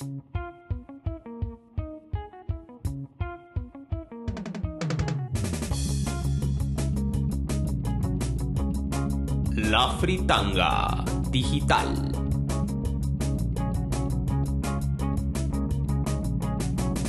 La 0.00 0.06
Fritanga 9.98 11.04
Digital. 11.28 12.10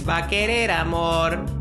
Va 0.05 0.17
a 0.17 0.27
querer 0.27 0.71
amor. 0.71 1.60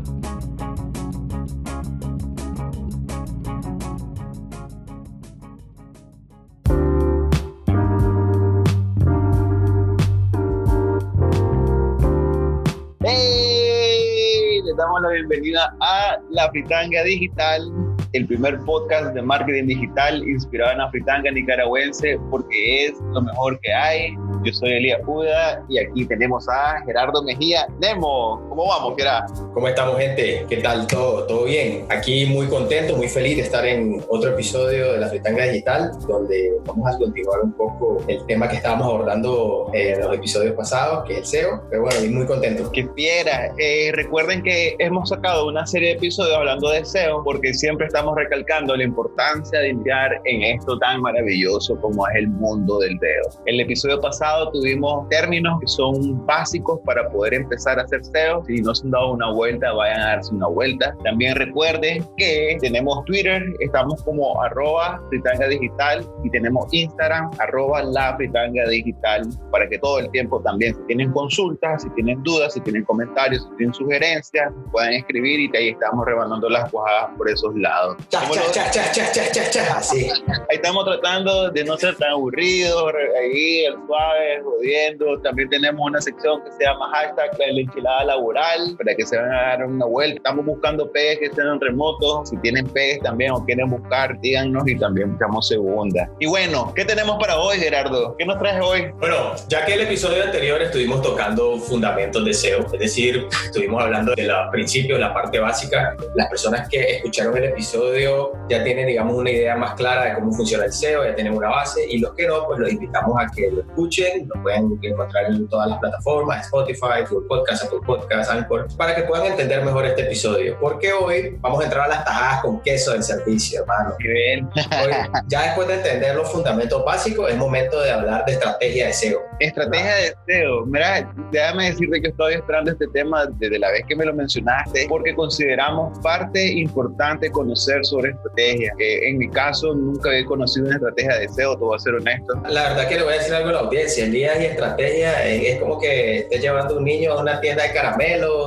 Bienvenida 15.41 15.75
a 15.79 16.19
La 16.29 16.49
Fritanga 16.51 17.03
Digital, 17.03 17.71
el 18.13 18.27
primer 18.27 18.59
podcast 18.59 19.13
de 19.15 19.21
marketing 19.23 19.67
digital 19.67 20.21
inspirado 20.27 20.73
en 20.73 20.77
la 20.77 20.89
fritanga 20.91 21.31
nicaragüense 21.31 22.19
porque 22.29 22.85
es 22.85 22.93
lo 23.11 23.21
mejor 23.21 23.59
que 23.61 23.73
hay. 23.73 24.15
Yo 24.43 24.51
soy 24.53 24.73
Elías 24.73 25.01
Uda 25.05 25.63
y 25.69 25.77
aquí 25.77 26.03
tenemos 26.05 26.49
a 26.49 26.81
Gerardo 26.83 27.21
Mejía. 27.21 27.67
Nemo, 27.79 28.43
¿cómo 28.49 28.67
vamos, 28.67 28.95
Gerardo? 28.97 29.51
¿Cómo 29.53 29.67
estamos, 29.67 29.99
gente? 29.99 30.47
¿Qué 30.49 30.57
tal? 30.57 30.87
¿Todo, 30.87 31.27
todo 31.27 31.43
bien? 31.43 31.85
Aquí 31.89 32.25
muy 32.25 32.47
contento, 32.47 32.97
muy 32.97 33.07
feliz 33.07 33.35
de 33.35 33.43
estar 33.43 33.63
en 33.67 34.03
otro 34.09 34.31
episodio 34.31 34.93
de 34.93 34.97
la 34.99 35.09
Fritanga 35.09 35.45
Digital, 35.45 35.91
donde 36.07 36.53
vamos 36.65 36.91
a 36.91 36.97
continuar 36.97 37.41
un 37.43 37.53
poco 37.53 38.03
el 38.07 38.25
tema 38.25 38.49
que 38.49 38.55
estábamos 38.55 38.87
abordando 38.87 39.69
en 39.73 39.99
los 39.99 40.15
episodios 40.15 40.55
pasados, 40.55 41.03
que 41.05 41.13
es 41.13 41.19
el 41.19 41.25
SEO. 41.25 41.63
Pero 41.69 41.83
bueno, 41.83 42.11
muy 42.11 42.25
contento. 42.25 42.71
Que 42.71 42.87
fiera. 42.95 43.53
Eh, 43.59 43.91
recuerden 43.93 44.41
que 44.41 44.75
hemos 44.79 45.09
sacado 45.09 45.47
una 45.47 45.67
serie 45.67 45.89
de 45.89 45.95
episodios 45.97 46.35
hablando 46.35 46.69
de 46.69 46.83
SEO 46.83 47.23
porque 47.23 47.53
siempre 47.53 47.85
estamos 47.85 48.15
recalcando 48.15 48.75
la 48.75 48.85
importancia 48.85 49.59
de 49.59 49.69
iniciar 49.69 50.19
en 50.25 50.41
esto 50.41 50.79
tan 50.79 50.99
maravilloso 51.01 51.79
como 51.79 52.07
es 52.07 52.15
el 52.15 52.27
mundo 52.27 52.79
del 52.79 52.97
SEO. 52.99 53.43
El 53.45 53.59
episodio 53.59 54.01
pasado 54.01 54.30
tuvimos 54.51 55.07
términos 55.09 55.59
que 55.59 55.67
son 55.67 56.25
básicos 56.25 56.79
para 56.85 57.09
poder 57.09 57.33
empezar 57.33 57.79
a 57.79 57.83
hacer 57.83 58.03
SEO. 58.03 58.43
Si 58.45 58.61
no 58.61 58.73
se 58.73 58.85
han 58.85 58.91
dado 58.91 59.11
una 59.13 59.31
vuelta, 59.31 59.71
vayan 59.73 59.99
a 59.99 60.05
darse 60.15 60.33
una 60.33 60.47
vuelta. 60.47 60.95
También 61.03 61.35
recuerden 61.35 62.05
que 62.17 62.57
tenemos 62.61 63.03
Twitter, 63.05 63.43
estamos 63.59 64.03
como 64.03 64.41
arroba 64.41 65.01
fritanga 65.09 65.47
digital 65.47 66.05
y 66.23 66.29
tenemos 66.29 66.65
Instagram 66.71 67.31
arroba 67.39 67.83
la 67.83 68.15
fritanga 68.15 68.67
digital 68.69 69.27
para 69.51 69.67
que 69.67 69.77
todo 69.79 69.99
el 69.99 70.09
tiempo 70.11 70.41
también 70.41 70.75
si 70.75 70.81
tienen 70.87 71.11
consultas, 71.11 71.83
si 71.83 71.89
tienen 71.91 72.21
dudas, 72.23 72.53
si 72.53 72.61
tienen 72.61 72.83
comentarios, 72.85 73.43
si 73.43 73.57
tienen 73.57 73.73
sugerencias, 73.73 74.51
puedan 74.71 74.93
escribir 74.93 75.39
y 75.39 75.57
ahí 75.57 75.69
estamos 75.69 76.05
rebanando 76.05 76.49
las 76.49 76.69
cuajadas 76.71 77.11
por 77.17 77.29
esos 77.29 77.55
lados. 77.55 77.97
Cha, 78.09 78.21
cha, 78.29 78.71
cha, 78.71 78.91
cha, 78.91 79.11
cha, 79.11 79.31
cha, 79.31 79.49
cha, 79.49 79.77
así. 79.77 80.09
Ahí 80.49 80.55
estamos 80.55 80.85
tratando 80.85 81.49
de 81.51 81.63
no 81.63 81.77
ser 81.77 81.95
tan 81.95 82.11
aburridos, 82.11 82.93
ahí 83.19 83.65
el 83.65 83.75
suave 83.87 84.20
jodiendo. 84.43 85.19
También 85.21 85.49
tenemos 85.49 85.81
una 85.85 86.01
sección 86.01 86.43
que 86.43 86.51
se 86.51 86.63
llama 86.63 86.89
hashtag 86.91 87.37
la 87.37 87.61
enchilada 87.61 88.05
laboral 88.05 88.75
para 88.77 88.95
que 88.95 89.05
se 89.05 89.17
van 89.17 89.31
a 89.31 89.41
dar 89.41 89.65
una 89.65 89.85
vuelta. 89.85 90.17
Estamos 90.17 90.45
buscando 90.45 90.91
pejes 90.91 91.19
que 91.19 91.25
estén 91.25 91.47
en 91.47 91.59
remoto. 91.59 92.25
Si 92.25 92.37
tienen 92.37 92.67
pejes 92.67 93.01
también 93.01 93.31
o 93.31 93.43
quieren 93.45 93.69
buscar, 93.69 94.19
díganos 94.21 94.67
y 94.67 94.77
también 94.77 95.11
buscamos 95.11 95.47
segunda. 95.47 96.09
Y 96.19 96.27
bueno, 96.27 96.73
¿qué 96.75 96.85
tenemos 96.85 97.17
para 97.19 97.37
hoy, 97.37 97.57
Gerardo? 97.57 98.15
¿Qué 98.17 98.25
nos 98.25 98.37
traes 98.39 98.61
hoy? 98.63 98.91
Bueno, 98.99 99.33
ya 99.47 99.65
que 99.65 99.73
el 99.73 99.81
episodio 99.81 100.23
anterior 100.23 100.61
estuvimos 100.61 101.01
tocando 101.01 101.57
fundamentos 101.57 102.23
de 102.23 102.33
SEO, 102.33 102.65
es 102.73 102.79
decir, 102.79 103.27
estuvimos 103.45 103.83
hablando 103.83 104.13
de 104.15 104.23
los 104.23 104.49
principios, 104.51 104.99
la 104.99 105.13
parte 105.13 105.39
básica. 105.39 105.95
Las 106.15 106.29
personas 106.29 106.67
que 106.69 106.97
escucharon 106.97 107.37
el 107.37 107.45
episodio 107.45 108.31
ya 108.49 108.63
tienen, 108.63 108.87
digamos, 108.87 109.15
una 109.15 109.31
idea 109.31 109.55
más 109.55 109.75
clara 109.75 110.05
de 110.05 110.15
cómo 110.15 110.31
funciona 110.31 110.65
el 110.65 110.73
SEO, 110.73 111.05
ya 111.05 111.15
tienen 111.15 111.33
una 111.33 111.49
base 111.49 111.85
y 111.89 111.99
los 111.99 112.13
que 112.13 112.27
no, 112.27 112.45
pues 112.45 112.59
los 112.59 112.71
invitamos 112.71 113.15
a 113.19 113.29
que 113.35 113.51
lo 113.51 113.61
escuchen 113.61 114.10
lo 114.19 114.41
pueden 114.41 114.79
encontrar 114.81 115.25
en 115.25 115.47
todas 115.47 115.69
las 115.69 115.79
plataformas, 115.79 116.45
Spotify, 116.45 117.03
Google 117.09 117.27
Podcast, 117.27 117.65
Apple 117.65 117.79
Podcast, 117.85 118.31
Anchor, 118.31 118.67
para 118.77 118.95
que 118.95 119.03
puedan 119.03 119.27
entender 119.27 119.63
mejor 119.63 119.85
este 119.85 120.03
episodio. 120.03 120.57
Porque 120.59 120.91
hoy 120.93 121.37
vamos 121.39 121.61
a 121.61 121.65
entrar 121.65 121.85
a 121.85 121.87
las 121.89 122.05
tajadas 122.05 122.41
con 122.41 122.61
queso 122.61 122.93
del 122.93 123.03
servicio, 123.03 123.61
hermano. 123.61 123.95
Qué 123.99 124.07
bien. 124.07 124.49
Hoy, 124.55 124.91
ya 125.27 125.43
después 125.43 125.67
de 125.67 125.75
entender 125.75 126.15
los 126.15 126.31
fundamentos 126.31 126.83
básicos, 126.85 127.29
es 127.29 127.37
momento 127.37 127.81
de 127.81 127.91
hablar 127.91 128.25
de 128.25 128.33
estrategia 128.33 128.87
de 128.87 128.93
SEO. 128.93 129.19
Estrategia 129.39 129.95
de 129.95 130.15
SEO. 130.27 130.65
Mira, 130.65 131.11
déjame 131.31 131.71
decirte 131.71 132.01
que 132.01 132.07
estoy 132.09 132.33
esperando 132.35 132.71
este 132.71 132.87
tema 132.87 133.25
desde 133.37 133.59
la 133.59 133.71
vez 133.71 133.83
que 133.87 133.95
me 133.95 134.05
lo 134.05 134.13
mencionaste, 134.13 134.85
porque 134.89 135.15
consideramos 135.15 135.97
parte 135.99 136.45
importante 136.53 137.31
conocer 137.31 137.85
sobre 137.85 138.11
estrategia. 138.11 138.73
Que 138.77 139.09
en 139.09 139.17
mi 139.17 139.29
caso, 139.29 139.73
nunca 139.73 140.15
he 140.15 140.25
conocido 140.25 140.67
una 140.67 140.75
estrategia 140.75 141.15
de 141.15 141.29
SEO, 141.29 141.57
te 141.57 141.63
voy 141.63 141.75
a 141.75 141.79
ser 141.79 141.95
honesto. 141.95 142.33
La 142.49 142.69
verdad 142.69 142.87
que 142.87 142.95
le 142.95 143.03
voy 143.03 143.13
a 143.13 143.17
decir 143.17 143.33
algo 143.33 143.49
a 143.49 143.53
la 143.53 143.59
audiencia 143.59 144.00
día 144.09 144.41
y 144.41 144.45
estrategia 144.45 145.25
es 145.25 145.59
como 145.59 145.79
que 145.79 146.19
estés 146.19 146.41
llevando 146.41 146.77
un 146.77 146.85
niño 146.85 147.13
a 147.13 147.21
una 147.21 147.39
tienda 147.41 147.63
de 147.63 147.73
caramelos. 147.73 148.45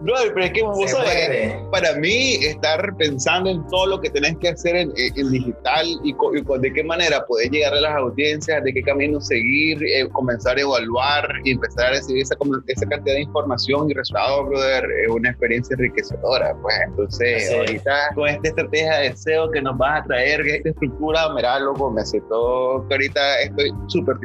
no, 0.00 0.12
pero 0.34 0.44
es 0.44 0.52
que 0.52 0.62
vos 0.62 0.90
sabés, 0.90 1.54
para 1.70 1.94
mí 1.94 2.34
estar 2.44 2.96
pensando 2.96 3.50
en 3.50 3.66
todo 3.68 3.86
lo 3.86 4.00
que 4.00 4.10
tenés 4.10 4.36
que 4.38 4.48
hacer 4.48 4.76
en, 4.76 4.92
en 4.96 5.30
digital 5.30 5.86
y, 6.02 6.10
y, 6.10 6.58
de 6.58 6.72
qué 6.72 6.84
manera 6.84 7.24
podés 7.26 7.50
llegar 7.50 7.74
a 7.74 7.80
las 7.80 7.96
audiencias, 7.96 8.62
de 8.64 8.72
qué 8.72 8.82
camino 8.82 9.20
seguir, 9.20 9.82
eh, 9.84 10.08
comenzar 10.12 10.56
a 10.56 10.60
evaluar 10.60 11.28
y 11.44 11.52
empezar 11.52 11.86
a 11.86 11.90
recibir 11.90 12.22
esa, 12.22 12.36
esa 12.66 12.86
cantidad 12.86 13.14
de 13.14 13.22
información 13.22 13.90
y 13.90 13.94
resultados, 13.94 14.48
brother, 14.48 14.84
es 15.02 15.08
una 15.08 15.30
experiencia 15.30 15.74
enriquecedora. 15.74 16.54
Pues 16.62 16.74
entonces, 16.86 17.48
sí. 17.48 17.54
ahorita 17.54 17.92
con 18.14 18.28
esta 18.28 18.48
estrategia 18.48 18.96
de 18.98 19.16
SEO 19.16 19.50
que 19.50 19.62
nos 19.62 19.76
vas 19.78 20.02
a 20.02 20.04
traer, 20.04 20.40
esta 20.46 20.70
estructura, 20.70 21.32
mira, 21.34 21.58
loco, 21.60 21.90
me 21.90 22.04
siento 22.04 22.84
que 22.88 22.94
ahorita 22.94 23.40
estoy 23.40 23.70
súper 23.88 24.18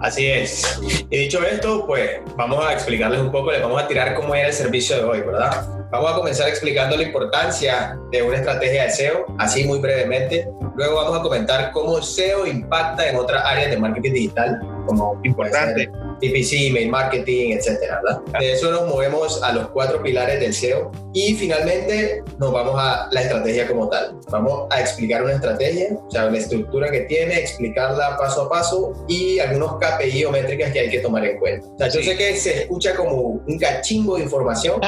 Así 0.00 0.26
es. 0.26 0.80
Y 1.10 1.16
dicho 1.16 1.42
esto, 1.44 1.86
pues 1.86 2.20
vamos 2.36 2.64
a 2.64 2.72
explicarles 2.72 3.20
un 3.20 3.30
poco, 3.30 3.52
les 3.52 3.62
vamos 3.62 3.80
a 3.82 3.86
tirar 3.86 4.14
cómo 4.14 4.34
era 4.34 4.48
el 4.48 4.52
servicio 4.52 4.96
de 4.96 5.04
hoy, 5.04 5.20
¿verdad? 5.20 5.66
Vamos 5.90 6.12
a 6.12 6.14
comenzar 6.14 6.48
explicando 6.48 6.96
la 6.96 7.02
importancia 7.02 7.98
de 8.10 8.22
una 8.22 8.36
estrategia 8.36 8.84
de 8.84 8.90
SEO, 8.90 9.26
así 9.38 9.64
muy 9.64 9.78
brevemente. 9.78 10.48
Luego 10.74 10.96
vamos 10.96 11.20
a 11.20 11.22
comentar 11.22 11.70
cómo 11.72 12.00
SEO 12.00 12.46
impacta 12.46 13.08
en 13.08 13.16
otras 13.16 13.44
áreas 13.44 13.70
de 13.70 13.76
marketing 13.76 14.12
digital, 14.12 14.58
como 14.86 15.20
importante. 15.22 15.90
PPC, 16.22 16.68
email 16.68 16.88
marketing, 16.88 17.56
etcétera, 17.56 18.00
¿verdad? 18.02 18.22
De 18.38 18.52
eso 18.52 18.70
nos 18.70 18.86
movemos 18.86 19.42
a 19.42 19.52
los 19.52 19.68
cuatro 19.68 20.00
pilares 20.02 20.38
del 20.38 20.54
SEO 20.54 20.92
y 21.12 21.34
finalmente 21.34 22.22
nos 22.38 22.52
vamos 22.52 22.76
a 22.78 23.08
la 23.10 23.22
estrategia 23.22 23.66
como 23.66 23.88
tal. 23.88 24.18
Vamos 24.30 24.68
a 24.70 24.80
explicar 24.80 25.22
una 25.24 25.34
estrategia, 25.34 25.88
o 25.94 26.10
sea, 26.10 26.30
la 26.30 26.38
estructura 26.38 26.90
que 26.90 27.00
tiene, 27.00 27.38
explicarla 27.38 28.16
paso 28.16 28.42
a 28.42 28.48
paso 28.48 28.92
y 29.08 29.40
algunos 29.40 29.78
KPI 29.78 30.24
o 30.24 30.30
métricas 30.30 30.72
que 30.72 30.80
hay 30.80 30.90
que 30.90 31.00
tomar 31.00 31.24
en 31.24 31.38
cuenta. 31.38 31.66
O 31.66 31.78
sea, 31.78 31.88
yo 31.88 32.00
sí. 32.00 32.04
sé 32.04 32.16
que 32.16 32.36
se 32.36 32.62
escucha 32.62 32.94
como 32.94 33.42
un 33.46 33.58
cachingo 33.58 34.16
de 34.16 34.22
información 34.22 34.80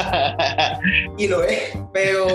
y 1.19 1.27
lo 1.27 1.43
es, 1.43 1.73
pero 1.93 2.27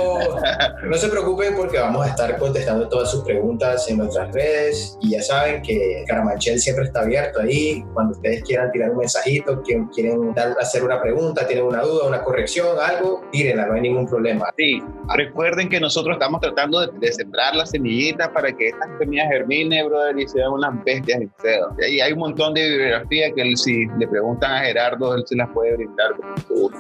no 0.84 0.98
se 0.98 1.08
preocupen 1.08 1.56
porque 1.56 1.80
vamos 1.80 2.06
a 2.06 2.10
estar 2.10 2.38
contestando 2.38 2.90
todas 2.90 3.10
sus 3.10 3.24
preguntas 3.24 3.90
en 3.90 3.98
nuestras 3.98 4.32
redes 4.34 4.98
y 5.02 5.12
ya 5.12 5.22
saben 5.22 5.62
que 5.62 6.04
Caramanchel 6.06 6.60
siempre 6.60 6.86
está 6.86 7.02
abierto 7.02 7.40
ahí 7.40 7.84
cuando 7.94 8.14
ustedes 8.14 8.44
quieran 8.44 8.72
tirar 8.72 8.89
un 8.92 8.98
mensajito, 8.98 9.62
que 9.64 9.84
quieren 9.94 10.34
dar, 10.34 10.56
hacer 10.60 10.84
una 10.84 11.02
pregunta, 11.02 11.48
tienen 11.48 11.66
una 11.66 11.82
duda, 11.82 12.08
una 12.08 12.24
corrección, 12.24 12.78
algo, 12.80 13.24
tírenla, 13.32 13.68
no 13.68 13.74
hay 13.74 13.82
ningún 13.82 14.08
problema. 14.08 14.46
Sí, 14.58 14.82
recuerden 15.16 15.70
que 15.70 15.80
nosotros 15.80 16.16
estamos 16.16 16.42
tratando 16.42 16.82
de, 16.82 17.00
de 17.00 17.14
sembrar 17.14 17.56
las 17.56 17.72
semillitas 17.72 18.30
para 18.30 18.52
que 18.52 18.68
estas 18.70 18.90
semillas 19.00 19.28
germinen, 19.30 19.88
brother, 19.88 20.18
y 20.18 20.28
sean 20.28 20.52
unas 20.52 20.84
bestias 20.84 21.22
en 21.22 21.32
SEO. 21.42 21.76
Y 21.90 22.00
hay 22.00 22.12
un 22.14 22.20
montón 22.20 22.54
de 22.54 22.70
bibliografía 22.70 23.32
que 23.34 23.56
si 23.56 23.86
le 23.98 24.08
preguntan 24.08 24.52
a 24.52 24.60
Gerardo, 24.62 25.16
él 25.16 25.24
se 25.26 25.36
las 25.36 25.50
puede 25.50 25.76
brindar. 25.76 26.12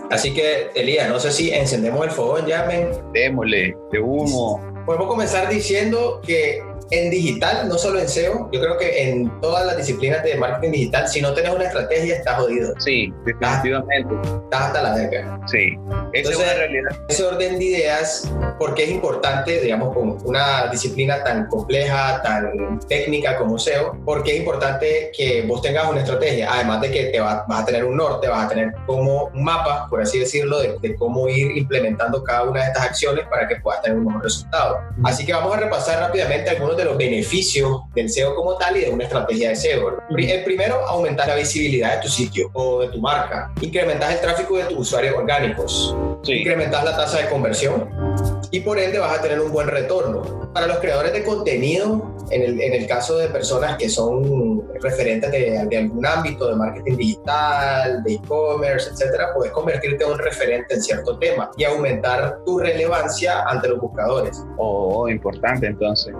Así 0.09 0.33
que, 0.33 0.69
Elías, 0.75 1.09
no 1.09 1.19
sé 1.19 1.31
si 1.31 1.51
encendemos 1.51 2.03
el 2.05 2.11
fogón 2.11 2.45
ya, 2.45 2.65
men. 2.65 2.89
Démosle, 3.13 3.75
de 3.91 3.99
humo. 3.99 4.61
Podemos 4.85 5.07
comenzar 5.07 5.49
diciendo 5.49 6.21
que 6.25 6.61
en 6.91 7.09
digital, 7.11 7.67
no 7.67 7.77
solo 7.77 7.99
en 7.99 8.09
SEO, 8.09 8.49
yo 8.51 8.59
creo 8.59 8.77
que 8.77 9.09
en 9.09 9.39
todas 9.41 9.65
las 9.65 9.77
disciplinas 9.77 10.23
de 10.23 10.35
marketing 10.35 10.71
digital, 10.71 11.07
si 11.07 11.21
no 11.21 11.33
tienes 11.33 11.53
una 11.53 11.65
estrategia, 11.65 12.15
estás 12.15 12.35
jodido. 12.37 12.73
Sí, 12.79 13.13
definitivamente. 13.25 14.15
Estás 14.43 14.61
hasta 14.61 14.81
la 14.81 14.95
verga. 14.95 15.39
Sí, 15.47 15.77
esa 15.77 16.09
Entonces, 16.13 16.31
es 16.31 16.37
una 16.37 16.53
realidad. 16.53 16.91
ese 17.07 17.23
orden 17.23 17.59
de 17.59 17.65
ideas, 17.65 18.31
porque 18.57 18.83
es 18.85 18.89
importante, 18.91 19.61
digamos, 19.61 19.93
con 19.93 20.17
una 20.25 20.67
disciplina 20.67 21.23
tan 21.23 21.47
compleja, 21.47 22.21
tan 22.21 22.79
técnica 22.87 23.37
como 23.37 23.59
SEO, 23.59 23.97
porque 24.05 24.31
es 24.33 24.39
importante 24.39 25.11
que 25.15 25.43
vos 25.43 25.61
tengas 25.61 25.89
una 25.89 25.99
estrategia, 26.01 26.51
además 26.51 26.81
de 26.81 26.91
que 26.91 27.05
te 27.05 27.19
va, 27.19 27.45
vas 27.47 27.61
a 27.63 27.65
tener 27.65 27.85
un 27.85 27.97
norte, 27.97 28.27
vas 28.27 28.45
a 28.45 28.49
tener 28.49 28.73
como 28.85 29.25
un 29.25 29.43
mapa, 29.43 29.87
por 29.89 30.01
así 30.01 30.19
decirlo, 30.19 30.59
de, 30.59 30.77
de 30.79 30.95
cómo 30.95 31.27
ir 31.27 31.55
implementando 31.55 32.23
cada 32.23 32.43
una 32.43 32.61
de 32.61 32.67
estas 32.67 32.83
acciones 32.85 33.25
para 33.29 33.47
que 33.47 33.57
puedas 33.57 33.81
tener 33.81 33.97
un 33.97 34.05
mejor 34.05 34.23
resultado. 34.23 34.79
Así 35.03 35.25
que 35.25 35.33
vamos 35.33 35.55
a 35.55 35.59
repasar 35.59 35.99
rápidamente 35.99 36.49
algunos 36.49 36.78
de 36.79 36.85
los 36.85 36.97
beneficios 36.97 37.81
del 37.93 38.09
SEO 38.09 38.35
como 38.35 38.55
tal 38.55 38.77
y 38.77 38.81
de 38.81 38.89
una 38.89 39.03
estrategia 39.03 39.49
de 39.49 39.55
SEO. 39.55 39.99
El 40.09 40.43
primero, 40.43 40.85
aumentar 40.87 41.27
la 41.27 41.35
visibilidad 41.35 41.97
de 41.97 42.01
tu 42.01 42.09
sitio 42.09 42.49
o 42.53 42.81
de 42.81 42.89
tu 42.89 42.99
marca. 42.99 43.51
Incrementas 43.61 44.13
el 44.13 44.21
tráfico 44.21 44.57
de 44.57 44.63
tus 44.63 44.79
usuarios 44.79 45.15
orgánicos. 45.15 45.95
Incrementas 46.25 46.83
la 46.83 46.95
tasa 46.95 47.19
de 47.19 47.29
conversión 47.29 47.89
y 48.51 48.61
por 48.61 48.79
ende 48.79 48.99
vas 48.99 49.19
a 49.19 49.21
tener 49.21 49.39
un 49.39 49.51
buen 49.51 49.67
retorno. 49.67 50.49
Para 50.53 50.67
los 50.67 50.77
creadores 50.77 51.13
de 51.13 51.23
contenido, 51.23 52.15
en 52.31 52.41
el, 52.41 52.61
en 52.61 52.73
el 52.73 52.87
caso 52.87 53.17
de 53.17 53.27
personas 53.27 53.77
que 53.77 53.89
son 53.89 54.67
referentes 54.81 55.31
de, 55.31 55.65
de 55.69 55.77
algún 55.77 56.05
ámbito 56.05 56.49
de 56.49 56.55
marketing 56.55 56.97
digital, 56.97 58.03
de 58.03 58.13
e-commerce, 58.13 58.89
etcétera, 58.91 59.33
puedes 59.35 59.51
convertirte 59.51 60.03
en 60.03 60.11
un 60.11 60.19
referente 60.19 60.75
en 60.75 60.81
cierto 60.81 61.17
tema 61.19 61.51
y 61.57 61.63
aumentar 61.63 62.39
tu 62.45 62.59
relevancia 62.59 63.43
ante 63.43 63.69
los 63.69 63.79
buscadores. 63.79 64.43
Oh, 64.57 65.07
importante 65.07 65.67
entonces. 65.67 66.13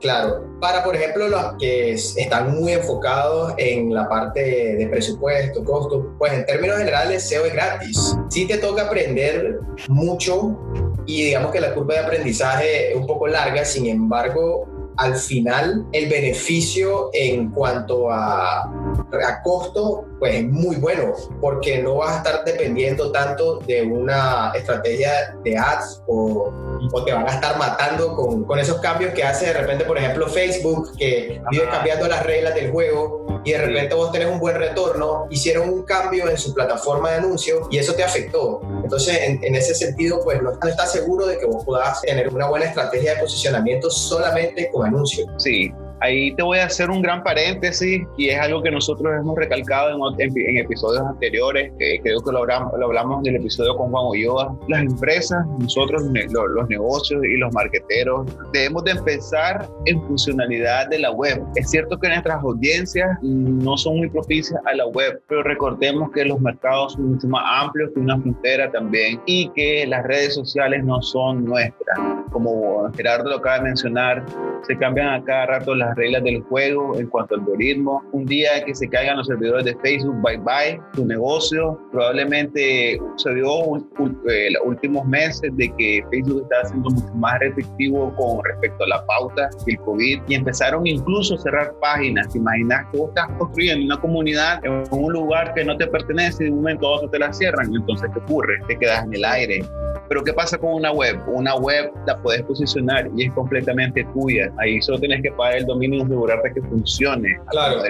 Claro. 0.00 0.44
Para, 0.60 0.82
por 0.82 0.96
ejemplo, 0.96 1.28
los 1.28 1.54
que 1.58 1.92
están 1.92 2.54
muy 2.54 2.72
enfocados 2.72 3.54
en 3.56 3.92
la 3.92 4.08
parte 4.08 4.76
de 4.76 4.86
presupuesto, 4.88 5.64
costo, 5.64 6.14
pues 6.18 6.32
en 6.32 6.46
términos 6.46 6.78
generales 6.78 7.28
SEO 7.28 7.44
es 7.46 7.52
gratis. 7.52 8.16
Sí 8.30 8.46
te 8.46 8.58
toca 8.58 8.86
aprender 8.86 9.60
mucho 9.88 10.58
y 11.06 11.22
digamos 11.24 11.52
que 11.52 11.60
la 11.60 11.74
curva 11.74 11.94
de 11.94 12.00
aprendizaje 12.00 12.90
es 12.90 12.96
un 12.96 13.06
poco 13.06 13.26
larga, 13.26 13.64
sin 13.64 13.86
embargo, 13.86 14.68
al 14.96 15.16
final 15.16 15.86
el 15.92 16.08
beneficio 16.08 17.10
en 17.12 17.50
cuanto 17.50 18.10
a, 18.10 18.85
a 19.22 19.42
costo 19.42 20.04
pues 20.18 20.34
es 20.34 20.44
muy 20.44 20.76
bueno 20.76 21.14
porque 21.40 21.82
no 21.82 21.96
vas 21.96 22.14
a 22.14 22.16
estar 22.18 22.44
dependiendo 22.44 23.12
tanto 23.12 23.58
de 23.60 23.82
una 23.82 24.52
estrategia 24.54 25.36
de 25.44 25.56
ads 25.56 26.02
o, 26.06 26.52
o 26.92 27.04
te 27.04 27.12
van 27.12 27.28
a 27.28 27.32
estar 27.32 27.58
matando 27.58 28.14
con, 28.14 28.44
con, 28.44 28.58
esos 28.58 28.78
cambios 28.80 29.12
que 29.14 29.22
hace 29.22 29.46
de 29.46 29.52
repente 29.52 29.84
por 29.84 29.98
ejemplo 29.98 30.28
Facebook 30.28 30.96
que 30.98 31.40
vive 31.50 31.68
cambiando 31.70 32.08
las 32.08 32.24
reglas 32.24 32.54
del 32.54 32.70
juego 32.70 33.26
y 33.46 33.52
de 33.52 33.58
repente 33.58 33.94
vos 33.94 34.10
tenés 34.10 34.28
un 34.28 34.40
buen 34.40 34.56
retorno, 34.56 35.28
hicieron 35.30 35.68
un 35.68 35.84
cambio 35.84 36.28
en 36.28 36.36
su 36.36 36.52
plataforma 36.52 37.10
de 37.10 37.18
anuncio 37.18 37.68
y 37.70 37.78
eso 37.78 37.94
te 37.94 38.02
afectó. 38.02 38.60
Entonces, 38.82 39.20
en, 39.22 39.38
en 39.44 39.54
ese 39.54 39.72
sentido, 39.72 40.20
pues 40.24 40.42
no, 40.42 40.50
no 40.50 40.68
estás 40.68 40.90
seguro 40.90 41.26
de 41.26 41.38
que 41.38 41.46
vos 41.46 41.64
puedas 41.64 42.02
tener 42.02 42.28
una 42.34 42.48
buena 42.48 42.66
estrategia 42.66 43.14
de 43.14 43.20
posicionamiento 43.20 43.88
solamente 43.88 44.68
con 44.72 44.84
anuncios. 44.84 45.28
Sí, 45.36 45.72
Ahí 46.00 46.34
te 46.34 46.42
voy 46.42 46.58
a 46.58 46.66
hacer 46.66 46.90
un 46.90 47.00
gran 47.00 47.22
paréntesis 47.22 48.02
y 48.16 48.28
es 48.28 48.38
algo 48.38 48.62
que 48.62 48.70
nosotros 48.70 49.12
hemos 49.18 49.36
recalcado 49.36 50.14
en, 50.18 50.20
en, 50.20 50.32
en 50.36 50.58
episodios 50.58 51.02
anteriores, 51.02 51.72
que 51.78 52.00
creo 52.02 52.20
que 52.20 52.32
lo 52.32 52.38
hablamos, 52.38 52.72
lo 52.78 52.86
hablamos 52.86 53.26
en 53.26 53.34
el 53.34 53.40
episodio 53.40 53.74
con 53.76 53.90
Juan 53.90 54.06
Ulloa. 54.06 54.56
Las 54.68 54.82
empresas, 54.82 55.46
nosotros, 55.58 56.02
los 56.02 56.68
negocios 56.68 57.24
y 57.24 57.36
los 57.38 57.52
marqueteros, 57.54 58.26
debemos 58.52 58.84
de 58.84 58.90
empezar 58.92 59.66
en 59.86 60.02
funcionalidad 60.02 60.88
de 60.88 60.98
la 60.98 61.10
web. 61.12 61.42
Es 61.54 61.70
cierto 61.70 61.98
que 61.98 62.08
nuestras 62.08 62.42
audiencias 62.42 63.08
no 63.22 63.76
son 63.76 63.98
muy 63.98 64.10
propicias 64.10 64.60
a 64.66 64.74
la 64.74 64.86
web, 64.86 65.20
pero 65.28 65.42
recordemos 65.42 66.10
que 66.12 66.24
los 66.24 66.40
mercados 66.40 66.92
son 66.92 67.12
mucho 67.12 67.28
más 67.28 67.42
amplios 67.46 67.90
que 67.94 68.00
una 68.00 68.18
frontera 68.20 68.70
también 68.70 69.20
y 69.26 69.48
que 69.50 69.86
las 69.86 70.04
redes 70.04 70.34
sociales 70.34 70.84
no 70.84 71.00
son 71.02 71.44
nuestras. 71.44 71.98
Como 72.32 72.90
Gerardo 72.94 73.30
lo 73.30 73.36
acaba 73.36 73.58
de 73.58 73.64
mencionar, 73.64 74.24
se 74.66 74.76
cambian 74.76 75.08
a 75.08 75.24
cada 75.24 75.46
rato 75.46 75.74
las 75.74 75.85
reglas 75.94 76.24
del 76.24 76.42
juego 76.42 76.98
en 76.98 77.06
cuanto 77.08 77.34
al 77.34 77.42
algoritmo. 77.42 78.02
Un 78.12 78.24
día 78.24 78.64
que 78.64 78.74
se 78.74 78.88
caigan 78.88 79.18
los 79.18 79.26
servidores 79.26 79.64
de 79.64 79.76
Facebook, 79.76 80.16
bye 80.22 80.38
bye, 80.38 80.80
tu 80.94 81.04
negocio. 81.04 81.78
Probablemente 81.92 82.98
se 83.16 83.34
dio 83.34 83.76
eh, 83.76 84.50
los 84.50 84.62
últimos 84.64 85.06
meses 85.06 85.50
de 85.56 85.72
que 85.78 86.02
Facebook 86.10 86.42
estaba 86.42 86.64
siendo 86.64 86.90
mucho 86.90 87.14
más 87.14 87.38
restrictivo 87.40 88.14
con 88.16 88.44
respecto 88.44 88.84
a 88.84 88.88
la 88.88 89.06
pauta 89.06 89.48
del 89.66 89.78
COVID 89.78 90.20
y 90.28 90.34
empezaron 90.34 90.86
incluso 90.86 91.34
a 91.34 91.38
cerrar 91.38 91.74
páginas. 91.80 92.32
¿Te 92.32 92.38
imaginas 92.38 92.86
que 92.90 92.98
vos 92.98 93.08
estás 93.10 93.28
construyendo 93.38 93.84
una 93.84 94.00
comunidad 94.00 94.64
en 94.64 94.84
un 94.90 95.12
lugar 95.12 95.54
que 95.54 95.64
no 95.64 95.76
te 95.76 95.86
pertenece 95.86 96.44
y 96.44 96.46
de 96.46 96.52
un 96.52 96.58
momento 96.58 96.86
a 96.86 96.96
otro 96.96 97.10
te 97.10 97.18
la 97.18 97.32
cierran? 97.32 97.74
Entonces, 97.74 98.10
¿qué 98.12 98.18
ocurre? 98.20 98.54
Te 98.66 98.78
quedas 98.78 99.04
en 99.04 99.14
el 99.14 99.24
aire. 99.24 99.64
Pero 100.08 100.22
¿qué 100.22 100.32
pasa 100.32 100.56
con 100.56 100.74
una 100.74 100.92
web? 100.92 101.18
Una 101.26 101.56
web 101.56 101.90
la 102.06 102.16
puedes 102.22 102.42
posicionar 102.42 103.10
y 103.16 103.26
es 103.26 103.32
completamente 103.32 104.06
tuya. 104.14 104.52
Ahí 104.58 104.80
solo 104.80 104.98
tienes 104.98 105.22
que 105.22 105.32
pagar 105.32 105.56
el 105.56 105.66
y 105.82 106.00
asegurarte 106.00 106.52
que 106.54 106.62
funcione. 106.62 107.38
Claro. 107.50 107.82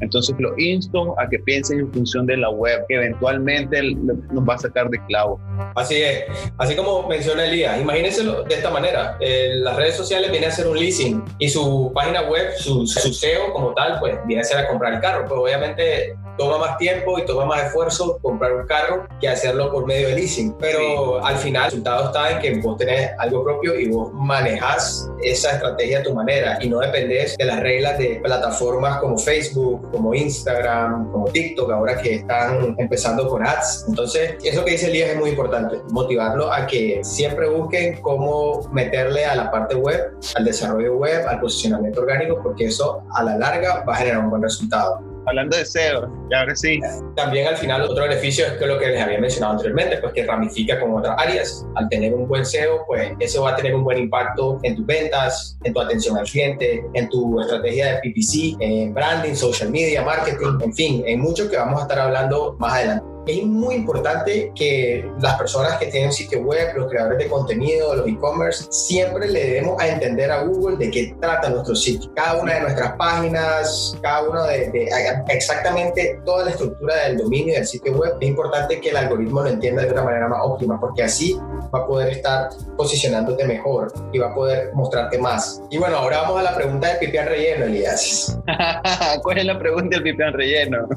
Entonces 0.00 0.34
lo 0.38 0.56
insto 0.58 1.14
a 1.18 1.28
que 1.28 1.38
piensen 1.40 1.80
en 1.80 1.92
función 1.92 2.26
de 2.26 2.36
la 2.36 2.50
web, 2.50 2.84
que 2.88 2.96
eventualmente 2.96 3.82
nos 3.94 4.48
va 4.48 4.54
a 4.54 4.58
sacar 4.58 4.88
de 4.90 4.98
clavo. 5.06 5.40
Así 5.74 5.96
es. 5.96 6.24
Así 6.58 6.74
como 6.76 7.08
menciona 7.08 7.44
Elías, 7.44 7.80
imagínense 7.80 8.24
de 8.24 8.54
esta 8.54 8.70
manera. 8.70 9.16
Eh, 9.20 9.52
las 9.56 9.76
redes 9.76 9.96
sociales 9.96 10.30
vienen 10.30 10.50
a 10.50 10.52
ser 10.52 10.66
un 10.66 10.78
leasing 10.78 11.22
y 11.38 11.48
su 11.48 11.90
página 11.94 12.22
web, 12.22 12.52
su, 12.58 12.86
su 12.86 13.12
SEO 13.12 13.52
como 13.52 13.72
tal, 13.74 13.98
pues 14.00 14.18
viene 14.26 14.42
a 14.42 14.44
ser 14.44 14.58
a 14.58 14.68
comprar 14.68 14.94
el 14.94 15.00
carro. 15.00 15.24
Pero 15.28 15.42
obviamente 15.42 16.16
toma 16.36 16.58
más 16.58 16.78
tiempo 16.78 17.18
y 17.18 17.24
toma 17.24 17.44
más 17.44 17.64
esfuerzo 17.64 18.18
comprar 18.22 18.52
un 18.54 18.66
carro 18.66 19.06
que 19.20 19.28
hacerlo 19.28 19.70
por 19.70 19.86
medio 19.86 20.08
de 20.08 20.14
leasing. 20.14 20.54
Pero 20.58 20.80
sí. 20.80 21.20
al 21.24 21.36
final 21.36 21.64
el 21.64 21.70
resultado 21.70 22.06
está 22.06 22.30
en 22.30 22.38
que 22.40 22.60
vos 22.60 22.76
tenés 22.76 23.10
algo 23.18 23.44
propio 23.44 23.78
y 23.78 23.88
vos 23.88 24.12
manejás 24.12 25.10
esa 25.22 25.52
estrategia 25.52 26.00
a 26.00 26.02
tu 26.02 26.14
manera 26.14 26.58
y 26.60 26.68
no 26.68 26.80
dependés 26.80 27.36
de 27.36 27.44
las 27.44 27.60
reglas 27.60 27.98
de 27.98 28.20
plataformas 28.22 28.98
como 28.98 29.18
Facebook, 29.18 29.90
como 29.90 30.14
Instagram, 30.14 31.10
como 31.10 31.26
TikTok, 31.26 31.70
ahora 31.70 32.00
que 32.00 32.16
están 32.16 32.74
empezando 32.78 33.28
con 33.28 33.46
ads. 33.46 33.86
Entonces, 33.88 34.34
eso 34.42 34.64
que 34.64 34.72
dice 34.72 34.88
Elías 34.88 35.10
es 35.10 35.16
muy 35.16 35.30
importante, 35.30 35.80
motivarlo 35.90 36.52
a 36.52 36.66
que 36.66 37.00
siempre 37.02 37.48
busquen 37.48 38.00
cómo 38.00 38.68
meterle 38.72 39.24
a 39.24 39.34
la 39.34 39.50
parte 39.50 39.74
web, 39.74 40.12
al 40.34 40.44
desarrollo 40.44 40.96
web, 40.96 41.26
al 41.28 41.40
posicionamiento 41.40 42.00
orgánico, 42.00 42.40
porque 42.42 42.66
eso 42.66 43.02
a 43.14 43.22
la 43.22 43.36
larga 43.36 43.84
va 43.84 43.94
a 43.94 43.96
generar 43.96 44.24
un 44.24 44.30
buen 44.30 44.42
resultado 44.42 45.11
hablando 45.26 45.56
de 45.56 45.64
SEO, 45.64 46.10
y 46.30 46.34
ahora 46.34 46.54
sí. 46.54 46.80
También 47.16 47.46
al 47.46 47.56
final 47.56 47.82
otro 47.82 48.04
beneficio 48.04 48.46
es 48.46 48.52
que 48.52 48.66
lo 48.66 48.78
que 48.78 48.88
les 48.88 49.00
había 49.00 49.18
mencionado 49.18 49.54
anteriormente, 49.54 49.98
pues 49.98 50.12
que 50.12 50.26
ramifica 50.26 50.80
con 50.80 50.94
otras 50.94 51.14
áreas. 51.18 51.66
Al 51.76 51.88
tener 51.88 52.14
un 52.14 52.26
buen 52.26 52.44
SEO, 52.44 52.84
pues 52.86 53.12
eso 53.20 53.42
va 53.42 53.50
a 53.50 53.56
tener 53.56 53.74
un 53.74 53.84
buen 53.84 53.98
impacto 53.98 54.58
en 54.62 54.76
tus 54.76 54.86
ventas, 54.86 55.58
en 55.64 55.72
tu 55.72 55.80
atención 55.80 56.16
al 56.16 56.24
cliente, 56.24 56.84
en 56.94 57.08
tu 57.08 57.40
estrategia 57.40 57.86
de 57.86 57.98
PPC, 57.98 58.56
en 58.60 58.94
branding, 58.94 59.34
social 59.34 59.70
media, 59.70 60.02
marketing, 60.02 60.58
en 60.60 60.72
fin, 60.72 61.02
en 61.06 61.20
mucho 61.20 61.48
que 61.50 61.56
vamos 61.56 61.80
a 61.80 61.82
estar 61.82 61.98
hablando 61.98 62.56
más 62.58 62.74
adelante 62.74 63.11
es 63.26 63.44
muy 63.44 63.76
importante 63.76 64.52
que 64.54 65.08
las 65.20 65.36
personas 65.38 65.76
que 65.78 65.86
tienen 65.86 66.12
sitio 66.12 66.40
web, 66.40 66.76
los 66.76 66.90
creadores 66.90 67.18
de 67.18 67.28
contenido, 67.28 67.94
los 67.94 68.06
e-commerce, 68.06 68.66
siempre 68.70 69.28
le 69.28 69.54
demos 69.54 69.80
a 69.80 69.88
entender 69.88 70.30
a 70.30 70.42
Google 70.42 70.76
de 70.76 70.90
qué 70.90 71.14
trata 71.20 71.50
nuestro 71.50 71.74
sitio. 71.74 72.10
Cada 72.14 72.42
una 72.42 72.54
de 72.54 72.60
nuestras 72.62 72.92
páginas, 72.96 73.96
cada 74.02 74.28
una 74.28 74.44
de, 74.44 74.70
de 74.70 74.88
exactamente 75.28 76.20
toda 76.24 76.44
la 76.44 76.50
estructura 76.50 76.96
del 77.06 77.18
dominio 77.18 77.54
del 77.54 77.66
sitio 77.66 77.96
web, 77.96 78.14
es 78.20 78.28
importante 78.28 78.80
que 78.80 78.90
el 78.90 78.96
algoritmo 78.96 79.42
lo 79.42 79.48
entienda 79.48 79.82
de 79.82 79.92
una 79.92 80.02
manera 80.02 80.28
más 80.28 80.40
óptima, 80.42 80.80
porque 80.80 81.04
así 81.04 81.38
va 81.74 81.80
a 81.80 81.86
poder 81.86 82.08
estar 82.08 82.50
posicionándote 82.76 83.44
mejor 83.46 83.92
y 84.12 84.18
va 84.18 84.30
a 84.30 84.34
poder 84.34 84.74
mostrarte 84.74 85.18
más. 85.18 85.62
Y 85.70 85.78
bueno, 85.78 85.96
ahora 85.96 86.22
vamos 86.22 86.40
a 86.40 86.42
la 86.42 86.54
pregunta 86.54 86.88
del 86.88 86.98
pipián 86.98 87.26
relleno, 87.28 87.66
Elías. 87.66 88.38
¿Cuál 89.22 89.38
es 89.38 89.44
la 89.44 89.58
pregunta 89.58 89.96
del 89.96 90.02
pipián 90.02 90.32
relleno? 90.32 90.88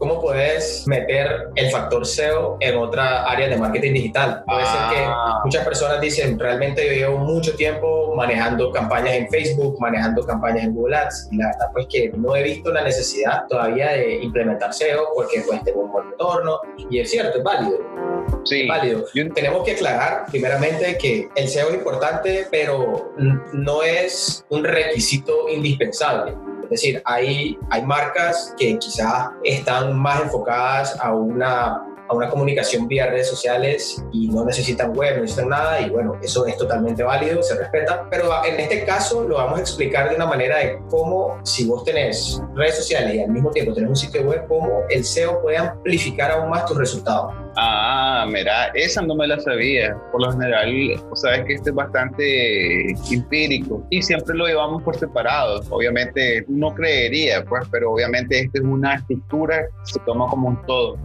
¿Cómo 0.00 0.18
puedes 0.18 0.86
meter 0.86 1.50
el 1.56 1.70
factor 1.70 2.06
SEO 2.06 2.56
en 2.60 2.74
otra 2.78 3.24
área 3.24 3.48
de 3.48 3.56
marketing 3.58 3.92
digital? 3.92 4.42
Puede 4.46 4.62
ah. 4.64 4.88
ser 4.88 4.98
que 4.98 5.44
muchas 5.44 5.62
personas 5.62 6.00
dicen, 6.00 6.38
realmente 6.38 6.86
yo 6.86 6.92
llevo 6.92 7.18
mucho 7.18 7.54
tiempo 7.54 8.14
manejando 8.16 8.72
campañas 8.72 9.12
en 9.16 9.28
Facebook, 9.28 9.76
manejando 9.78 10.24
campañas 10.24 10.64
en 10.64 10.74
Google 10.74 10.96
Ads, 10.96 11.28
y 11.32 11.36
la 11.36 11.48
verdad 11.48 11.66
pues 11.74 11.86
que 11.90 12.10
no 12.16 12.34
he 12.34 12.42
visto 12.42 12.72
la 12.72 12.82
necesidad 12.82 13.46
todavía 13.46 13.90
de 13.90 14.22
implementar 14.22 14.72
SEO 14.72 15.08
porque 15.14 15.42
pues 15.46 15.62
tengo 15.64 15.82
un 15.82 15.92
buen 15.92 16.10
retorno, 16.12 16.60
y 16.88 16.98
es 16.98 17.10
cierto, 17.10 17.36
es 17.36 17.44
válido. 17.44 17.76
Sí. 18.46 18.62
Es 18.62 18.68
válido. 18.68 19.04
Tenemos 19.34 19.64
que 19.64 19.72
aclarar 19.72 20.24
primeramente 20.30 20.96
que 20.96 21.28
el 21.34 21.46
SEO 21.46 21.68
es 21.68 21.74
importante, 21.74 22.46
pero 22.50 23.12
no 23.52 23.82
es 23.82 24.46
un 24.48 24.64
requisito 24.64 25.46
indispensable. 25.50 26.34
Es 26.70 26.82
decir, 26.82 27.02
hay, 27.04 27.58
hay 27.68 27.82
marcas 27.84 28.54
que 28.56 28.78
quizás 28.78 29.30
están 29.42 29.98
más 29.98 30.22
enfocadas 30.22 30.96
a 31.00 31.12
una 31.12 31.84
a 32.10 32.14
una 32.14 32.28
comunicación 32.28 32.88
vía 32.88 33.06
redes 33.06 33.28
sociales 33.30 34.04
y 34.12 34.26
no 34.28 34.44
necesitan 34.44 34.92
web, 34.96 35.14
no 35.14 35.20
necesitan 35.22 35.48
nada 35.48 35.80
y 35.80 35.90
bueno, 35.90 36.18
eso 36.20 36.44
es 36.44 36.56
totalmente 36.56 37.04
válido, 37.04 37.40
se 37.40 37.54
respeta, 37.54 38.08
pero 38.10 38.44
en 38.44 38.58
este 38.58 38.84
caso 38.84 39.22
lo 39.28 39.36
vamos 39.36 39.58
a 39.58 39.60
explicar 39.60 40.10
de 40.10 40.16
una 40.16 40.26
manera 40.26 40.58
de 40.58 40.80
cómo 40.90 41.38
si 41.44 41.66
vos 41.68 41.84
tenés 41.84 42.42
redes 42.56 42.78
sociales 42.78 43.14
y 43.14 43.20
al 43.20 43.30
mismo 43.30 43.52
tiempo 43.52 43.72
tenés 43.72 43.90
un 43.90 43.96
sitio 43.96 44.22
web, 44.22 44.44
cómo 44.48 44.82
el 44.90 45.04
SEO 45.04 45.40
puede 45.40 45.58
amplificar 45.58 46.32
aún 46.32 46.50
más 46.50 46.66
tus 46.66 46.76
resultados. 46.76 47.32
Ah, 47.56 48.26
mira, 48.28 48.68
esa 48.74 49.02
no 49.02 49.14
me 49.14 49.26
la 49.26 49.38
sabía. 49.40 49.96
Por 50.12 50.22
lo 50.22 50.32
general, 50.32 50.72
sabes 51.14 51.44
que 51.44 51.54
este 51.54 51.70
es 51.70 51.76
bastante 51.76 52.90
empírico 53.10 53.84
y 53.90 54.02
siempre 54.02 54.36
lo 54.36 54.46
llevamos 54.46 54.82
por 54.82 54.96
separado. 54.96 55.62
Obviamente, 55.70 56.44
no 56.48 56.74
creería, 56.74 57.44
pues, 57.44 57.64
pero 57.70 57.92
obviamente 57.92 58.40
esta 58.40 58.58
es 58.58 58.64
una 58.64 58.94
estructura 58.94 59.62
que 59.62 59.92
se 59.92 60.00
toma 60.00 60.28
como 60.28 60.48
un 60.48 60.66
todo. 60.66 60.98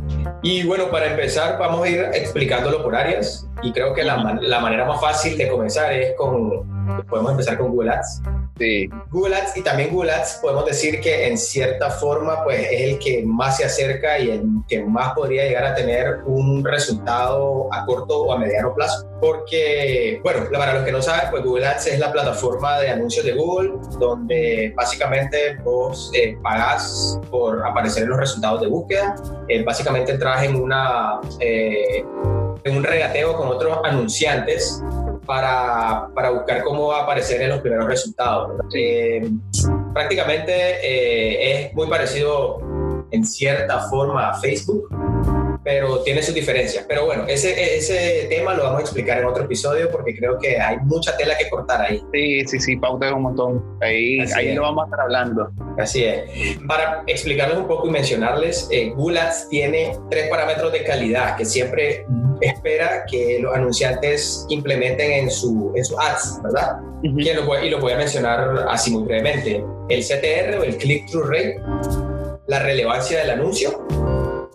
Y 0.44 0.66
bueno, 0.66 0.90
para 0.90 1.08
empezar, 1.08 1.58
vamos 1.60 1.84
a 1.84 1.90
ir 1.90 2.00
explicándolo 2.14 2.84
por 2.84 2.96
áreas 2.96 3.48
y 3.64 3.72
creo 3.72 3.94
que 3.94 4.04
la, 4.04 4.38
la 4.42 4.60
manera 4.60 4.86
más 4.86 5.02
fácil 5.02 5.38
de 5.38 5.48
comenzar 5.48 5.92
es 5.94 6.16
con 6.16 6.76
podemos 7.10 7.32
empezar 7.32 7.58
con 7.58 7.72
Google 7.72 7.92
Ads. 7.92 8.22
Sí. 8.58 8.90
Google 9.12 9.36
Ads 9.36 9.58
y 9.58 9.62
también 9.64 9.94
Google 9.94 10.14
Ads 10.14 10.40
podemos 10.42 10.66
decir 10.66 11.02
que 11.02 11.28
en 11.28 11.38
cierta 11.38 11.90
forma 11.90 12.42
pues 12.44 12.60
es 12.72 12.82
el 12.82 13.00
que 13.00 13.22
más 13.26 13.58
se 13.58 13.66
acerca 13.66 14.18
y 14.18 14.32
el 14.32 14.44
que 14.68 14.82
más 14.82 15.14
podría 15.14 15.44
llegar 15.44 15.66
a 15.66 15.76
tener 15.76 16.20
un 16.26 16.64
resultado 16.64 17.68
a 17.74 17.86
corto 17.86 18.24
o 18.24 18.32
a 18.32 18.38
mediano 18.38 18.74
plazo. 18.74 19.06
Porque, 19.20 20.20
bueno, 20.24 20.46
para 20.52 20.76
los 20.76 20.86
que 20.86 20.92
no 20.92 21.02
saben, 21.02 21.32
pues 21.32 21.44
Google 21.44 21.68
Ads 21.68 21.88
es 21.88 22.00
la 22.00 22.12
plataforma 22.12 22.80
de 22.80 22.90
anuncios 22.90 23.26
de 23.26 23.34
Google 23.34 23.74
donde 24.00 24.74
básicamente 24.76 25.58
vos 25.64 26.12
eh, 26.14 26.38
pagás 26.42 27.20
por 27.30 27.66
aparecer 27.66 28.04
en 28.04 28.10
los 28.10 28.20
resultados 28.20 28.62
de 28.62 28.68
búsqueda. 28.68 29.16
Eh, 29.50 29.64
básicamente 29.64 30.14
entras 30.14 30.44
en 30.44 30.56
una... 30.56 31.20
Eh, 31.40 32.06
en 32.64 32.78
un 32.78 32.84
regateo 32.84 33.38
con 33.38 33.48
otros 33.48 33.78
anunciantes 33.84 34.82
para, 35.26 36.10
para, 36.14 36.30
buscar 36.32 36.64
cómo 36.64 36.88
va 36.88 37.00
a 37.00 37.04
aparecer 37.04 37.42
en 37.42 37.50
los 37.50 37.60
primeros 37.60 37.88
resultados. 37.88 38.52
Eh, 38.74 39.30
prácticamente 39.94 40.54
eh, 40.54 41.68
es 41.68 41.74
muy 41.74 41.88
parecido 41.88 42.60
en 43.12 43.26
cierta 43.26 43.80
forma 43.90 44.30
a 44.30 44.34
Facebook, 44.40 44.90
pero 45.64 46.00
tiene 46.04 46.22
sus 46.22 46.36
diferencias. 46.36 46.86
Pero 46.88 47.06
bueno, 47.06 47.26
ese, 47.28 47.78
ese 47.78 48.28
tema 48.30 48.54
lo 48.54 48.64
vamos 48.64 48.80
a 48.80 48.82
explicar 48.82 49.20
en 49.20 49.26
otro 49.26 49.46
episodio 49.46 49.90
porque 49.90 50.16
creo 50.16 50.38
que 50.38 50.60
hay 50.60 50.78
mucha 50.84 51.18
tela 51.18 51.36
que 51.38 51.50
cortar 51.50 51.82
ahí. 51.82 52.02
Sí, 52.14 52.46
sí, 52.46 52.60
sí, 52.60 52.76
pauta 52.76 53.14
un 53.14 53.24
montón. 53.24 53.78
Ahí, 53.82 54.20
ahí 54.36 54.54
lo 54.54 54.62
vamos 54.62 54.84
a 54.84 54.86
estar 54.86 55.02
hablando. 55.02 55.52
Así 55.80 56.04
es. 56.04 56.60
Para 56.68 57.04
explicarles 57.08 57.58
un 57.58 57.68
poco 57.68 57.88
y 57.88 57.92
mencionarles, 57.92 58.68
eh, 58.72 58.94
tiene 59.50 59.98
tres 60.10 60.30
parámetros 60.30 60.72
de 60.72 60.84
calidad 60.84 61.36
que 61.36 61.46
siempre 61.46 62.06
espera 62.42 63.06
que 63.10 63.40
los 63.42 63.54
anunciantes 63.56 64.46
implementen 64.50 65.12
en 65.12 65.32
su, 65.32 65.72
en 65.76 65.86
su 65.86 66.00
ads, 66.00 66.40
¿verdad? 66.44 66.80
Uh 67.04 67.08
-huh. 67.08 67.34
lo 67.36 67.46
voy, 67.46 67.68
y 67.68 67.70
lo 67.70 67.80
voy 67.80 67.94
a 67.94 67.98
mencionar 67.98 68.66
así 68.70 68.92
muy 68.92 69.04
brevemente. 69.04 69.64
El 69.90 70.02
CTR 70.02 70.60
o 70.60 70.64
el 70.64 70.78
click-through 70.78 71.30
rate, 71.30 71.62
la 72.48 72.60
relevancia 72.60 73.20
del 73.20 73.30
anuncio 73.32 73.86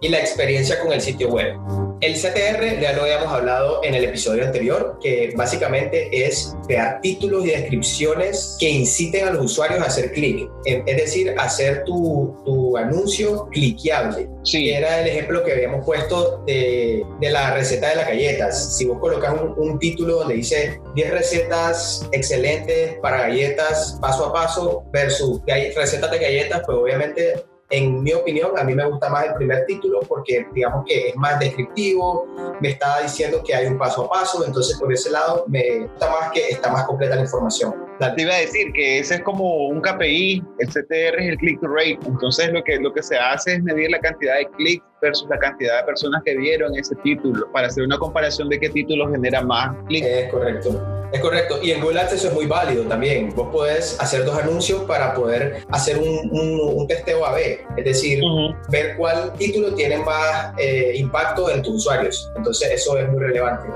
y 0.01 0.09
la 0.09 0.19
experiencia 0.19 0.81
con 0.81 0.93
el 0.93 1.01
sitio 1.01 1.29
web. 1.29 1.55
El 2.01 2.15
CTR 2.15 2.81
ya 2.81 2.95
lo 2.95 3.03
habíamos 3.03 3.29
hablado 3.29 3.81
en 3.85 3.95
el 3.95 4.05
episodio 4.05 4.47
anterior, 4.47 4.99
que 5.03 5.35
básicamente 5.37 6.09
es 6.27 6.57
crear 6.67 6.99
títulos 7.03 7.45
y 7.45 7.51
descripciones 7.51 8.57
que 8.59 8.71
inciten 8.71 9.29
a 9.29 9.31
los 9.33 9.45
usuarios 9.45 9.81
a 9.81 9.87
hacer 9.87 10.13
clic, 10.13 10.49
es 10.65 10.97
decir, 10.97 11.35
hacer 11.39 11.85
tu, 11.85 12.35
tu 12.47 12.77
anuncio 12.79 13.49
cliqueable. 13.51 14.31
Sí. 14.45 14.65
Que 14.65 14.79
era 14.79 15.03
el 15.03 15.09
ejemplo 15.09 15.45
que 15.45 15.53
habíamos 15.53 15.85
puesto 15.85 16.43
de, 16.47 17.05
de 17.21 17.31
la 17.31 17.53
receta 17.53 17.91
de 17.91 17.97
las 17.97 18.07
galletas. 18.07 18.79
Si 18.79 18.87
vos 18.87 18.99
colocas 18.99 19.35
un, 19.39 19.55
un, 19.59 19.79
título 19.79 20.21
donde 20.21 20.35
dice 20.35 20.81
10 20.95 21.11
recetas 21.11 22.09
excelentes 22.13 22.97
para 23.03 23.23
galletas 23.23 23.99
paso 24.01 24.27
a 24.27 24.33
paso 24.33 24.85
versus 24.91 25.43
recetas 25.47 26.11
de 26.11 26.19
galletas, 26.19 26.63
pues 26.65 26.79
obviamente 26.79 27.35
en 27.71 28.03
mi 28.03 28.13
opinión, 28.13 28.59
a 28.59 28.65
mí 28.65 28.75
me 28.75 28.85
gusta 28.85 29.09
más 29.09 29.27
el 29.27 29.35
primer 29.35 29.65
título 29.65 30.01
porque 30.09 30.47
digamos 30.53 30.85
que 30.87 31.09
es 31.09 31.17
más 31.17 31.39
descriptivo, 31.39 32.27
me 32.61 32.71
está 32.71 33.01
diciendo 33.01 33.43
que 33.45 33.55
hay 33.55 33.67
un 33.67 33.79
paso 33.79 34.05
a 34.05 34.11
paso, 34.11 34.45
entonces 34.45 34.79
por 34.79 34.93
ese 34.93 35.11
lado 35.11 35.45
me 35.47 35.81
gusta 35.81 36.11
más 36.11 36.33
que 36.33 36.49
está 36.49 36.71
más 36.71 36.85
completa 36.85 37.15
la 37.15 37.23
información. 37.23 37.90
Te 38.01 38.23
iba 38.23 38.35
a 38.35 38.39
decir 38.39 38.73
que 38.73 39.01
ese 39.01 39.17
es 39.17 39.21
como 39.23 39.69
un 39.69 39.83
KPI, 39.83 40.43
el 40.59 40.69
CTR 40.69 41.21
es 41.21 41.29
el 41.29 41.37
click 41.37 41.63
rate, 41.63 41.99
entonces 42.07 42.51
lo 42.51 42.65
que, 42.65 42.77
lo 42.79 42.95
que 42.95 43.03
se 43.03 43.19
hace 43.19 43.57
es 43.57 43.63
medir 43.63 43.91
la 43.91 44.01
cantidad 44.01 44.39
de 44.39 44.47
clics 44.57 44.85
versus 45.03 45.29
la 45.29 45.39
cantidad 45.39 45.81
de 45.81 45.85
personas 45.85 46.23
que 46.25 46.35
vieron 46.35 46.75
ese 46.77 46.95
título 46.97 47.51
para 47.53 47.67
hacer 47.67 47.85
una 47.85 47.99
comparación 47.99 48.49
de 48.49 48.59
qué 48.59 48.71
título 48.71 49.11
genera 49.11 49.43
más 49.43 49.77
clics. 49.87 50.07
Es 50.07 50.31
correcto. 50.31 51.01
Es 51.13 51.21
correcto. 51.21 51.59
Y 51.61 51.73
en 51.73 51.81
Google 51.81 52.01
Ads 52.01 52.13
eso 52.13 52.29
es 52.29 52.35
muy 52.35 52.47
válido 52.47 52.85
también. 52.85 53.35
Vos 53.35 53.49
podés 53.51 53.99
hacer 53.99 54.25
dos 54.25 54.39
anuncios 54.39 54.85
para 54.85 55.13
poder 55.13 55.65
hacer 55.71 55.99
un, 55.99 56.31
un, 56.31 56.61
un 56.77 56.87
testeo 56.87 57.27
A-B. 57.27 57.65
Es 57.77 57.85
decir, 57.85 58.23
uh 58.23 58.27
-huh. 58.27 58.57
ver 58.71 58.97
cuál 58.97 59.33
título 59.35 59.75
tiene 59.75 59.99
más 59.99 60.53
eh, 60.59 60.93
impacto 60.95 61.51
en 61.51 61.63
tus 61.63 61.77
usuarios. 61.77 62.31
Entonces 62.37 62.71
eso 62.71 62.97
es 62.97 63.09
muy 63.09 63.19
relevante. 63.19 63.69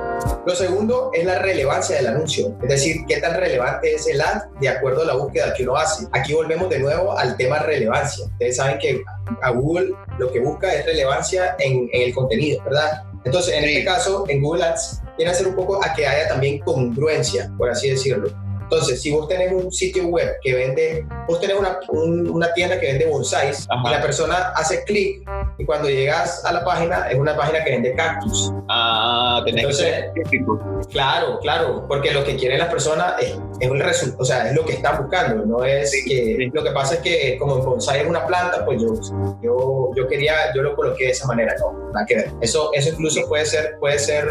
Lo 0.47 0.54
segundo 0.54 1.11
es 1.12 1.25
la 1.25 1.40
relevancia 1.40 1.97
del 1.97 2.07
anuncio. 2.07 2.57
Es 2.62 2.69
decir, 2.69 2.97
qué 3.09 3.16
tan 3.21 3.35
relevante 3.35 3.95
es 3.95 4.07
el 4.07 4.13
de 4.61 4.68
acuerdo 4.68 5.02
a 5.02 5.06
la 5.06 5.14
búsqueda 5.14 5.54
que 5.54 5.62
uno 5.62 5.76
hace. 5.76 6.06
Aquí 6.12 6.35
volvemos 6.35 6.68
de 6.68 6.78
nuevo 6.78 7.16
al 7.16 7.37
tema 7.37 7.59
relevancia. 7.59 8.26
Ustedes 8.26 8.56
saben 8.56 8.78
que 8.78 9.02
a 9.42 9.50
Google 9.50 9.94
lo 10.18 10.33
que 10.33 10.40
busca 10.40 10.73
es 10.73 10.85
relevancia 10.87 11.56
en, 11.59 11.88
en 11.92 12.02
el 12.02 12.14
contenido, 12.14 12.62
¿verdad? 12.64 13.02
Entonces, 13.25 13.54
en 13.54 13.64
sí. 13.64 13.73
este 13.73 13.85
caso, 13.85 14.25
en 14.28 14.42
Google 14.42 14.64
Ads, 14.64 15.00
viene 15.16 15.33
a 15.33 15.35
ser 15.35 15.47
un 15.49 15.54
poco 15.54 15.83
a 15.83 15.94
que 15.94 16.06
haya 16.06 16.28
también 16.28 16.59
congruencia, 16.59 17.50
por 17.56 17.71
así 17.71 17.90
decirlo. 17.90 18.30
Entonces, 18.64 19.00
si 19.02 19.12
vos 19.12 19.28
tenés 19.28 19.52
un 19.52 19.71
sitio 19.73 20.06
web 20.09 20.37
que 20.42 20.54
vende, 20.54 21.06
vos 21.28 21.40
tenés 21.40 21.56
una, 21.56 21.78
un, 21.88 22.28
una 22.28 22.52
tienda 22.54 22.78
que 22.80 22.87
vende 22.87 23.06
bonsais 23.06 23.66
Ajá. 23.71 23.88
y 23.88 23.92
la 23.92 24.02
persona 24.02 24.37
hace 24.56 24.83
clic 24.85 25.23
y 25.59 25.64
cuando 25.64 25.88
llegas 25.88 26.44
a 26.44 26.52
la 26.52 26.64
página 26.64 27.09
es 27.11 27.18
una 27.18 27.37
página 27.37 27.62
que 27.62 27.71
vende 27.71 27.94
cactus. 27.94 28.52
Ah, 28.68 29.42
tenés 29.44 29.62
Entonces, 29.64 30.04
que 30.14 30.23
ser 30.30 30.44
Claro, 30.90 31.38
claro, 31.40 31.85
porque 31.88 32.11
lo 32.12 32.25
que 32.25 32.37
quieren 32.37 32.59
las 32.59 32.68
personas 32.68 33.14
es, 33.21 33.37
es 33.61 33.71
un 33.71 33.78
resultado, 33.80 34.23
o 34.23 34.25
sea, 34.25 34.49
es 34.49 34.54
lo 34.56 34.64
que 34.64 34.73
están 34.75 34.99
buscando, 35.02 35.44
no 35.47 35.64
es 35.64 35.90
Sí, 35.90 36.04
que 36.04 36.37
sí. 36.37 36.50
lo 36.52 36.62
que 36.64 36.71
pasa 36.71 36.94
es 36.94 37.00
que 37.00 37.37
como 37.38 37.59
en 37.59 37.64
bonsai 37.64 38.00
es 38.00 38.06
una 38.06 38.26
planta, 38.26 38.64
pues 38.64 38.80
yo, 38.83 38.94
yo, 39.42 39.90
yo 39.94 40.09
quería, 40.09 40.35
yo 40.54 40.62
lo 40.62 40.75
coloqué 40.75 41.04
de 41.06 41.11
esa 41.11 41.26
manera, 41.26 41.54
no, 41.61 41.90
nada 41.92 42.06
que 42.06 42.16
ver. 42.16 42.30
Eso, 42.40 42.71
eso 42.73 42.88
incluso 42.90 43.21
puede 43.28 43.44
ser, 43.47 43.76
puede 43.78 43.99
ser 43.99 44.26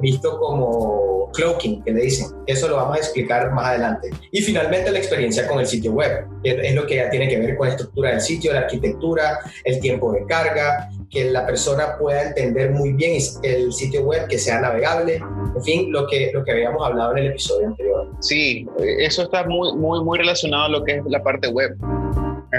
visto 0.00 0.38
como 0.38 1.13
cloaking, 1.34 1.82
que 1.84 1.92
le 1.92 2.02
dicen. 2.02 2.28
Eso 2.46 2.68
lo 2.68 2.76
vamos 2.76 2.96
a 2.96 3.00
explicar 3.00 3.52
más 3.52 3.66
adelante. 3.66 4.10
Y 4.30 4.40
finalmente 4.40 4.90
la 4.90 4.98
experiencia 4.98 5.46
con 5.46 5.60
el 5.60 5.66
sitio 5.66 5.92
web, 5.92 6.26
es, 6.42 6.56
es 6.62 6.74
lo 6.74 6.86
que 6.86 6.96
ya 6.96 7.10
tiene 7.10 7.28
que 7.28 7.38
ver 7.38 7.56
con 7.56 7.66
la 7.66 7.74
estructura 7.74 8.10
del 8.10 8.20
sitio, 8.20 8.52
la 8.52 8.60
arquitectura, 8.60 9.40
el 9.64 9.80
tiempo 9.80 10.12
de 10.12 10.24
carga, 10.26 10.90
que 11.10 11.30
la 11.30 11.46
persona 11.46 11.96
pueda 11.98 12.22
entender 12.22 12.72
muy 12.72 12.92
bien 12.92 13.20
el 13.42 13.72
sitio 13.72 14.02
web, 14.02 14.26
que 14.28 14.36
sea 14.36 14.60
navegable, 14.60 15.16
en 15.16 15.62
fin, 15.62 15.92
lo 15.92 16.06
que, 16.08 16.30
lo 16.34 16.44
que 16.44 16.52
habíamos 16.52 16.84
hablado 16.84 17.12
en 17.12 17.18
el 17.18 17.26
episodio 17.28 17.68
anterior. 17.68 18.10
Sí, 18.20 18.66
eso 18.98 19.22
está 19.22 19.44
muy, 19.46 19.74
muy, 19.76 20.02
muy 20.02 20.18
relacionado 20.18 20.64
a 20.64 20.68
lo 20.68 20.84
que 20.84 20.96
es 20.96 21.02
la 21.06 21.22
parte 21.22 21.48
web. 21.48 21.76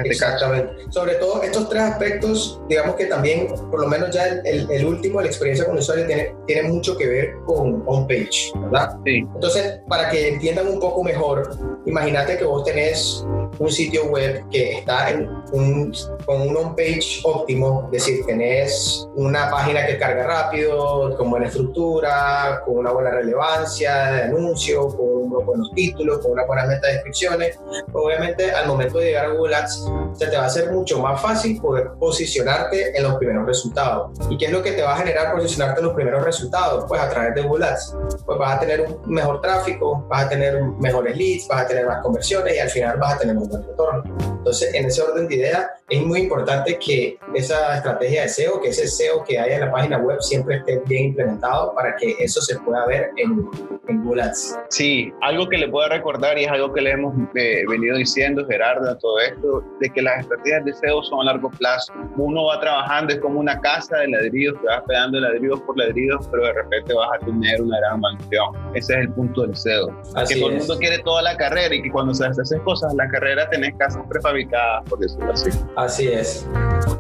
Caso. 0.04 0.12
Exactamente. 0.12 0.86
Sobre 0.90 1.16
todo 1.16 1.44
estos 1.44 1.70
tres 1.70 1.82
aspectos, 1.84 2.62
digamos 2.68 2.96
que 2.96 3.06
también, 3.06 3.48
por 3.70 3.82
lo 3.82 3.88
menos 3.88 4.12
ya 4.12 4.28
el, 4.28 4.46
el, 4.46 4.72
el 4.72 4.86
último, 4.86 5.22
la 5.22 5.28
experiencia 5.28 5.66
con 5.66 5.75
el 5.75 5.82
usuario, 5.82 6.06
tiene, 6.06 6.36
tiene 6.48 6.64
mucho 6.64 6.98
que 6.98 7.08
ver 7.08 7.34
con 7.46 7.84
on-page, 7.86 8.52
¿verdad? 8.56 8.98
Sí. 9.06 9.25
Entonces, 9.34 9.80
para 9.88 10.10
que 10.10 10.30
entiendan 10.30 10.68
un 10.68 10.80
poco 10.80 11.04
mejor, 11.04 11.58
imagínate 11.86 12.38
que 12.38 12.44
vos 12.46 12.64
tenés 12.64 13.25
un 13.60 13.72
sitio 13.72 14.06
web 14.06 14.44
que 14.50 14.80
está 14.80 15.10
en 15.10 15.30
un, 15.52 15.94
con 16.25 16.42
un 16.42 16.58
on-page 16.58 17.22
óptimo, 17.24 17.90
es 17.92 18.04
decir, 18.04 18.25
tenés 18.25 19.08
una 19.16 19.50
página 19.50 19.86
que 19.86 19.98
carga 19.98 20.25
rápido, 20.25 21.16
con 21.18 21.30
buena 21.30 21.48
estructura, 21.48 22.62
con 22.66 22.78
una 22.78 22.92
buena 22.92 23.12
relevancia 23.12 24.12
de 24.12 24.22
anuncio, 24.24 24.88
con 24.88 25.08
unos 25.24 25.46
buenos 25.46 25.72
títulos, 25.74 26.20
con 26.20 26.32
una 26.32 26.46
buena 26.46 26.66
meta 26.66 26.88
de 26.88 26.94
descripciones. 26.94 27.60
Obviamente, 27.94 28.52
al 28.52 28.68
momento 28.68 29.00
de 29.00 29.06
llegar 29.06 29.25
a 29.25 29.30
Google 29.30 29.56
Ads, 29.56 29.86
se 30.14 30.28
te 30.28 30.38
va 30.38 30.44
a 30.44 30.48
hacer 30.48 30.72
mucho 30.72 31.00
más 31.00 31.22
fácil 31.22 31.60
poder 31.60 31.92
posicionarte 32.00 32.98
en 32.98 33.04
los 33.04 33.16
primeros 33.16 33.46
resultados. 33.46 34.12
¿Y 34.30 34.38
qué 34.38 34.46
es 34.46 34.52
lo 34.52 34.62
que 34.62 34.72
te 34.72 34.82
va 34.82 34.94
a 34.94 34.98
generar 34.98 35.34
posicionarte 35.34 35.80
en 35.80 35.88
los 35.88 35.96
primeros 35.96 36.24
resultados? 36.24 36.86
Pues 36.88 37.02
a 37.02 37.10
través 37.10 37.36
de 37.36 37.42
Google 37.42 37.66
Ads. 37.66 37.96
Pues 38.25 38.38
vas 38.38 38.56
a 38.56 38.60
tener 38.60 38.82
un 38.82 39.02
mejor 39.14 39.42
tráfico, 39.42 40.06
vas 40.10 40.25
a 40.25 40.30
tener 40.30 40.62
mejores 40.80 41.16
leads, 41.18 41.48
vas 41.48 41.64
a 41.64 41.68
tener 41.68 41.86
más 41.86 42.02
conversiones 42.02 42.56
y 42.56 42.60
al 42.60 42.70
final 42.70 42.98
vas 42.98 43.16
a 43.16 43.18
tener 43.20 43.35
un 43.38 43.50
buen 43.50 43.63
retorno. 43.63 44.04
Entonces, 44.38 44.74
en 44.74 44.86
ese 44.86 45.01
orden 45.01 45.27
de 45.27 45.36
idea, 45.36 45.70
es 45.89 46.01
muy 46.01 46.22
importante 46.22 46.80
que 46.80 47.20
esa 47.36 47.77
estrategia 47.77 48.24
de 48.24 48.30
SEO, 48.30 48.60
que 48.60 48.70
ese 48.70 48.88
SEO 48.88 49.24
que 49.24 49.39
hay 49.39 49.54
en 49.54 49.62
la 49.62 49.72
página 49.72 49.98
web 50.00 50.20
siempre 50.22 50.58
esté 50.58 50.82
bien 50.88 51.06
implementado 51.06 51.74
para 51.75 51.96
que 51.96 52.15
eso 52.20 52.42
se 52.42 52.60
pueda 52.60 52.86
ver 52.88 53.12
en, 53.18 53.48
en 53.88 54.04
Google 54.04 54.24
Ads. 54.24 54.58
Sí, 54.70 55.13
algo 55.22 55.48
que 55.48 55.58
le 55.58 55.68
puedo 55.68 55.88
recordar 55.89 56.38
y 56.39 56.46
es 56.46 56.51
algo 56.51 56.74
que 56.74 56.82
le 56.82 56.92
hemos 56.92 57.13
eh, 57.36 57.63
venido 57.70 57.98
diciendo, 57.98 58.46
Gerardo, 58.48 58.98
todo 58.98 59.20
esto, 59.20 59.63
de 59.80 59.89
que 59.89 60.01
las 60.01 60.22
estrategias 60.22 60.65
de 60.65 60.74
SEO 60.74 61.04
son 61.04 61.22
a 61.22 61.32
largo 61.32 61.51
plazo. 61.51 61.94
Uno 62.18 62.46
va 62.46 62.60
trabajando, 62.60 63.13
es 63.13 63.20
como 63.20 63.39
una 63.39 63.60
casa 63.62 63.98
de 63.98 64.08
ladrillos, 64.08 64.60
te 64.62 64.68
vas 64.68 64.84
pegando 64.88 65.20
ladrillos 65.20 65.62
por 65.62 65.77
ladrillos, 65.77 66.27
pero 66.32 66.46
de 66.46 66.54
repente 66.54 66.94
vas 66.94 67.10
a 67.15 67.25
tener 67.25 67.62
una 67.62 67.77
gran 67.80 68.00
mansión. 68.00 68.56
Ese 68.74 68.94
es 68.94 69.00
el 69.01 69.10
punto 69.13 69.42
del 69.42 69.56
SEO. 69.56 70.01
Así 70.15 70.34
que 70.34 70.39
todo 70.39 70.50
el 70.50 70.58
mundo 70.58 70.77
quiere 70.80 71.00
toda 71.00 71.22
la 71.22 71.38
carrera 71.38 71.75
y 71.75 71.82
que 71.82 71.92
cuando 71.92 72.13
se 72.13 72.25
haces 72.25 72.60
cosas 72.63 72.92
en 72.92 72.98
la 72.98 73.08
carrera 73.08 73.25
tenés 73.50 73.74
casas 73.77 74.03
prefabricadas, 74.10 74.88
por 74.89 75.00
decirlo 75.00 75.32
así. 75.32 75.50
Así 75.75 76.08
es. 76.08 76.48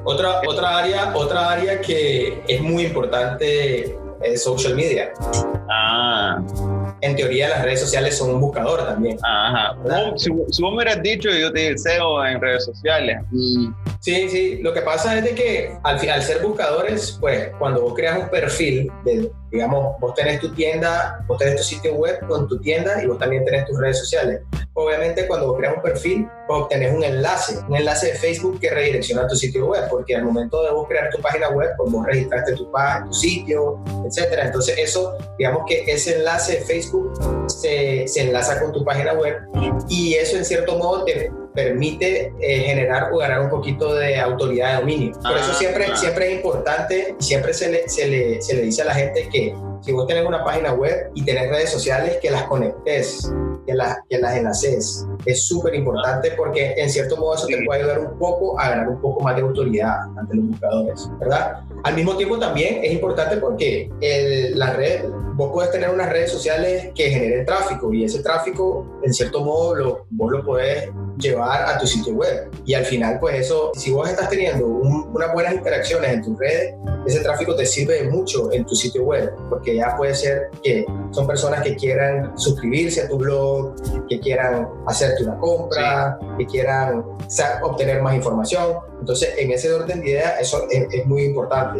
Otra, 0.03 0.41
otra, 0.47 0.77
área, 0.77 1.15
otra 1.15 1.51
área 1.51 1.81
que 1.81 2.41
es 2.47 2.61
muy 2.61 2.83
importante 2.85 3.97
es 4.21 4.43
social 4.43 4.75
media. 4.75 5.11
Ah, 5.69 6.41
En 7.01 7.15
teoría 7.15 7.49
las 7.49 7.63
redes 7.63 7.81
sociales 7.81 8.17
son 8.17 8.31
un 8.35 8.41
buscador 8.41 8.85
también. 8.85 9.17
ajá. 9.23 9.75
Si, 10.15 10.31
si, 10.49 10.61
vos 10.61 10.71
me 10.71 10.77
hubieras 10.77 11.01
dicho, 11.01 11.29
yo 11.29 11.51
te 11.51 11.77
SEO 11.77 12.25
en 12.25 12.41
redes 12.41 12.65
sociales. 12.65 13.17
Sí, 14.05 14.29
sí. 14.29 14.57
Lo 14.61 14.71
que 14.71 14.81
pasa 14.81 15.17
es 15.17 15.23
de 15.23 15.33
que 15.33 15.75
al, 15.81 16.09
al 16.09 16.21
ser 16.21 16.39
buscadores, 16.43 17.17
pues 17.19 17.49
cuando 17.57 17.81
vos 17.81 17.95
creas 17.95 18.19
un 18.19 18.29
perfil, 18.29 18.91
de, 19.03 19.31
digamos, 19.51 19.99
vos 19.99 20.13
tenés 20.13 20.39
tu 20.39 20.53
tienda, 20.53 21.25
vos 21.27 21.39
tenés 21.39 21.55
tu 21.55 21.63
sitio 21.63 21.95
web 21.95 22.19
con 22.27 22.47
tu 22.47 22.61
tienda 22.61 23.01
y 23.01 23.07
vos 23.07 23.17
también 23.17 23.43
tenés 23.43 23.65
tus 23.65 23.79
redes 23.79 23.97
sociales. 23.97 24.41
Obviamente 24.75 25.25
cuando 25.25 25.47
vos 25.47 25.57
creas 25.57 25.77
un 25.77 25.81
perfil, 25.81 26.27
vos 26.47 26.65
obtenés 26.65 26.93
un 26.93 27.03
enlace, 27.03 27.57
un 27.67 27.77
enlace 27.77 28.11
de 28.11 28.13
Facebook 28.13 28.59
que 28.59 28.69
redirecciona 28.69 29.27
tu 29.27 29.35
sitio 29.35 29.65
web, 29.65 29.87
porque 29.89 30.15
al 30.15 30.23
momento 30.23 30.61
de 30.61 30.69
vos 30.69 30.87
crear 30.87 31.09
tu 31.09 31.19
página 31.19 31.49
web, 31.49 31.71
pues 31.75 31.91
vos 31.91 32.05
registraste 32.05 32.53
tu, 32.53 32.71
tu 33.05 33.11
sitio, 33.13 33.83
etcétera. 34.05 34.45
Entonces 34.45 34.77
eso, 34.77 35.17
digamos 35.39 35.63
que 35.67 35.83
ese 35.87 36.17
enlace 36.17 36.59
de 36.59 36.61
Facebook 36.65 37.11
se, 37.47 38.07
se 38.07 38.21
enlaza 38.21 38.61
con 38.61 38.71
tu 38.71 38.85
página 38.85 39.13
web 39.13 39.35
y 39.89 40.13
eso 40.13 40.37
en 40.37 40.45
cierto 40.45 40.77
modo 40.77 41.05
te 41.05 41.31
permite 41.55 42.33
eh, 42.39 42.59
generar 42.59 43.11
o 43.13 43.17
ganar 43.17 43.41
un 43.41 43.49
poquito 43.49 43.95
de 43.95 44.19
autoridad 44.19 44.73
de 44.75 44.79
dominio. 44.81 45.11
Por 45.13 45.37
eso 45.37 45.51
Ah, 45.51 45.55
siempre, 45.55 45.85
claro. 45.85 45.99
siempre 45.99 46.27
es 46.29 46.35
importante, 46.35 47.15
siempre 47.19 47.53
se 47.53 47.69
le, 47.71 47.89
se, 47.89 48.07
le, 48.07 48.41
se 48.41 48.53
le 48.55 48.61
dice 48.63 48.81
a 48.81 48.85
la 48.85 48.93
gente 48.93 49.27
que 49.31 49.55
si 49.81 49.91
vos 49.91 50.07
tenés 50.07 50.25
una 50.25 50.43
página 50.43 50.73
web 50.73 51.11
y 51.13 51.23
tenés 51.23 51.49
redes 51.49 51.69
sociales, 51.69 52.17
que 52.21 52.31
las 52.31 52.43
conectes, 52.43 53.31
que 53.67 53.73
las, 53.73 53.97
que 54.09 54.17
las 54.17 54.35
enlaces. 54.35 55.05
Es 55.25 55.47
súper 55.47 55.75
importante 55.75 56.31
porque 56.31 56.73
en 56.77 56.89
cierto 56.89 57.17
modo 57.17 57.35
eso 57.35 57.47
te 57.47 57.57
Sí. 57.57 57.65
puede 57.65 57.81
ayudar 57.81 57.99
un 57.99 58.17
poco 58.19 58.59
a 58.59 58.69
ganar 58.69 58.89
un 58.89 58.99
poco 59.01 59.21
más 59.23 59.35
de 59.35 59.41
autoridad 59.43 59.95
ante 60.17 60.35
los 60.35 60.47
buscadores, 60.49 61.09
¿verdad? 61.19 61.61
Al 61.83 61.95
mismo 61.95 62.15
tiempo 62.17 62.37
también 62.39 62.83
es 62.83 62.91
importante 62.93 63.37
porque 63.37 63.89
el- 64.01 64.57
la 64.57 64.73
red, 64.73 65.01
vos 65.35 65.51
puedes 65.53 65.71
tener 65.71 65.89
unas 65.89 66.09
redes 66.09 66.31
sociales 66.31 66.89
que 66.95 67.09
generen 67.09 67.45
tráfico 67.45 67.93
y 67.93 68.03
ese 68.05 68.21
tráfico 68.23 68.99
en 69.03 69.13
cierto 69.13 69.41
modo 69.43 69.75
lo, 69.75 70.05
vos 70.11 70.31
lo 70.31 70.43
podés 70.45 70.89
llevar 71.17 71.63
a 71.69 71.77
tu 71.77 71.87
sitio 71.87 72.13
web 72.13 72.49
y 72.65 72.73
al 72.73 72.85
final 72.85 73.17
pues 73.19 73.35
eso, 73.39 73.71
si 73.75 73.91
vos 73.91 74.09
estás 74.09 74.29
teniendo 74.29 74.65
un- 74.67 75.09
unas 75.13 75.31
buenas 75.33 75.53
interacciones 75.53 76.11
en 76.11 76.21
tus 76.21 76.37
redes, 76.37 76.75
ese 77.05 77.19
tráfico 77.21 77.55
te 77.55 77.65
sirve 77.65 78.03
de 78.03 78.09
mucho 78.09 78.51
en 78.51 78.65
tu 78.65 78.75
sitio 78.75 79.03
web 79.03 79.31
porque 79.49 79.75
ya 79.75 79.95
puede 79.95 80.13
ser 80.15 80.49
que 80.63 80.85
son 81.11 81.27
personas 81.27 81.61
que 81.61 81.75
quieran 81.75 82.37
suscribirse 82.37 83.03
a 83.03 83.07
tu 83.07 83.17
blog, 83.17 83.75
que 84.09 84.19
quieran 84.19 84.67
hacerte 84.87 85.23
una 85.23 85.37
compra, 85.39 86.17
que 86.37 86.45
quieran 86.45 87.03
obtener 87.63 88.01
más 88.01 88.15
información. 88.15 88.77
Entonces, 89.05 89.35
en 89.37 89.51
ese 89.51 89.71
orden 89.71 90.01
de 90.01 90.09
ideas, 90.09 90.33
eso 90.41 90.65
es, 90.71 90.87
es 90.91 91.05
muy 91.05 91.25
importante. 91.25 91.79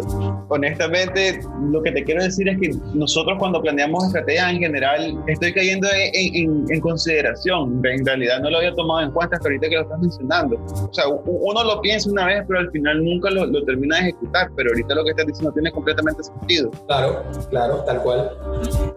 honestamente, 0.50 1.40
lo 1.72 1.82
que 1.82 1.92
te 1.92 2.04
quiero 2.04 2.22
decir 2.24 2.48
es 2.48 2.60
que 2.60 2.70
nosotros 2.94 3.38
cuando 3.40 3.60
planeamos 3.64 4.06
estrategias 4.06 4.52
en 4.52 4.60
general, 4.60 5.24
estoy 5.26 5.52
cayendo 5.52 5.88
en, 5.92 6.36
en- 6.36 6.66
en 6.70 6.80
consideración. 6.82 7.82
En 7.84 8.06
realidad 8.06 8.40
no 8.42 8.52
lo 8.52 8.58
había 8.60 8.76
tomado 8.76 9.02
en 9.02 9.12
cuenta 9.12 9.38
hasta 9.38 9.48
ahorita 9.50 9.70
que 9.70 9.76
lo 9.76 9.82
estás 9.82 10.00
mencionando. 10.00 10.56
O 10.88 10.94
sea, 10.94 11.06
uno 11.08 11.64
lo 11.64 11.82
piensa 11.82 12.12
una 12.12 12.28
vez, 12.28 12.44
pero 12.48 12.60
al 12.60 12.70
final 12.70 13.04
nunca 13.04 13.32
lo, 13.32 13.48
lo 13.48 13.64
termina 13.66 13.96
de 13.98 14.02
ejecutar. 14.10 14.52
Pero 14.56 14.70
ahorita 14.70 14.94
lo 14.94 15.04
que 15.04 15.10
estás 15.10 15.26
diciendo 15.26 15.52
tiene 15.52 15.72
completamente 15.72 16.24
sentido. 16.24 16.70
Claro, 16.88 17.24
claro, 17.50 17.78
tal 17.88 18.02
cual. 18.04 18.30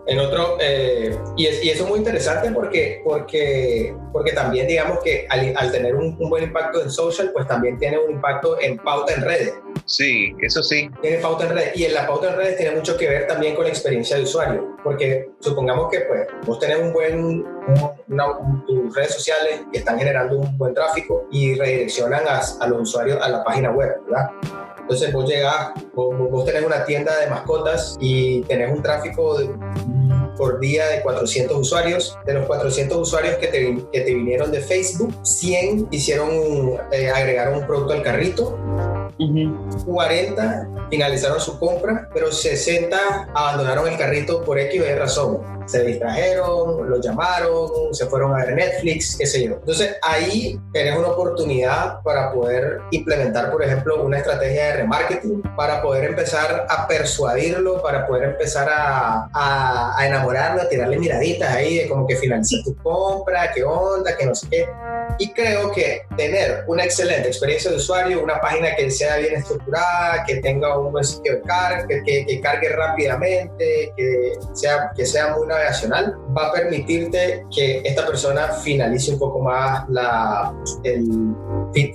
En 0.09 0.19
otro, 0.19 0.57
eh, 0.61 1.15
y, 1.37 1.47
es- 1.47 1.63
y 1.63 1.71
eso 1.71 1.85
es 1.85 1.89
muy 1.91 1.99
interesante 1.99 2.51
porque, 2.51 3.03
porque, 3.05 3.95
porque 4.13 4.33
también 4.33 4.67
digamos 4.67 5.01
que 5.05 5.27
al, 5.29 5.53
al 5.55 5.71
tener 5.71 5.95
un, 5.95 6.17
un 6.19 6.31
buen 6.31 6.45
impacto 6.45 6.83
en 6.83 6.91
social, 6.91 7.31
pues 7.33 7.47
también 7.47 7.79
tiene 7.79 7.99
un 7.99 8.13
impacto 8.13 8.59
en 8.61 8.79
pauta 8.79 9.13
en 9.15 9.21
redes. 9.23 9.55
Sí, 9.85 10.35
eso 10.41 10.63
sí. 10.63 10.89
Tiene 11.03 11.19
pauta 11.19 11.45
en 11.47 11.55
redes. 11.55 11.77
Y 11.77 11.85
en 11.85 11.93
la 11.95 12.07
pauta 12.07 12.31
en 12.31 12.37
redes 12.37 12.57
tiene 12.57 12.75
mucho 12.75 12.97
que 12.97 13.07
ver 13.09 13.27
también 13.27 13.55
con 13.55 13.65
la 13.65 13.71
experiencia 13.71 14.17
de 14.17 14.23
usuario. 14.23 14.77
Porque 14.83 15.29
supongamos 15.41 15.91
que 15.91 16.01
pues, 16.01 16.27
vos 16.47 16.59
tenés 16.59 16.79
un 16.79 16.93
buen, 16.93 17.45
una- 18.09 18.31
un- 18.39 18.65
tus 18.67 18.95
redes 18.95 19.15
sociales 19.15 19.63
que 19.73 19.79
están 19.79 19.99
generando 19.99 20.39
un 20.39 20.57
buen 20.59 20.75
tráfico 20.75 21.27
y 21.31 21.55
redireccionan 21.55 22.23
a, 22.27 22.41
a 22.61 22.67
los 22.67 22.83
usuarios 22.83 23.19
a 23.23 23.29
la 23.29 23.45
página 23.45 23.71
web, 23.71 24.01
¿verdad? 24.07 24.31
Entonces 24.81 25.13
vos 25.13 25.29
llegás, 25.29 25.71
vos, 25.95 26.17
vos- 26.31 26.45
tenés 26.47 26.65
una 26.65 26.85
tienda 26.85 27.15
de 27.21 27.27
mascotas 27.29 27.97
y 28.01 28.41
tenés 28.43 28.73
un 28.73 28.83
tráfico 28.83 29.39
de- 29.39 29.51
por 30.39 30.61
día 30.61 30.87
de 30.87 31.03
400 31.03 31.57
usuarios. 31.59 32.17
De 32.25 32.33
los 32.33 32.47
400 32.47 32.97
usuarios 32.97 33.35
que 33.37 33.49
te, 33.49 33.77
que 33.93 34.01
te 34.03 34.15
vinieron 34.15 34.53
de 34.53 34.61
Facebook, 34.61 35.13
100 35.25 35.89
hicieron, 35.91 36.31
eh, 36.93 37.11
agregaron 37.11 37.59
un 37.59 37.67
producto 37.67 37.93
al 37.95 38.03
carrito 38.03 38.57
40 39.85 40.69
finalizaron 40.91 41.41
su 41.41 41.59
compra, 41.59 42.09
pero 42.13 42.33
60 42.33 43.31
abandonaron 43.35 43.89
el 43.89 43.99
carrito 43.99 44.43
por 44.45 44.59
X 44.59 44.81
o 44.81 44.87
Y 44.87 44.95
razón. 44.95 45.59
Se 45.67 45.85
distrajeron, 45.85 46.89
lo 46.89 46.99
llamaron, 46.99 47.93
se 47.93 48.07
fueron 48.07 48.33
a 48.33 48.45
ver 48.45 48.55
Netflix, 48.55 49.17
qué 49.19 49.27
sé 49.27 49.45
yo. 49.45 49.57
Entonces 49.57 49.97
ahí 50.03 50.59
tenés 50.73 50.97
una 50.97 51.09
oportunidad 51.09 52.01
para 52.03 52.33
poder 52.33 52.81
implementar, 52.91 53.51
por 53.51 53.63
ejemplo, 53.63 54.03
una 54.03 54.17
estrategia 54.17 54.65
de 54.67 54.73
remarketing, 54.79 55.43
para 55.57 55.83
poder 55.83 56.05
empezar 56.05 56.67
a 56.71 56.89
persuadirlo, 56.89 57.83
para 57.83 58.07
poder 58.07 58.31
empezar 58.31 58.67
a, 58.71 59.29
a, 59.35 59.95
a 59.99 60.07
enamorarlo, 60.07 60.63
a 60.63 60.69
tirarle 60.71 60.99
miraditas 60.99 61.53
ahí 61.55 61.79
de 61.79 61.89
como 61.89 62.07
que 62.07 62.17
finaliza 62.17 62.57
tu 62.65 62.75
compra, 62.77 63.53
qué 63.53 63.63
onda, 63.63 64.17
que 64.17 64.25
no 64.25 64.35
sé 64.35 64.49
qué. 64.51 64.69
Y 65.19 65.33
creo 65.33 65.73
que 65.73 66.03
tener 66.17 66.65
una 66.67 66.85
excelente 66.85 67.29
experiencia 67.29 67.71
de 67.71 67.77
usuario, 67.77 68.23
una 68.23 68.41
página 68.41 68.75
que 68.75 68.85
sea 68.99 69.17
bien 69.19 69.35
estructurada, 69.35 70.25
que 70.27 70.37
tenga 70.37 70.79
un 70.79 70.93
buen 70.93 71.05
sitio 71.05 71.35
que, 71.89 72.03
que- 72.05 72.27
que 72.27 72.41
cargue 72.41 72.69
rápidamente, 72.71 73.93
que 73.97 74.33
sea, 74.53 74.91
que 74.97 75.05
sea 75.07 75.35
muy 75.37 75.47
navegacional, 75.47 76.17
va 76.37 76.49
a 76.49 76.53
permitirte 76.53 77.45
que 77.55 77.81
esta 77.85 78.07
persona 78.07 78.49
finalice 78.65 79.13
un 79.13 79.19
poco 79.19 79.39
más 79.41 79.89
la, 79.89 80.53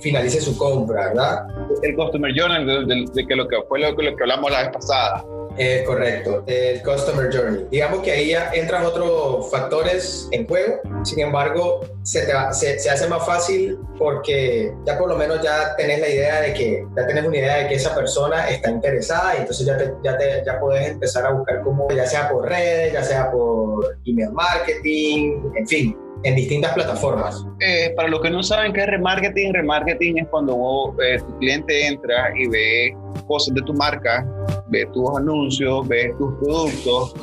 finalice 0.00 0.40
su 0.40 0.56
compra, 0.56 1.08
¿verdad? 1.08 1.46
El 1.82 1.94
Customer 1.96 2.32
Journal, 2.34 2.66
de, 2.66 3.04
de- 3.12 3.26
que 3.26 3.36
lo 3.36 3.46
que 3.48 3.56
fue 3.68 3.80
lo, 3.80 3.90
lo 3.92 4.16
que 4.16 4.22
hablamos 4.22 4.50
la 4.50 4.62
vez 4.62 4.70
pasada. 4.72 5.24
Es 5.56 5.82
correcto, 5.86 6.42
el 6.46 6.82
Customer 6.82 7.30
Journey. 7.32 7.66
Digamos 7.70 8.00
que 8.00 8.10
ahí 8.10 8.34
entran 8.52 8.84
otros 8.84 9.50
factores 9.50 10.28
en 10.32 10.46
juego, 10.46 10.80
sin 11.04 11.20
embargo, 11.20 11.80
se, 12.02 12.26
te 12.26 12.32
se, 12.52 12.90
hace 12.90 13.06
más 13.08 13.24
fácil 13.24 13.78
porque 13.98 14.72
ya 14.84 14.98
por 14.98 15.08
lo 15.08 15.16
menos 15.16 15.40
ya 15.42 15.76
tenés 15.76 16.00
la 16.00 16.08
idea 16.08 16.40
de 16.40 16.54
que, 16.54 16.86
ya 16.96 17.06
tenés 17.06 17.24
una 17.24 17.36
idea 17.36 17.56
de 17.58 17.68
que 17.68 17.74
esa 17.74 17.94
persona 17.94 18.48
está 18.48 18.70
interesada 18.70 19.36
y 19.36 19.40
entonces 19.40 19.66
ya, 19.66 19.76
te, 19.76 19.92
ya, 20.02 20.18
te, 20.18 20.42
ya 20.44 20.58
podés 20.58 20.88
empezar 20.88 21.26
a 21.26 21.30
buscar 21.30 21.62
como, 21.62 21.88
ya 21.90 22.06
sea 22.06 22.28
por 22.28 22.48
redes, 22.48 22.92
ya 22.92 23.02
sea 23.02 23.30
por 23.30 23.96
email 24.04 24.32
marketing, 24.32 25.40
en 25.56 25.68
fin, 25.68 25.96
en 26.24 26.36
distintas 26.36 26.72
plataformas. 26.72 27.44
Eh, 27.60 27.92
para 27.94 28.08
los 28.08 28.20
que 28.20 28.30
no 28.30 28.42
saben 28.42 28.72
qué 28.72 28.80
es 28.80 28.86
remarketing, 28.86 29.54
remarketing 29.54 30.18
es 30.18 30.28
cuando 30.28 30.94
eh, 31.02 31.18
tu 31.18 31.38
cliente 31.38 31.86
entra 31.86 32.32
y 32.36 32.48
ve 32.48 32.96
cosas 33.26 33.54
de 33.54 33.62
tu 33.62 33.72
marca, 33.74 34.26
ve 34.74 34.86
tus 34.92 35.16
anuncios, 35.16 35.86
ve 35.88 36.12
tus 36.18 36.34
productos, 36.34 37.14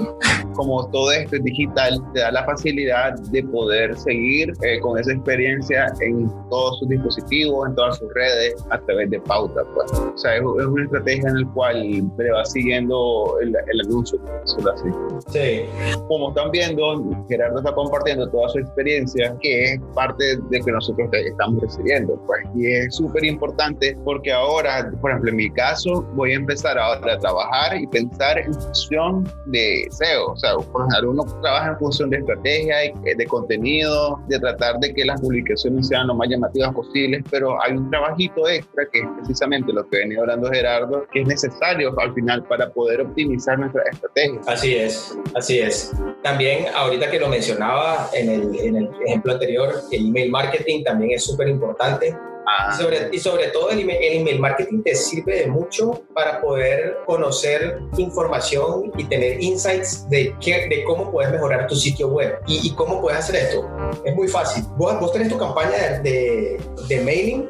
como 0.55 0.87
todo 0.89 1.11
esto 1.11 1.35
es 1.35 1.43
digital, 1.43 2.01
te 2.13 2.21
da 2.21 2.31
la 2.31 2.45
facilidad 2.45 3.19
de 3.31 3.43
poder 3.43 3.97
seguir 3.97 4.53
eh, 4.61 4.79
con 4.79 4.97
esa 4.97 5.13
experiencia 5.13 5.93
en 6.01 6.29
todos 6.49 6.79
sus 6.79 6.89
dispositivos, 6.89 7.69
en 7.69 7.75
todas 7.75 7.97
sus 7.97 8.13
redes, 8.13 8.55
a 8.69 8.79
través 8.79 9.09
de 9.09 9.19
pauta. 9.21 9.61
Pues. 9.73 9.91
O 9.91 10.17
sea, 10.17 10.35
es, 10.35 10.41
es 10.41 10.65
una 10.65 10.83
estrategia 10.83 11.29
en 11.29 11.41
la 11.41 11.53
cual 11.53 11.81
le 12.17 12.31
va 12.31 12.45
siguiendo 12.45 13.37
el, 13.41 13.49
el 13.49 13.81
anuncio, 13.87 14.19
decirlo 14.41 14.71
así 14.71 14.89
Sí, 15.29 15.65
como 16.07 16.29
están 16.29 16.51
viendo, 16.51 17.25
Gerardo 17.27 17.59
está 17.59 17.73
compartiendo 17.73 18.29
toda 18.29 18.49
su 18.49 18.59
experiencia, 18.59 19.35
que 19.41 19.73
es 19.73 19.81
parte 19.93 20.37
de 20.49 20.59
que 20.59 20.71
nosotros 20.71 21.09
estamos 21.13 21.61
recibiendo. 21.61 22.21
Pues. 22.25 22.39
Y 22.55 22.67
es 22.67 22.95
súper 22.95 23.25
importante 23.25 23.97
porque 24.03 24.31
ahora, 24.31 24.91
por 25.01 25.11
ejemplo, 25.11 25.31
en 25.31 25.37
mi 25.37 25.49
caso, 25.51 26.05
voy 26.13 26.31
a 26.31 26.35
empezar 26.35 26.77
ahora 26.77 27.13
a 27.13 27.19
trabajar 27.19 27.40
y 27.79 27.87
pensar 27.87 28.37
en 28.39 28.53
función 28.53 29.29
de 29.45 29.87
SEO. 29.91 30.31
O 30.31 30.37
sea, 30.37 30.55
por 30.55 30.87
ejemplo, 30.87 31.11
uno 31.11 31.23
trabaja 31.41 31.69
en 31.69 31.77
función 31.77 32.09
de 32.09 32.17
estrategia, 32.17 32.85
y, 32.85 32.89
eh, 33.05 33.15
de 33.17 33.25
contenido, 33.25 34.19
de 34.27 34.39
tratar 34.39 34.79
de 34.79 34.93
que 34.93 35.05
las 35.05 35.19
publicaciones 35.21 35.87
sean 35.87 36.07
lo 36.07 36.15
más 36.15 36.29
llamativas 36.29 36.73
posibles, 36.73 37.23
pero 37.29 37.61
hay 37.61 37.73
un 37.73 37.89
trabajito 37.89 38.47
extra 38.47 38.85
que 38.91 38.99
es 38.99 39.07
precisamente 39.17 39.73
lo 39.73 39.87
que 39.89 39.97
venía 39.97 40.19
hablando 40.19 40.49
Gerardo, 40.49 41.05
que 41.11 41.21
es 41.21 41.27
necesario 41.27 41.93
al 41.99 42.13
final 42.13 42.43
para 42.43 42.69
poder 42.69 43.01
optimizar 43.01 43.59
nuestra 43.59 43.83
estrategia. 43.91 44.39
Así 44.47 44.75
es, 44.75 45.17
así 45.35 45.59
es. 45.59 45.91
También, 46.23 46.65
ahorita 46.75 47.09
que 47.09 47.19
lo 47.19 47.27
mencionaba 47.27 48.09
en 48.13 48.29
el, 48.29 48.59
en 48.59 48.75
el 48.77 48.89
ejemplo 49.05 49.33
anterior, 49.33 49.73
el 49.91 50.07
email 50.07 50.31
marketing 50.31 50.83
también 50.83 51.11
es 51.11 51.25
súper 51.25 51.47
importante. 51.49 52.15
Ah, 52.47 52.75
sobre, 52.75 53.09
y 53.11 53.19
sobre 53.19 53.47
todo 53.47 53.69
el 53.69 53.79
email, 53.81 53.99
el 54.01 54.21
email 54.21 54.39
marketing 54.39 54.81
te 54.83 54.95
sirve 54.95 55.41
de 55.41 55.47
mucho 55.47 56.03
para 56.13 56.41
poder 56.41 56.97
conocer 57.05 57.79
información 57.97 58.91
y 58.97 59.03
tener 59.05 59.41
insights 59.41 60.09
de, 60.09 60.35
qué, 60.41 60.67
de 60.67 60.83
cómo 60.83 61.11
puedes 61.11 61.31
mejorar 61.31 61.67
tu 61.67 61.75
sitio 61.75 62.07
web. 62.07 62.39
¿Y, 62.47 62.67
y 62.67 62.75
cómo 62.75 63.01
puedes 63.01 63.19
hacer 63.19 63.35
esto? 63.35 63.69
Es 64.03 64.15
muy 64.15 64.27
fácil. 64.27 64.63
Vos, 64.75 64.99
vos 64.99 65.13
tenés 65.13 65.29
tu 65.29 65.37
campaña 65.37 65.99
de, 66.01 66.09
de, 66.09 66.61
de 66.87 67.01
mailing 67.01 67.49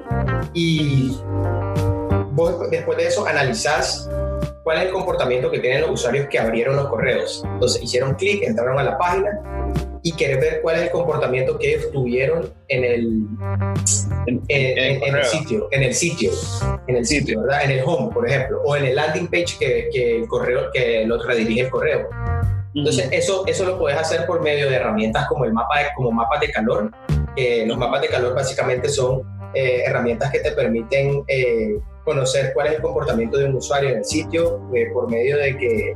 y 0.54 1.18
vos 2.32 2.70
después 2.70 2.98
de 2.98 3.08
eso 3.08 3.26
analizás 3.26 4.10
cuál 4.64 4.78
es 4.78 4.84
el 4.86 4.92
comportamiento 4.92 5.50
que 5.50 5.60
tienen 5.60 5.82
los 5.82 5.92
usuarios 5.92 6.28
que 6.28 6.38
abrieron 6.38 6.76
los 6.76 6.88
correos. 6.88 7.44
Entonces 7.46 7.82
hicieron 7.82 8.16
clic, 8.16 8.44
entraron 8.44 8.78
a 8.78 8.84
la 8.84 8.98
página 8.98 9.42
y 10.04 10.14
querés 10.14 10.40
ver 10.40 10.62
cuál 10.62 10.78
es 10.78 10.82
el 10.84 10.92
comportamiento 10.92 11.58
que 11.58 11.74
ellos 11.74 11.92
tuvieron 11.92 12.54
en 12.68 12.84
el 12.84 13.26
en, 14.26 15.16
el 15.16 15.26
sitio, 15.26 15.68
en 15.72 15.84
el 15.84 15.94
sitio, 15.94 16.32
en 16.88 16.96
el 16.96 17.06
sitio, 17.06 17.42
¿verdad? 17.42 17.64
En 17.66 17.72
el 17.72 17.84
home, 17.86 18.14
por 18.14 18.28
ejemplo, 18.28 18.62
o 18.64 18.76
en 18.76 18.86
el 18.86 18.96
landing 18.96 19.28
page 19.28 19.58
que, 19.60 19.90
que 19.92 20.18
el 20.18 20.28
correo, 20.28 20.72
que 20.72 21.06
lo 21.06 21.22
redirige 21.22 21.62
el 21.62 21.70
correo. 21.70 22.10
Entonces, 22.74 23.10
eso, 23.12 23.44
eso 23.48 23.66
lo 23.66 23.78
puedes 23.78 24.00
hacer 24.00 24.26
por 24.26 24.42
medio 24.42 24.70
de 24.70 24.76
herramientas 24.76 25.28
como 25.28 25.46
el 25.46 25.54
mapa 25.54 25.80
de, 25.80 25.86
como 25.96 26.12
mapas 26.12 26.40
de 26.40 26.52
calor. 26.52 26.92
los 27.66 27.78
mapas 27.78 28.02
de 28.02 28.08
calor 28.08 28.34
básicamente 28.34 28.88
son 28.90 29.24
eh, 29.54 29.84
herramientas 29.86 30.32
que 30.32 30.40
te 30.40 30.52
permiten 30.54 31.24
eh, 31.28 31.78
conocer 32.06 32.54
cuál 32.54 32.68
es 32.68 32.74
el 32.76 32.82
comportamiento 32.82 33.38
de 33.38 33.46
un 33.46 33.56
usuario 33.56 33.90
en 33.90 33.98
el 33.98 34.06
sitio 34.06 34.62
eh, 34.74 34.88
por 34.94 35.10
medio 35.10 35.38
de 35.38 35.58
que, 35.58 35.94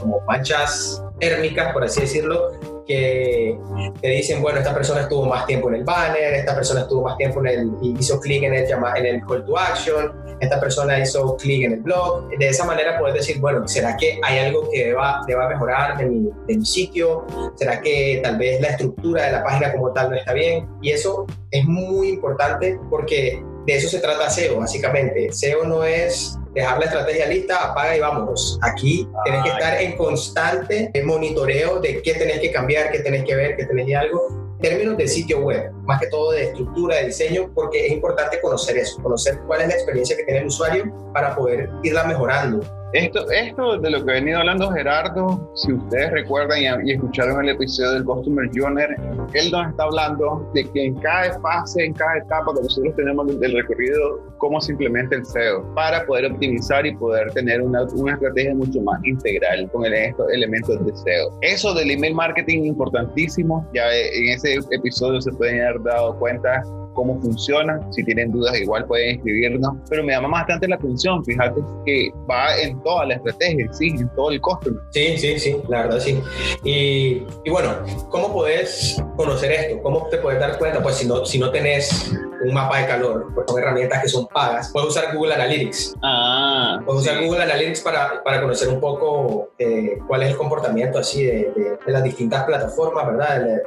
como 0.00 0.20
manchas 0.22 1.04
térmicas, 1.20 1.72
por 1.74 1.84
así 1.84 2.00
decirlo, 2.00 2.52
que 2.86 3.58
te 4.00 4.08
dicen, 4.08 4.42
bueno, 4.42 4.58
esta 4.58 4.74
persona 4.74 5.02
estuvo 5.02 5.26
más 5.26 5.46
tiempo 5.46 5.68
en 5.68 5.76
el 5.76 5.84
banner, 5.84 6.34
esta 6.34 6.54
persona 6.54 6.82
estuvo 6.82 7.02
más 7.02 7.16
tiempo 7.16 7.40
en 7.40 7.46
el, 7.46 7.70
hizo 7.98 8.20
clic 8.20 8.42
en 8.42 8.54
el, 8.54 8.64
en 8.70 9.06
el 9.06 9.20
call 9.26 9.44
to 9.44 9.58
action, 9.58 10.12
esta 10.40 10.60
persona 10.60 10.98
hizo 10.98 11.36
clic 11.36 11.64
en 11.64 11.72
el 11.72 11.80
blog. 11.80 12.28
De 12.38 12.48
esa 12.48 12.64
manera 12.64 12.98
puedes 12.98 13.14
decir, 13.14 13.40
bueno, 13.40 13.66
¿será 13.66 13.96
que 13.96 14.18
hay 14.22 14.38
algo 14.38 14.68
que 14.70 14.86
deba, 14.86 15.22
deba 15.26 15.48
mejorar 15.48 15.96
de 15.98 16.06
mi, 16.06 16.30
de 16.46 16.56
mi 16.56 16.64
sitio? 16.64 17.26
¿Será 17.54 17.80
que 17.80 18.20
tal 18.22 18.38
vez 18.38 18.60
la 18.60 18.68
estructura 18.68 19.26
de 19.26 19.32
la 19.32 19.44
página 19.44 19.72
como 19.72 19.92
tal 19.92 20.10
no 20.10 20.16
está 20.16 20.32
bien? 20.32 20.68
Y 20.82 20.90
eso 20.90 21.26
es 21.50 21.64
muy 21.64 22.08
importante 22.08 22.78
porque 22.90 23.42
de 23.66 23.76
eso 23.76 23.88
se 23.88 23.98
trata 24.00 24.30
SEO, 24.30 24.58
básicamente. 24.58 25.32
SEO 25.32 25.64
no 25.64 25.84
es 25.84 26.38
dejar 26.54 26.78
la 26.78 26.86
estrategia 26.86 27.26
lista, 27.26 27.70
apaga 27.70 27.96
y 27.96 28.00
vámonos. 28.00 28.58
Aquí 28.62 29.08
tienes 29.24 29.42
que 29.42 29.50
estar 29.50 29.80
en 29.80 29.96
constante 29.96 30.90
monitoreo 31.04 31.80
de 31.80 32.02
qué 32.02 32.14
tenés 32.14 32.40
que 32.40 32.52
cambiar, 32.52 32.90
qué 32.90 33.00
tenés 33.00 33.24
que 33.24 33.34
ver, 33.34 33.56
qué 33.56 33.64
tenés 33.64 33.86
que 33.86 33.96
algo. 33.96 34.28
En 34.60 34.70
términos 34.70 34.96
de 34.96 35.08
sitio 35.08 35.40
web, 35.40 35.72
más 35.82 36.00
que 36.00 36.06
todo 36.06 36.32
de 36.32 36.44
estructura, 36.44 36.96
de 36.96 37.06
diseño, 37.06 37.52
porque 37.54 37.86
es 37.86 37.92
importante 37.92 38.40
conocer 38.40 38.78
eso, 38.78 39.02
conocer 39.02 39.38
cuál 39.46 39.62
es 39.62 39.68
la 39.68 39.74
experiencia 39.74 40.16
que 40.16 40.24
tiene 40.24 40.40
el 40.40 40.46
usuario 40.46 40.90
para 41.12 41.34
poder 41.34 41.68
irla 41.82 42.04
mejorando 42.04 42.62
esto, 42.94 43.28
esto 43.30 43.78
de 43.78 43.90
lo 43.90 44.04
que 44.04 44.12
ha 44.12 44.14
venido 44.14 44.38
hablando 44.38 44.70
Gerardo, 44.70 45.50
si 45.56 45.72
ustedes 45.72 46.12
recuerdan 46.12 46.86
y, 46.86 46.92
escucharon 46.92 47.42
el 47.42 47.50
episodio 47.50 47.90
del 47.92 48.04
Customer 48.04 48.48
Journey, 48.54 48.84
él 49.32 49.50
nos 49.50 49.68
está 49.68 49.82
hablando 49.82 50.48
de 50.54 50.64
que 50.70 50.84
en 50.84 50.94
cada 51.00 51.38
fase, 51.40 51.86
en 51.86 51.92
cada 51.94 52.18
etapa 52.18 52.54
que 52.54 52.62
nosotros 52.62 52.94
tenemos 52.94 53.40
del 53.40 53.52
recorrido, 53.52 54.20
cómo 54.38 54.60
se 54.60 54.72
implementa 54.72 55.16
el 55.16 55.26
SEO 55.26 55.74
para 55.74 56.06
poder 56.06 56.30
optimizar 56.30 56.86
y 56.86 56.94
poder 56.94 57.32
tener 57.32 57.60
una, 57.62 57.82
una 57.96 58.12
estrategia 58.12 58.54
mucho 58.54 58.80
más 58.82 59.04
integral 59.04 59.68
con 59.72 59.84
el, 59.84 59.92
estos 59.92 60.30
elementos 60.30 60.86
de 60.86 60.96
SEO. 60.96 61.38
Eso 61.40 61.74
del 61.74 61.90
email 61.90 62.14
marketing 62.14 62.64
importantísimo, 62.64 63.68
ya 63.74 63.92
en 63.92 64.28
ese 64.28 64.58
episodio 64.70 65.20
se 65.20 65.32
pueden 65.32 65.60
haber 65.62 65.82
dado 65.82 66.16
cuenta 66.20 66.62
cómo 66.94 67.20
funciona. 67.20 67.80
Si 67.92 68.02
tienen 68.04 68.32
dudas, 68.32 68.58
igual 68.58 68.86
pueden 68.86 69.16
escribirnos. 69.16 69.74
Pero 69.88 70.04
me 70.04 70.12
llama 70.12 70.28
bastante 70.28 70.68
la 70.68 70.76
atención, 70.76 71.24
fíjate 71.24 71.60
que 71.84 72.10
va 72.30 72.56
en 72.58 72.80
toda 72.82 73.06
la 73.06 73.14
estrategia, 73.14 73.72
sí, 73.72 73.88
en 73.88 74.08
todo 74.14 74.30
el 74.30 74.40
costo. 74.40 74.70
Sí, 74.90 75.18
sí, 75.18 75.38
sí, 75.38 75.56
la 75.68 75.82
verdad 75.82 76.00
sí. 76.00 76.18
Y, 76.64 77.22
y 77.44 77.50
bueno, 77.50 77.74
¿cómo 78.10 78.32
puedes 78.32 79.02
conocer 79.16 79.52
esto? 79.52 79.82
¿Cómo 79.82 80.08
te 80.10 80.18
puedes 80.18 80.40
dar 80.40 80.58
cuenta? 80.58 80.82
Pues 80.82 80.96
si 80.96 81.06
no, 81.06 81.24
si 81.24 81.38
no 81.38 81.50
tenés 81.50 82.12
un 82.48 82.54
mapa 82.54 82.78
de 82.78 82.86
calor, 82.86 83.32
pues 83.34 83.46
son 83.48 83.58
herramientas 83.58 84.02
que 84.02 84.08
son 84.08 84.26
pagas. 84.26 84.70
Puedes 84.72 84.90
usar 84.90 85.14
Google 85.14 85.34
Analytics. 85.34 85.94
Ah, 86.02 86.80
Puedes 86.84 87.02
usar 87.02 87.22
Google 87.22 87.42
Analytics 87.42 87.80
para, 87.80 88.22
para 88.22 88.40
conocer 88.40 88.68
un 88.68 88.80
poco 88.80 89.50
eh, 89.58 89.98
cuál 90.06 90.22
es 90.22 90.30
el 90.30 90.36
comportamiento 90.36 90.98
así 90.98 91.24
de, 91.24 91.78
de, 91.86 91.92
las 91.92 92.02
distintas 92.02 92.44
plataformas, 92.44 93.06
¿verdad? 93.06 93.40
De, 93.40 93.62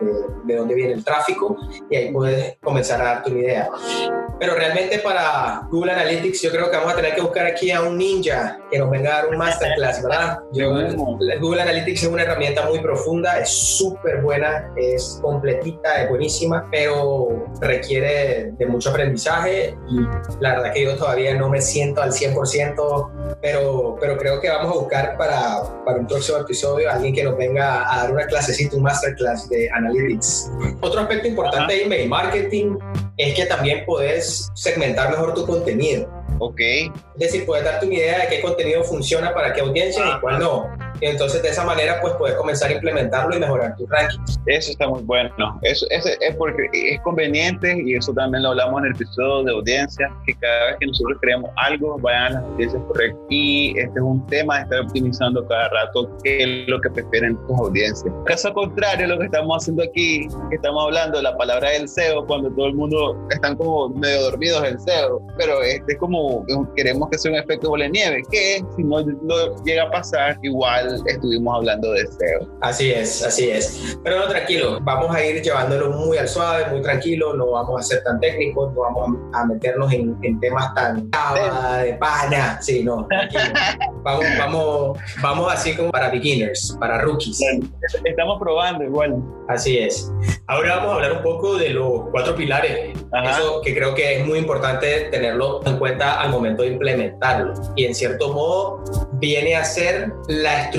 de, 0.46 0.56
dónde 0.56 0.76
viene 0.76 0.94
el 0.94 1.04
tráfico 1.04 1.56
y 1.90 1.96
ahí 1.96 2.12
puedes 2.12 2.58
comenzar 2.62 3.02
a 3.02 3.06
darte 3.06 3.32
una 3.32 3.40
idea. 3.40 3.70
Pero 4.40 4.56
realmente 4.56 5.00
para 5.00 5.68
Google 5.72 5.94
Analytics 5.94 6.42
yo 6.42 6.52
creo 6.52 6.70
que 6.70 6.78
vamos 6.78 6.94
a 6.94 6.96
tener 6.96 7.16
que 7.16 7.22
buscar 7.22 7.46
aquí 7.46 7.72
a 7.72 7.82
un 7.82 7.98
ninja 7.98 8.60
que 8.70 8.78
nos 8.78 8.90
venga 8.90 9.10
a 9.10 9.22
dar 9.22 9.30
un 9.30 9.38
masterclass, 9.38 10.04
¿verdad? 10.04 10.40
Google 10.52 11.62
Analytics 11.62 12.04
es 12.04 12.10
una 12.10 12.24
herramienta 12.24 12.68
muy 12.68 12.80
profunda, 12.80 13.40
es 13.40 13.50
súper 13.50 14.22
buena, 14.22 14.72
es 14.76 15.20
completita, 15.22 16.04
es 16.04 16.10
buenísima, 16.10 16.68
pero 16.72 17.46
requiere 17.62 18.52
de 18.58 18.67
mucho 18.68 18.90
aprendizaje 18.90 19.78
y 19.90 20.00
la 20.40 20.56
verdad 20.56 20.74
que 20.74 20.84
yo 20.84 20.96
todavía 20.96 21.36
no 21.36 21.50
me 21.50 21.62
siento 21.62 22.02
al 22.02 22.12
100%, 22.12 23.38
pero, 23.42 23.98
pero 24.00 24.18
creo 24.18 24.40
que 24.42 24.50
vamos 24.50 24.72
a 24.76 24.80
buscar 24.80 25.18
para, 25.18 25.64
para 25.86 26.00
un 26.00 26.08
próximo 26.08 26.38
episodio 26.40 26.90
alguien 26.92 27.14
que 27.14 27.24
nos 27.24 27.38
venga 27.38 27.92
a 27.92 28.04
dar 28.04 28.12
una 28.12 28.26
clasecita, 28.26 28.76
un 28.76 28.84
masterclass 28.84 29.50
de 29.50 29.70
Analytics. 29.72 30.52
Otro 30.82 31.02
aspecto 31.02 31.28
importante 31.28 31.74
de 31.74 31.84
email 31.84 32.10
marketing 32.10 32.78
es 33.18 33.34
que 33.34 33.46
también 33.46 33.84
puedes 33.86 34.50
segmentar 34.54 35.10
mejor 35.10 35.34
tu 35.34 35.46
contenido. 35.46 36.10
Ok. 36.40 36.60
Es 36.60 36.92
decir, 37.16 37.46
puedes 37.46 37.66
darte 37.66 37.86
una 37.88 37.96
idea 37.96 38.20
de 38.20 38.28
qué 38.28 38.42
contenido 38.42 38.84
funciona 38.84 39.34
para 39.34 39.54
qué 39.54 39.62
audiencia 39.62 40.04
y 40.06 40.20
cuál 40.20 40.40
no. 40.40 40.70
Y 41.02 41.06
entonces 41.06 41.42
de 41.42 41.50
esa 41.50 41.64
manera 41.64 42.00
pues 42.02 42.14
puedes 42.16 42.36
comenzar 42.38 42.70
a 42.70 42.74
implementarlo 42.74 43.36
y 43.36 43.40
mejorar 43.40 43.76
tu 43.76 43.86
ranking. 43.88 44.20
Eso 44.46 44.72
está 44.72 44.88
muy 44.88 45.04
bueno. 45.04 45.60
Eso, 45.62 45.86
eso, 45.90 46.10
es 46.20 46.36
porque 46.36 46.68
es 46.74 47.00
conveniente 47.02 47.82
y 47.86 47.96
eso 47.96 48.14
también 48.14 48.44
lo 48.44 48.50
hablamos 48.50 48.82
en 48.82 48.88
el 48.88 48.92
episodio 48.94 49.44
de 49.44 49.52
audiencia, 49.52 50.12
que 50.26 50.34
cada 50.36 50.68
vez 50.68 50.78
que 50.80 50.88
nosotros 50.88 51.18
creamos 51.22 51.52
algo 51.58 51.98
vayan 52.00 52.24
a 52.24 52.30
las 52.30 52.44
audiencias 52.44 52.82
correctas. 52.88 53.22
Y 53.30 53.78
este 53.78 54.00
es 54.00 54.04
un 54.04 54.26
tema 54.28 54.58
de 54.58 54.64
estar 54.64 54.80
optimizando 54.82 55.48
cada 55.48 55.70
rato 55.70 56.18
qué 56.24 56.44
es 56.44 56.68
lo 56.68 56.82
que 56.82 56.90
prefieren 56.90 57.38
tus 57.48 57.60
audiencias. 57.60 58.14
Caso 58.26 58.54
contrario, 58.54 59.08
lo 59.08 59.20
que 59.20 59.26
estamos 59.26 59.64
haciendo 59.64 59.84
aquí, 59.84 60.28
que 60.50 60.56
estamos 60.56 60.84
hablando 60.86 61.18
de 61.18 61.24
la 61.24 61.38
palabra 61.38 61.70
del 61.72 61.88
SEO, 61.88 62.26
cuando 62.26 62.50
todo 62.52 62.68
el 62.68 62.74
mundo 62.74 63.28
están 63.30 63.56
como 63.56 63.90
medio 63.90 64.22
dormidos 64.24 64.64
en 64.64 64.80
SEO, 64.80 65.22
pero 65.38 65.62
este 65.62 65.94
es 65.94 66.00
como 66.00 66.46
queremos 66.76 67.10
que 67.10 67.18
sea 67.18 67.32
un 67.32 67.38
efecto 67.38 67.70
bola 67.70 67.86
de 67.86 67.92
nieve, 67.92 68.24
que 68.32 68.64
si 68.76 68.84
no, 68.84 69.02
no 69.02 69.64
llega 69.64 69.84
a 69.84 69.92
pasar, 69.92 70.38
igual 70.42 70.87
estuvimos 71.06 71.56
hablando 71.56 71.92
de 71.92 72.08
SEO. 72.08 72.48
Así 72.62 72.92
es, 72.92 73.24
así 73.24 73.50
es. 73.50 73.98
Pero 74.04 74.20
no, 74.20 74.28
tranquilo, 74.28 74.80
vamos 74.82 75.16
a 75.16 75.24
ir 75.24 75.42
llevándolo 75.42 75.92
muy 75.92 76.18
al 76.18 76.28
suave, 76.28 76.66
muy 76.72 76.82
tranquilo, 76.82 77.34
no 77.34 77.52
vamos 77.52 77.80
a 77.80 77.84
ser 77.84 78.04
tan 78.04 78.20
técnicos, 78.20 78.74
no 78.74 78.82
vamos 78.82 79.18
a 79.34 79.46
meternos 79.46 79.92
en, 79.94 80.40
temas 80.40 80.74
tan 80.76 81.10
de 81.10 81.94
pana, 81.94 82.60
sí, 82.62 82.84
no, 82.84 83.08
vamos, 84.04 84.26
vamos, 84.38 85.00
vamos 85.22 85.54
así 85.54 85.76
como 85.76 85.92
para 85.92 86.10
beginners, 86.10 86.76
para 86.80 87.00
rookies. 87.00 87.40
Estamos 88.04 88.40
probando 88.40 88.84
igual. 88.84 89.22
Así 89.48 89.78
es. 89.78 90.12
Ahora 90.48 90.78
vamos 90.78 90.92
a 90.92 90.96
hablar 90.96 91.12
un 91.14 91.24
poco 91.24 91.58
de 91.58 91.70
los 91.70 92.10
cuatro 92.12 92.36
pilares, 92.36 92.98
eso 93.32 93.62
que 93.62 93.74
creo 93.74 93.96
que 93.96 94.20
es 94.20 94.26
muy 94.26 94.40
importante 94.40 95.08
tenerlo 95.10 95.62
en 95.66 95.78
cuenta 95.78 96.22
al 96.22 96.32
momento 96.32 96.64
de 96.64 96.70
implementarlo. 96.70 97.54
Y 97.76 97.86
en 97.86 97.96
cierto 97.96 98.34
modo 98.34 98.84
viene 99.14 99.56
a 99.56 99.64
ser 99.64 100.12
la 100.28 100.64
estructura 100.64 100.77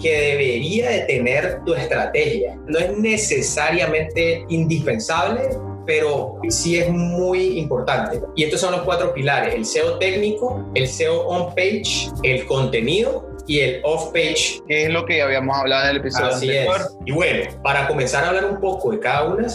que 0.00 0.20
debería 0.20 0.90
de 0.90 1.00
tener 1.00 1.60
tu 1.64 1.74
estrategia. 1.74 2.56
No 2.66 2.78
es 2.78 2.96
necesariamente 2.96 4.44
indispensable, 4.48 5.42
pero 5.86 6.40
sí 6.48 6.78
es 6.78 6.88
muy 6.88 7.58
importante. 7.58 8.20
Y 8.36 8.44
estos 8.44 8.60
son 8.60 8.72
los 8.72 8.82
cuatro 8.82 9.12
pilares, 9.12 9.54
el 9.54 9.64
SEO 9.64 9.98
técnico, 9.98 10.64
el 10.74 10.86
SEO 10.86 11.26
on-page, 11.26 12.10
el 12.22 12.46
contenido 12.46 13.30
y 13.46 13.60
el 13.60 13.80
off-page. 13.82 14.62
Es 14.68 14.90
lo 14.90 15.04
que 15.04 15.22
habíamos 15.22 15.56
hablado 15.56 15.84
en 15.84 15.90
el 15.90 15.96
episodio 15.96 16.26
Así 16.28 16.50
Es. 16.50 16.68
Y 17.04 17.12
bueno, 17.12 17.50
para 17.62 17.88
comenzar 17.88 18.24
a 18.24 18.28
hablar 18.28 18.44
un 18.44 18.60
poco 18.60 18.92
de 18.92 19.00
cada 19.00 19.24
una, 19.24 19.48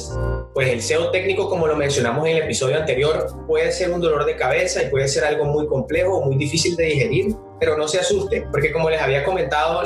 pues 0.56 0.70
el 0.70 0.82
SEO 0.82 1.12
técnico, 1.12 1.50
como 1.50 1.68
lo 1.68 1.76
mencionamos 1.76 2.26
en 2.26 2.38
el 2.38 2.44
episodio 2.44 2.78
anterior, 2.78 3.28
puede 3.46 3.74
ser 3.74 3.92
un 3.92 4.00
dolor 4.00 4.24
de 4.26 4.38
cabeza 4.38 4.82
y 4.82 4.88
puede 4.88 5.10
ser 5.10 5.26
algo 5.26 5.44
muy 5.44 5.68
complejo 5.68 6.18
o 6.18 6.26
muy 6.26 6.38
difícil 6.38 6.78
de 6.78 6.86
digerir, 6.86 7.36
pero 7.60 7.78
no 7.78 7.90
se 7.90 8.00
asuste, 8.00 8.48
porque 8.50 8.72
como 8.72 8.90
les 8.90 9.02
había 9.02 9.26
comentado, 9.26 9.82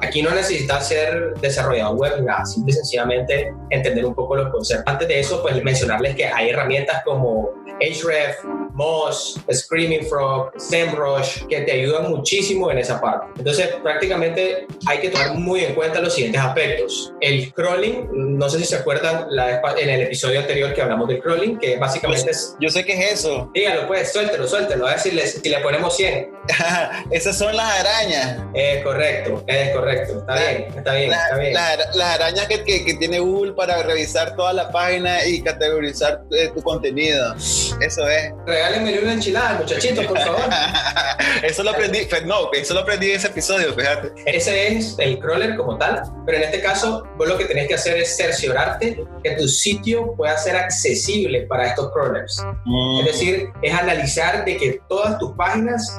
aquí 0.00 0.22
no 0.22 0.30
necesitas 0.30 0.86
ser 0.86 1.34
desarrollador 1.40 1.96
web, 1.96 2.22
nada, 2.22 2.44
simple 2.44 2.70
y 2.70 2.76
sencillamente 2.76 3.52
entender 3.70 4.06
un 4.06 4.14
poco 4.14 4.36
los 4.36 4.52
conceptos. 4.52 4.84
Antes 4.86 5.08
de 5.08 5.18
eso, 5.18 5.42
pues 5.42 5.60
mencionarles 5.64 6.14
que 6.14 6.26
hay 6.26 6.50
herramientas 6.50 7.02
como 7.04 7.50
Href, 7.80 8.36
Moz, 8.78 9.34
Screaming 9.52 10.06
Frog, 10.06 10.52
SEMrush, 10.56 11.46
que 11.48 11.62
te 11.62 11.72
ayudan 11.72 12.10
muchísimo 12.10 12.70
en 12.70 12.78
esa 12.78 13.00
parte. 13.00 13.26
Entonces, 13.36 13.70
prácticamente 13.82 14.68
hay 14.86 15.00
que 15.00 15.10
tomar 15.10 15.34
muy 15.34 15.64
en 15.64 15.74
cuenta 15.74 16.00
los 16.00 16.14
siguientes 16.14 16.40
aspectos. 16.40 17.12
El 17.20 17.52
crawling, 17.52 18.06
no 18.38 18.48
sé 18.48 18.60
si 18.60 18.66
se 18.66 18.76
acuerdan 18.76 19.26
la, 19.30 19.60
en 19.76 19.90
el 19.90 20.02
episodio 20.02 20.38
anterior 20.38 20.72
que 20.74 20.80
hablamos 20.80 21.08
del 21.08 21.20
crawling, 21.20 21.58
que 21.58 21.76
básicamente 21.76 22.30
es... 22.30 22.54
Yo 22.60 22.70
sé 22.70 22.84
que 22.84 22.92
es 22.92 23.14
eso. 23.14 23.50
Dígalo, 23.52 23.88
pues, 23.88 24.12
suéltelo, 24.12 24.46
suéltelo, 24.46 24.86
a 24.86 24.90
ver 24.90 25.00
si, 25.00 25.10
si 25.10 25.48
le 25.48 25.58
ponemos 25.58 25.96
100. 25.96 26.30
Esas 27.10 27.36
son 27.36 27.56
las 27.56 27.80
arañas. 27.80 28.44
Es 28.54 28.84
correcto, 28.84 29.42
es 29.48 29.74
correcto. 29.74 30.18
Está 30.20 30.34
bien, 30.34 30.66
está 30.76 30.94
bien, 30.94 31.12
está 31.12 31.36
bien. 31.36 31.54
las 31.54 32.14
arañas 32.14 32.46
que, 32.46 32.62
que, 32.62 32.94
tiene 32.94 33.18
Google 33.18 33.54
para 33.54 33.82
revisar 33.82 34.36
toda 34.36 34.52
la 34.52 34.70
página 34.70 35.24
y 35.24 35.42
categorizar 35.42 36.22
eh, 36.30 36.50
tu 36.54 36.62
contenido. 36.62 37.34
Eso 37.34 38.08
es. 38.08 38.32
Real 38.46 38.67
regálenme 38.68 39.02
una 39.02 39.12
enchilada, 39.14 39.58
muchachitos, 39.58 40.06
por 40.06 40.18
favor. 40.18 40.42
eso 41.42 41.62
lo 41.62 41.70
aprendí, 41.70 42.06
no, 42.26 42.52
eso 42.52 42.74
lo 42.74 42.80
aprendí 42.80 43.10
en 43.10 43.16
ese 43.16 43.28
episodio, 43.28 43.72
fíjate. 43.74 44.12
Ese 44.26 44.76
es 44.76 44.96
el 44.98 45.18
crawler 45.18 45.56
como 45.56 45.76
tal, 45.78 46.02
pero 46.26 46.38
en 46.38 46.44
este 46.44 46.60
caso 46.60 47.06
vos 47.16 47.28
lo 47.28 47.36
que 47.38 47.46
tenés 47.46 47.68
que 47.68 47.74
hacer 47.74 47.96
es 47.96 48.16
cerciorarte 48.16 49.04
que 49.22 49.30
tu 49.32 49.48
sitio 49.48 50.14
pueda 50.16 50.36
ser 50.38 50.56
accesible 50.56 51.42
para 51.42 51.68
estos 51.68 51.92
crawlers. 51.92 52.44
Mm. 52.64 53.00
Es 53.00 53.06
decir, 53.06 53.48
es 53.62 53.74
analizar 53.74 54.44
de 54.44 54.56
que 54.56 54.80
todas 54.88 55.18
tus 55.18 55.32
páginas 55.32 55.98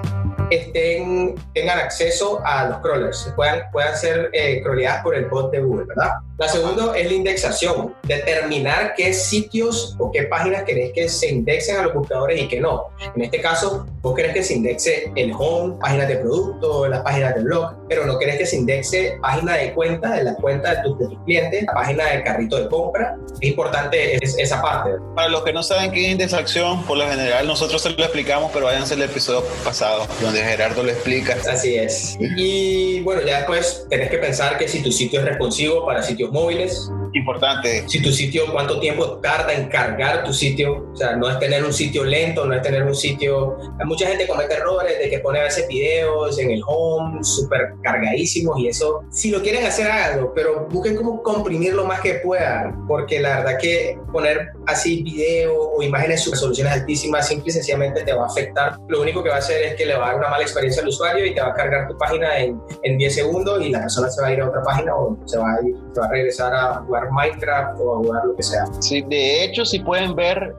estén, 0.50 1.36
tengan 1.54 1.80
acceso 1.80 2.42
a 2.46 2.70
los 2.70 2.78
crawlers, 2.80 3.32
puedan, 3.36 3.70
puedan 3.72 3.96
ser 3.96 4.30
eh, 4.34 4.62
crawleadas 4.62 5.04
por 5.04 5.16
el 5.16 5.26
bot 5.26 5.52
de 5.52 5.60
Google, 5.60 5.86
¿verdad? 5.86 6.14
La 6.38 6.48
segunda 6.48 6.98
es 6.98 7.08
la 7.08 7.14
indexación, 7.14 7.96
determinar 8.04 8.94
qué 8.96 9.14
sitios 9.14 9.96
o 10.00 10.12
qué 10.12 10.24
páginas 10.24 10.64
querés 10.64 10.92
que 10.94 11.10
se 11.10 11.30
indexen 11.30 11.78
a 11.78 11.84
los 11.84 11.94
buscadores 11.94 12.42
y 12.42 12.48
qué 12.48 12.59
no. 12.60 12.86
En 13.16 13.22
este 13.24 13.42
caso, 13.42 13.86
vos 14.02 14.16
querés 14.16 14.34
que 14.34 14.44
se 14.44 14.54
indexe 14.54 15.12
el 15.16 15.32
home, 15.38 15.76
páginas 15.80 16.08
de 16.08 16.18
producto, 16.18 16.88
las 16.88 17.02
páginas 17.02 17.36
de 17.36 17.42
blog, 17.42 17.74
pero 17.88 18.06
no 18.06 18.18
querés 18.20 18.38
que 18.38 18.46
se 18.46 18.58
indexe 18.58 19.18
página 19.22 19.56
de 19.56 19.74
cuenta, 19.74 20.12
de 20.16 20.24
la 20.24 20.36
cuenta 20.36 20.76
de 20.76 20.84
tus, 20.84 21.00
de 21.00 21.08
tus 21.08 21.20
clientes, 21.26 21.64
la 21.66 21.74
página 21.74 22.06
del 22.12 22.24
carrito 22.24 22.58
de 22.62 22.70
compra. 22.70 23.18
Es 23.42 23.48
importante 23.50 24.16
es- 24.24 24.38
esa 24.38 24.62
parte. 24.62 24.92
Para 25.16 25.28
los 25.30 25.44
que 25.44 25.54
no 25.54 25.64
saben 25.64 25.92
qué 25.92 26.06
es 26.06 26.12
indexación, 26.12 26.84
por 26.84 26.98
lo 26.98 27.08
general 27.08 27.48
nosotros 27.48 27.82
se 27.82 27.90
lo 27.92 28.04
explicamos, 28.04 28.52
pero 28.54 28.66
váyanse 28.66 28.94
al 28.96 29.02
episodio 29.04 29.44
pasado, 29.64 30.06
donde 30.22 30.42
Gerardo 30.44 30.84
lo 30.84 30.90
explica. 30.92 31.36
Así 31.50 31.76
es. 31.78 32.18
Y 32.20 33.02
bueno, 33.02 33.22
ya 33.22 33.38
después 33.38 33.86
tenés 33.90 34.10
que 34.10 34.18
pensar 34.18 34.58
que 34.58 34.68
si 34.68 34.82
tu 34.84 34.92
sitio 34.92 35.20
es 35.20 35.26
responsivo 35.26 35.86
para 35.86 36.02
sitios 36.04 36.32
móviles, 36.32 36.90
Importante. 37.14 37.84
si 37.88 38.02
tu 38.02 38.12
sitio, 38.12 38.52
cuánto 38.52 38.80
tiempo 38.80 39.18
tarda 39.18 39.54
en 39.54 39.68
cargar 39.68 40.24
tu 40.24 40.34
sitio. 40.34 40.90
O 40.92 40.96
sea, 40.96 41.16
no 41.16 41.30
es 41.30 41.40
tener 41.40 41.64
un 41.64 41.74
sitio 41.74 42.04
lento, 42.04 42.46
no 42.46 42.56
es 42.56 42.62
tener 42.62 42.84
un 42.84 42.96
sitio... 42.96 43.58
Hay 43.80 43.86
mucha 43.86 44.08
gente 44.08 44.28
comete 44.28 44.56
errores 44.56 45.00
de 45.00 45.10
que 45.10 45.20
pone 45.20 45.40
a 45.40 45.44
veces 45.44 45.68
videos 45.68 46.40
en 46.40 46.52
el 46.52 46.62
home 46.66 47.24
súper 47.24 47.74
cargadísimos 47.84 48.60
y 48.60 48.68
eso, 48.68 49.04
si 49.12 49.30
lo 49.30 49.42
quieren 49.42 49.66
hacer, 49.66 49.90
háganlo, 49.90 50.34
pero 50.34 50.68
busquen 50.70 50.96
cómo 50.96 51.22
comprimir 51.22 51.74
lo 51.74 51.86
más 51.86 52.02
que 52.02 52.16
puedan, 52.16 52.88
porque 52.88 53.20
la 53.20 53.40
verdad 53.40 53.58
que 53.60 53.98
poner 54.12 54.50
así 54.68 55.04
video 55.04 55.54
o 55.56 55.82
imágenes 55.82 56.22
super 56.22 56.40
resoluciones 56.40 56.74
altísimas 56.74 57.28
simple 57.28 57.50
y 57.50 57.52
sencillamente 57.52 58.04
te 58.04 58.14
va 58.14 58.24
a 58.24 58.28
afectar. 58.28 58.78
Lo 58.88 59.02
único 59.02 59.22
que 59.22 59.30
va 59.30 59.36
a 59.36 59.40
hacer 59.40 59.62
es 59.64 59.76
que 59.76 59.86
le 59.86 59.96
va 59.96 60.06
a 60.06 60.08
dar 60.10 60.20
una 60.20 60.30
mala 60.30 60.44
experiencia 60.44 60.82
al 60.82 60.88
usuario 60.88 61.26
y 61.26 61.34
te 61.34 61.42
va 61.42 61.50
a 61.50 61.54
cargar 61.54 61.88
tu 61.88 61.98
página 61.98 62.40
en, 62.40 62.60
en 62.84 62.98
10 62.98 63.16
segundos 63.16 63.62
y 63.62 63.70
la 63.70 63.82
persona 63.82 64.10
se 64.10 64.22
va 64.22 64.28
a 64.28 64.34
ir 64.34 64.42
a 64.42 64.48
otra 64.48 64.64
página 64.64 64.96
o 64.96 65.18
se 65.26 65.38
va 65.38 65.54
a, 65.54 65.68
ir, 65.68 65.76
se 65.94 66.00
va 66.00 66.06
a 66.06 66.10
regresar 66.10 66.54
a 66.54 66.74
jugar 66.86 66.99
Minecraft 67.12 67.80
o 67.80 67.98
jugar 67.98 68.26
lo 68.26 68.36
que 68.36 68.44
sea. 68.44 68.66
Sí, 68.80 69.02
de 69.10 69.44
hecho, 69.44 69.66
si 69.66 69.80
pueden 69.80 70.16
ver 70.16 70.56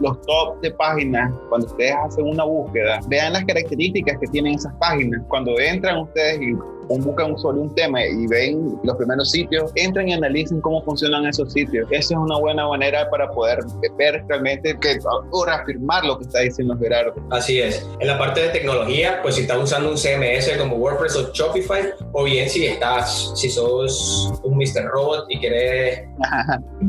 los 0.00 0.20
top 0.22 0.60
de 0.60 0.70
páginas, 0.72 1.32
cuando 1.48 1.66
ustedes 1.66 1.94
hacen 2.06 2.26
una 2.26 2.44
búsqueda, 2.44 3.00
vean 3.08 3.32
las 3.32 3.44
características 3.44 4.18
que 4.20 4.26
tienen 4.28 4.54
esas 4.54 4.74
páginas. 4.74 5.20
Cuando 5.28 5.58
entran 5.58 5.98
ustedes 5.98 6.40
y 6.40 6.54
un- 6.88 7.04
buscan 7.04 7.32
un 7.32 7.38
solo 7.38 7.62
un 7.62 7.74
tema 7.74 8.04
y 8.04 8.26
ven 8.26 8.78
los 8.82 8.96
primeros 8.96 9.30
sitios, 9.30 9.70
entren 9.74 10.08
y 10.08 10.12
analicen 10.14 10.60
cómo 10.60 10.82
funcionan 10.82 11.26
esos 11.26 11.52
sitios. 11.52 11.86
Esa 11.90 12.14
es 12.14 12.18
una 12.20 12.38
buena 12.38 12.66
manera 12.68 13.08
para 13.10 13.28
poder 13.30 13.58
ver 13.98 14.24
realmente 14.28 14.76
que 14.80 14.98
ahora 15.32 15.56
afirmar 15.56 16.04
lo 16.04 16.18
que 16.18 16.24
está 16.24 16.40
diciendo 16.40 16.76
Gerardo. 16.78 17.14
Así 17.30 17.60
es. 17.60 17.86
En 18.00 18.06
la 18.08 18.18
parte 18.18 18.40
de 18.42 18.48
tecnología, 18.48 19.20
pues 19.22 19.34
si 19.36 19.42
estás 19.42 19.58
usando 19.62 19.90
un 19.90 19.96
CMS 19.98 20.56
como 20.58 20.76
WordPress 20.76 21.16
o 21.16 21.32
Shopify, 21.32 21.82
o 22.12 22.24
bien 22.24 22.48
si 22.48 22.66
estás, 22.66 23.32
si 23.36 23.50
sos 23.50 24.32
un 24.42 24.56
Mr. 24.56 24.86
Robot 24.90 25.26
y 25.28 25.38
quieres 25.38 26.00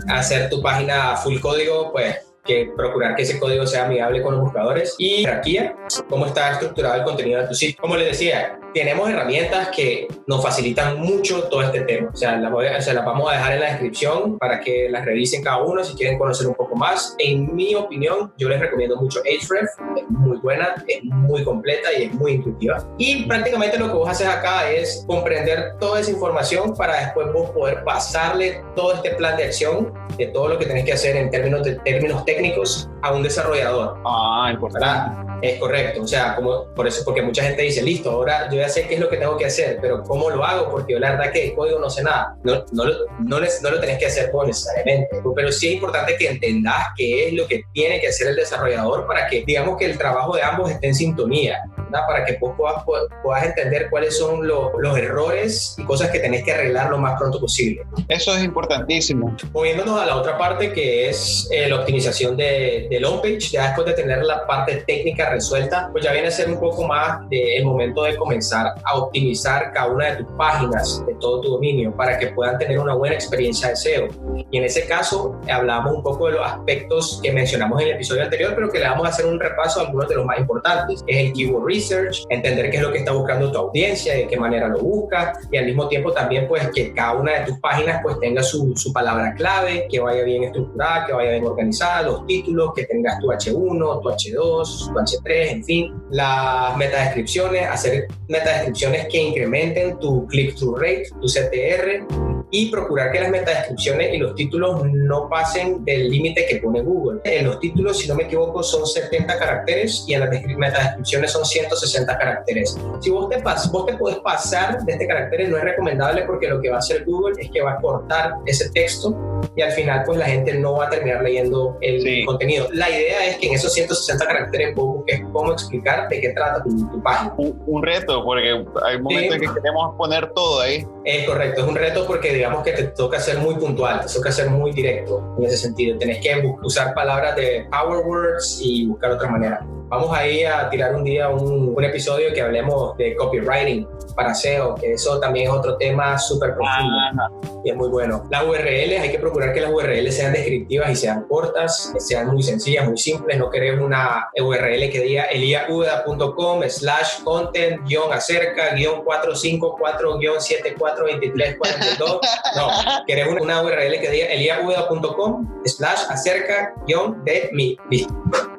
hacer 0.08 0.50
tu 0.50 0.62
página 0.62 1.16
full 1.18 1.40
código, 1.40 1.92
pues 1.92 2.16
que 2.46 2.72
procurar 2.76 3.16
que 3.16 3.24
ese 3.24 3.40
código 3.40 3.66
sea 3.66 3.86
amigable 3.86 4.22
con 4.22 4.36
los 4.36 4.44
buscadores 4.44 4.96
y 4.98 5.22
jerarquía, 5.22 5.76
cómo 6.10 6.26
está 6.26 6.52
estructurado 6.52 6.96
el 6.96 7.04
contenido 7.04 7.42
de 7.42 7.48
tu 7.48 7.56
sitio. 7.56 7.82
Como 7.82 7.98
les 7.98 8.10
decía, 8.10 8.60
tenemos 8.74 9.10
herramientas 9.10 9.70
que 9.70 10.08
nos 10.28 10.44
facilitan 10.44 11.00
mucho 11.00 11.44
todo 11.44 11.64
este 11.64 11.82
tema. 11.82 12.12
O 12.14 12.16
sea, 12.16 12.36
las, 12.38 12.52
voy 12.52 12.68
o 12.68 12.82
sea, 12.82 12.94
las 12.94 13.06
vamos 13.06 13.32
a 13.32 13.36
dejar 13.36 13.54
en 13.54 13.60
la 13.62 13.68
descripción 13.68 14.38
para 14.38 14.60
que 14.60 14.90
las 14.90 15.06
revisen 15.06 15.44
cada 15.44 15.64
uno 15.64 15.84
si 15.84 15.96
quieren 15.96 16.20
conocer 16.20 16.46
un 16.46 16.54
poco 16.54 16.76
más. 16.76 17.16
En 17.18 17.56
mi 17.56 17.74
opinión, 17.74 18.34
yo 18.38 18.50
les 18.50 18.60
recomiendo 18.60 18.98
mucho 18.98 19.22
Ahrefs, 19.22 19.52
es 19.96 20.10
muy 20.10 20.38
buena, 20.38 20.76
es 20.88 21.04
muy 21.04 21.44
completa 21.44 21.90
y 21.98 22.04
es 22.04 22.14
muy 22.14 22.34
intuitiva. 22.34 22.86
Y 22.98 23.24
prácticamente 23.26 23.80
lo 23.80 23.88
que 23.88 23.94
vos 23.94 24.10
haces 24.10 24.28
acá 24.28 24.70
es 24.70 25.04
comprender 25.08 25.78
toda 25.80 26.02
esa 26.02 26.12
información 26.12 26.76
para 26.76 27.00
después 27.00 27.32
vos 27.34 27.50
poder 27.52 27.84
pasarle 27.86 28.62
todo 28.76 28.94
este 28.94 29.12
plan 29.12 29.38
de 29.38 29.46
acción 29.46 29.94
de 30.18 30.28
todo 30.28 30.50
lo 30.50 30.60
que 30.60 30.66
tenés 30.66 30.86
que 30.86 30.94
hacer 30.94 31.16
en 31.16 31.30
términos, 31.30 31.64
de, 31.64 31.76
términos 31.80 32.24
técnicos 32.26 32.35
técnicos 32.36 32.90
a 33.06 33.12
un 33.14 33.24
desarrollador. 33.24 33.98
Ah, 34.06 34.50
importante. 34.52 34.86
¿verdad? 34.86 35.22
Es 35.42 35.60
correcto, 35.60 36.02
o 36.02 36.08
sea, 36.08 36.36
como, 36.36 36.66
por 36.74 36.88
eso, 36.88 37.04
porque 37.06 37.22
mucha 37.22 37.44
gente 37.44 37.62
dice, 37.62 37.82
listo, 37.84 38.10
ahora 38.10 38.50
yo 38.50 38.58
ya 38.58 38.70
sé 38.70 38.88
qué 38.88 38.96
es 38.96 39.00
lo 39.00 39.10
que 39.10 39.18
tengo 39.18 39.38
que 39.38 39.46
hacer, 39.46 39.78
pero 39.82 40.02
¿cómo 40.02 40.30
lo 40.30 40.44
hago? 40.44 40.72
Porque 40.72 40.94
yo 40.94 41.00
la 41.00 41.12
verdad 41.12 41.32
que 41.32 41.42
de 41.44 41.54
código 41.54 41.78
no 41.78 41.90
sé 41.90 42.02
nada. 42.04 42.36
No, 42.44 42.64
no, 42.72 42.84
no, 43.20 43.40
les- 43.40 43.62
no 43.62 43.70
lo 43.70 43.80
tenés 43.80 44.00
que 44.00 44.06
hacer 44.08 44.32
vos 44.32 44.48
necesariamente, 44.48 45.22
pero 45.36 45.52
sí 45.52 45.68
es 45.68 45.74
importante 45.76 46.16
que 46.18 46.30
entendás 46.30 46.88
qué 46.96 47.28
es 47.28 47.34
lo 47.34 47.46
que 47.48 47.62
tiene 47.74 48.00
que 48.00 48.08
hacer 48.08 48.30
el 48.30 48.36
desarrollador 48.38 49.06
para 49.06 49.28
que, 49.28 49.44
digamos, 49.46 49.78
que 49.78 49.86
el 49.86 49.98
trabajo 49.98 50.36
de 50.36 50.42
ambos 50.42 50.72
esté 50.72 50.88
en 50.88 50.96
sintonía, 50.96 51.60
¿verdad? 51.78 52.08
Para 52.08 52.26
que 52.26 52.38
vos 52.40 52.56
puedas, 52.58 52.84
puedas 53.22 53.46
entender 53.46 53.90
cuáles 53.92 54.18
son 54.18 54.48
los, 54.48 54.72
los 54.80 54.98
errores 54.98 55.76
y 55.78 55.84
cosas 55.84 56.10
que 56.10 56.20
tenés 56.20 56.44
que 56.44 56.54
arreglar 56.54 56.90
lo 56.90 56.98
más 56.98 57.20
pronto 57.20 57.40
posible. 57.40 57.84
Eso 58.08 58.36
es 58.36 58.44
importantísimo. 58.44 59.36
Moviéndonos 59.52 60.02
a 60.02 60.06
la 60.06 60.16
otra 60.16 60.38
parte 60.38 60.72
que 60.74 61.10
es 61.10 61.48
eh, 61.52 61.68
la 61.70 61.76
optimización 61.82 62.36
de, 62.38 62.88
del 62.96 63.06
homepage, 63.06 63.52
ya 63.52 63.68
después 63.68 63.88
de 63.88 63.94
tener 63.94 64.24
la 64.24 64.46
parte 64.46 64.84
técnica 64.88 65.30
resuelta, 65.30 65.90
pues 65.92 66.04
ya 66.04 66.12
viene 66.12 66.28
a 66.28 66.32
ser 66.32 66.50
un 66.50 66.60
poco 66.60 66.88
más 66.88 67.28
del 67.30 67.66
momento 67.66 68.04
de 68.04 68.16
comenzar 68.16 68.74
a 68.84 68.98
optimizar 68.98 69.72
cada 69.74 69.88
una 69.88 70.12
de 70.12 70.24
tus 70.24 70.28
páginas 70.38 71.04
de 71.06 71.14
todo 71.16 71.42
tu 71.42 71.50
dominio 71.50 71.96
para 71.96 72.18
que 72.18 72.28
puedan 72.28 72.58
tener 72.58 72.80
una 72.80 72.94
buena 72.94 73.16
experiencia 73.16 73.70
de 73.70 73.76
SEO. 73.76 74.08
Y 74.52 74.58
en 74.58 74.64
ese 74.64 74.88
caso 74.88 75.40
hablamos 75.50 75.96
un 75.96 76.04
poco 76.04 76.28
de 76.28 76.34
los 76.34 76.46
aspectos 76.46 77.20
que 77.22 77.32
mencionamos 77.32 77.82
en 77.82 77.90
el 77.90 77.94
episodio 77.96 78.24
anterior, 78.24 78.54
pero 78.56 78.70
que 78.70 78.80
le 78.80 78.86
vamos 78.86 79.06
a 79.06 79.10
hacer 79.10 79.26
un 79.26 79.40
repaso 79.40 79.80
a 79.80 79.84
algunos 79.86 80.08
de 80.08 80.16
los 80.16 80.26
más 80.26 80.40
importantes. 80.40 81.04
Es 81.08 81.18
el 81.18 81.34
keyword 81.34 81.66
research, 81.66 82.24
entender 82.30 82.70
qué 82.70 82.78
es 82.78 82.84
lo 82.84 82.92
que 82.92 83.00
está 83.00 83.12
buscando 83.12 83.52
tu 83.52 83.58
audiencia, 83.58 84.14
de 84.14 84.28
qué 84.28 84.38
manera 84.38 84.68
lo 84.68 84.80
busca 84.80 85.34
y 85.52 85.58
al 85.58 85.66
mismo 85.66 85.88
tiempo 85.88 86.12
también 86.12 86.48
pues 86.48 86.70
que 86.74 86.94
cada 86.94 87.14
una 87.14 87.40
de 87.40 87.46
tus 87.46 87.60
páginas 87.60 88.00
pues 88.04 88.20
tenga 88.20 88.44
su, 88.44 88.74
su 88.76 88.94
palabra 88.94 89.34
clave, 89.36 89.88
que 89.90 90.00
vaya 90.00 90.24
bien 90.24 90.44
estructurada, 90.44 91.06
que 91.06 91.14
vaya 91.14 91.32
bien 91.32 91.46
organizada, 91.46 92.04
los 92.04 92.26
títulos, 92.26 92.74
que 92.74 92.85
tengas 92.88 93.20
tu 93.20 93.28
H1, 93.28 94.02
tu 94.02 94.10
H2, 94.10 94.88
tu 94.88 94.94
H3, 94.94 95.52
en 95.52 95.64
fin, 95.64 95.94
las 96.12 96.78
metadescripciones, 96.78 97.68
hacer 97.68 98.08
metadescripciones 98.28 99.08
que 99.08 99.18
incrementen 99.18 100.00
tu 100.00 100.26
click-through 100.28 100.78
rate, 100.78 101.08
tu 101.22 101.28
CTR 101.28 102.06
y 102.52 102.70
procurar 102.72 103.12
que 103.12 103.20
las 103.22 103.30
metadescripciones 103.32 104.14
y 104.14 104.18
los 104.18 104.36
títulos 104.36 104.82
no 104.94 105.28
pasen 105.30 105.84
del 105.86 106.10
límite 106.10 106.46
que 106.48 106.58
pone 106.58 106.82
Google. 106.82 107.20
En 107.24 107.46
los 107.48 107.60
títulos, 107.60 107.98
si 108.00 108.08
no 108.08 108.16
me 108.16 108.24
equivoco, 108.24 108.62
son 108.64 108.86
70 108.86 109.38
caracteres 109.38 110.06
y 110.08 110.14
en 110.14 110.22
las 110.22 110.30
descri- 110.30 110.56
metadescripciones 110.56 111.32
son 111.32 111.46
160 111.46 112.18
caracteres. 112.18 112.78
Si 113.02 113.10
vos 113.10 113.30
te, 113.30 113.40
pas 113.40 113.70
vos 113.72 113.86
te 113.86 113.94
podés 113.96 114.18
pasar 114.20 114.84
de 114.84 114.92
este 114.94 115.08
carácter, 115.08 115.50
no 115.50 115.58
es 115.58 115.64
recomendable 115.64 116.24
porque 116.24 116.48
lo 116.48 116.62
que 116.62 116.70
va 116.70 116.76
a 116.78 116.80
hacer 116.80 117.04
Google 117.06 117.36
es 117.42 117.50
que 117.52 117.62
va 117.62 117.74
a 117.74 117.78
cortar 117.82 118.34
ese 118.46 118.70
texto 118.72 119.42
y 119.56 119.62
al 119.62 119.72
final 119.72 120.04
pues 120.06 120.18
la 120.18 120.26
gente 120.26 120.54
no 120.54 120.74
va 120.78 120.86
a 120.88 120.90
terminar 120.90 121.22
leyendo 121.24 121.78
el 121.82 122.02
Sí. 122.02 122.26
contenido. 122.26 122.68
La 122.74 122.90
idea 122.90 123.26
es 123.28 123.38
que 123.38 123.48
en 123.48 123.54
esos 123.56 123.74
160 123.74 124.26
caracteres 124.26 124.76
vos 124.76 124.98
busques 124.98 125.22
cómo 125.32 125.52
explicar 125.52 126.08
de 126.10 126.22
qué 126.22 126.30
trata 126.30 126.64
tu, 126.64 126.70
tu 126.90 127.02
página. 127.02 127.34
Un, 127.38 127.62
un 127.66 127.84
reto, 127.84 128.24
porque 128.24 128.50
hay 128.86 129.00
momentos 129.02 129.36
Sí. 129.38 129.44
en 129.46 129.54
que 129.54 129.62
queremos 129.62 129.96
poner 129.98 130.32
todo 130.34 130.62
ahí. 130.62 130.86
Es 131.04 131.26
correcto, 131.28 131.62
es 131.62 131.68
un 131.68 131.76
reto 131.76 132.06
porque 132.08 132.34
digamos 132.36 132.64
que 132.64 132.72
te 132.72 132.84
toca 132.84 133.20
ser 133.20 133.40
muy 133.40 133.56
puntual, 133.56 134.06
te 134.06 134.14
toca 134.14 134.32
ser 134.32 134.50
muy 134.50 134.72
directo 134.72 135.36
en 135.38 135.46
ese 135.46 135.58
sentido. 135.58 135.98
Tenés 135.98 136.20
que 136.22 136.56
usar 136.64 136.94
palabras 136.94 137.36
de 137.36 137.68
power 137.72 138.06
words 138.06 138.60
y 138.62 138.88
buscar 138.88 139.12
otra 139.12 139.30
manera. 139.30 139.66
Vamos 139.88 140.18
ahí 140.18 140.44
a 140.44 140.70
tirar 140.70 140.96
un 140.96 141.04
día 141.04 141.30
un, 141.30 141.74
un 141.76 141.84
episodio 141.84 142.34
que 142.34 142.42
hablemos 142.42 142.98
de 142.98 143.16
copywriting 143.16 143.88
para 144.16 144.34
SEO, 144.34 144.76
que 144.76 144.94
eso 144.94 145.20
también 145.20 145.48
es 145.48 145.54
otro 145.54 145.78
tema 145.78 146.18
súper 146.18 146.56
profundo 146.56 146.98
Ajá. 147.12 147.30
y 147.64 147.70
es 147.70 147.76
muy 147.76 147.90
bueno. 147.90 148.24
Las 148.32 148.44
URLs, 148.44 149.00
hay 149.00 149.12
que 149.12 149.20
procurar 149.20 149.54
que 149.54 149.62
las 149.62 149.72
URLs 149.72 150.16
sean 150.16 150.34
descriptivas 150.34 150.90
y 150.90 150.96
sean 150.96 151.26
cortas, 151.28 151.94
sean 152.00 152.28
muy 152.28 152.42
sencillas, 152.42 152.88
muy 152.88 152.98
simples. 152.98 153.38
No 153.38 153.50
queremos 153.50 153.86
una 153.86 154.30
URL 154.42 154.90
que 154.90 155.02
diga 155.02 155.24
eliacuda.com 155.26 156.62
slash 156.68 157.24
content 157.24 157.82
guion 157.88 158.12
acerca 158.12 158.74
guion 158.74 159.04
454 159.04 160.18
guion 160.18 160.42
742342. 160.42 162.20
No, 162.56 162.70
queremos 163.06 163.42
una 163.42 163.62
URL 163.62 164.00
que 164.00 164.10
diga 164.10 164.28
eliacuda.com 164.28 165.62
slash 165.66 166.00
acerca 166.10 166.74
guion 166.88 167.24
de 167.26 167.50
mi. 167.52 167.78
Listo. 167.90 168.16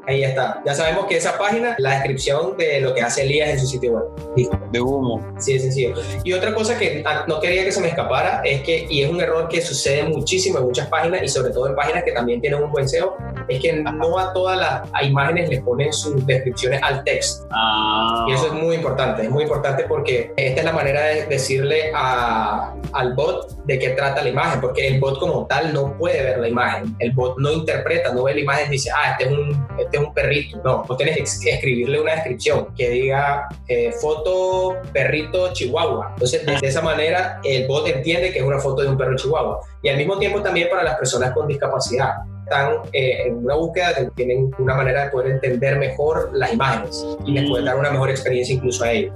Ahí 0.07 0.23
está. 0.23 0.63
Ya 0.65 0.73
sabemos 0.75 1.07
que 1.07 1.17
esa 1.17 1.37
página, 1.37 1.75
la 1.79 1.95
descripción 1.95 2.57
de 2.57 2.81
lo 2.81 2.95
que 2.95 3.03
hace 3.03 3.23
Elías 3.23 3.51
en 3.51 3.59
su 3.59 3.67
sitio 3.67 3.93
web. 3.93 4.05
Listo. 4.37 4.59
De 4.71 4.81
humo. 4.81 5.35
Sí, 5.39 5.55
de 5.55 5.61
sencillo. 5.61 5.95
Y 6.23 6.33
otra 6.33 6.55
cosa 6.55 6.79
que 6.79 7.03
ah, 7.05 7.25
no 7.27 7.41
quería 7.41 7.65
que 7.65 7.73
se 7.73 7.81
me 7.81 7.89
escapara 7.89 8.41
es 8.45 8.63
que, 8.63 8.87
y 8.89 9.03
es 9.03 9.11
un 9.11 9.21
error 9.21 9.49
que 9.49 9.61
sucede 9.61 10.05
muchísimo 10.05 10.59
en 10.59 10.65
muchas 10.65 10.89
páginas 10.89 11.23
y 11.23 11.29
sobre 11.29 11.51
todo 11.51 11.69
en 11.69 11.75
páginas 11.75 12.05
que 12.05 12.13
también 12.13 12.41
tienen 12.41 12.63
un 12.63 12.71
buen 12.71 12.89
SEO, 12.89 13.17
es 13.49 13.61
que 13.61 13.73
no 13.73 14.19
a 14.19 14.33
todas 14.33 14.59
las 14.59 14.89
a 14.93 15.05
imágenes 15.05 15.49
le 15.49 15.61
ponen 15.61 15.93
sus 15.93 16.25
descripciones 16.25 16.81
al 16.83 17.03
texto. 17.03 17.47
Ah. 17.51 18.27
Y 18.29 18.33
eso 18.33 18.47
es 18.47 18.53
muy 18.53 18.77
importante, 18.77 19.23
es 19.23 19.31
muy 19.31 19.43
importante 19.43 19.85
porque 19.89 20.33
esta 20.37 20.61
es 20.61 20.65
la 20.65 20.73
manera 20.73 21.03
de 21.03 21.27
decirle 21.27 21.91
a, 21.95 22.75
al 22.93 23.15
bot 23.15 23.57
de 23.65 23.79
qué 23.79 23.91
trata 23.91 24.23
la 24.23 24.29
imagen, 24.29 24.61
porque 24.61 24.87
el 24.87 25.01
bot 25.01 25.19
como 25.19 25.47
tal 25.47 25.73
no 25.73 25.97
puede 25.99 26.23
ver 26.23 26.39
la 26.39 26.49
imagen, 26.49 26.95
el 27.01 27.13
bot 27.13 27.39
no 27.39 27.51
interpreta, 27.51 28.13
no 28.13 28.25
ve 28.25 28.35
la 28.35 28.41
imagen 28.41 28.69
y 28.69 28.73
dice, 28.73 28.91
ah, 28.95 29.13
este 29.13 29.25
es 29.25 29.31
un, 29.31 29.67
este 29.79 29.96
es 29.97 30.03
un 30.03 30.15
perrito. 30.15 30.61
No, 30.65 30.85
vos 30.85 30.97
tenés 30.97 31.41
que 31.41 31.51
escribirle 31.51 32.01
una 32.01 32.15
descripción 32.15 32.75
que 32.75 32.91
diga 32.91 33.49
eh, 33.69 33.93
foto 34.01 34.77
perrito 34.93 35.53
chihuahua. 35.53 36.11
Entonces, 36.15 36.45
de 36.47 36.67
esa 36.67 36.83
manera, 36.83 37.41
el 37.45 37.67
bot 37.67 37.87
entiende 37.87 38.33
que 38.33 38.39
es 38.39 38.45
una 38.45 38.59
foto 38.59 38.83
de 38.83 38.89
un 38.89 38.97
perro 38.97 39.17
chihuahua. 39.17 39.61
Y 39.83 39.89
al 39.89 39.97
mismo 39.97 40.19
tiempo 40.19 40.41
también 40.43 40.69
para 40.69 40.83
las 40.83 40.97
personas 40.97 41.33
con 41.33 41.47
discapacidad 41.49 42.15
están 42.45 42.75
eh, 42.93 43.27
en 43.27 43.39
una 43.39 43.57
búsqueda, 43.57 43.93
tienen 44.15 44.53
una 44.59 44.77
manera 44.77 45.05
de 45.05 45.11
poder 45.11 45.33
entender 45.33 45.79
mejor 45.79 46.31
las 46.33 46.53
imágenes 46.53 47.05
y 47.25 47.33
les 47.33 47.49
puede 47.49 47.65
dar 47.65 47.77
una 47.77 47.91
mejor 47.91 48.09
experiencia 48.09 48.55
incluso 48.55 48.85
a 48.85 48.93
ellos. 48.93 49.13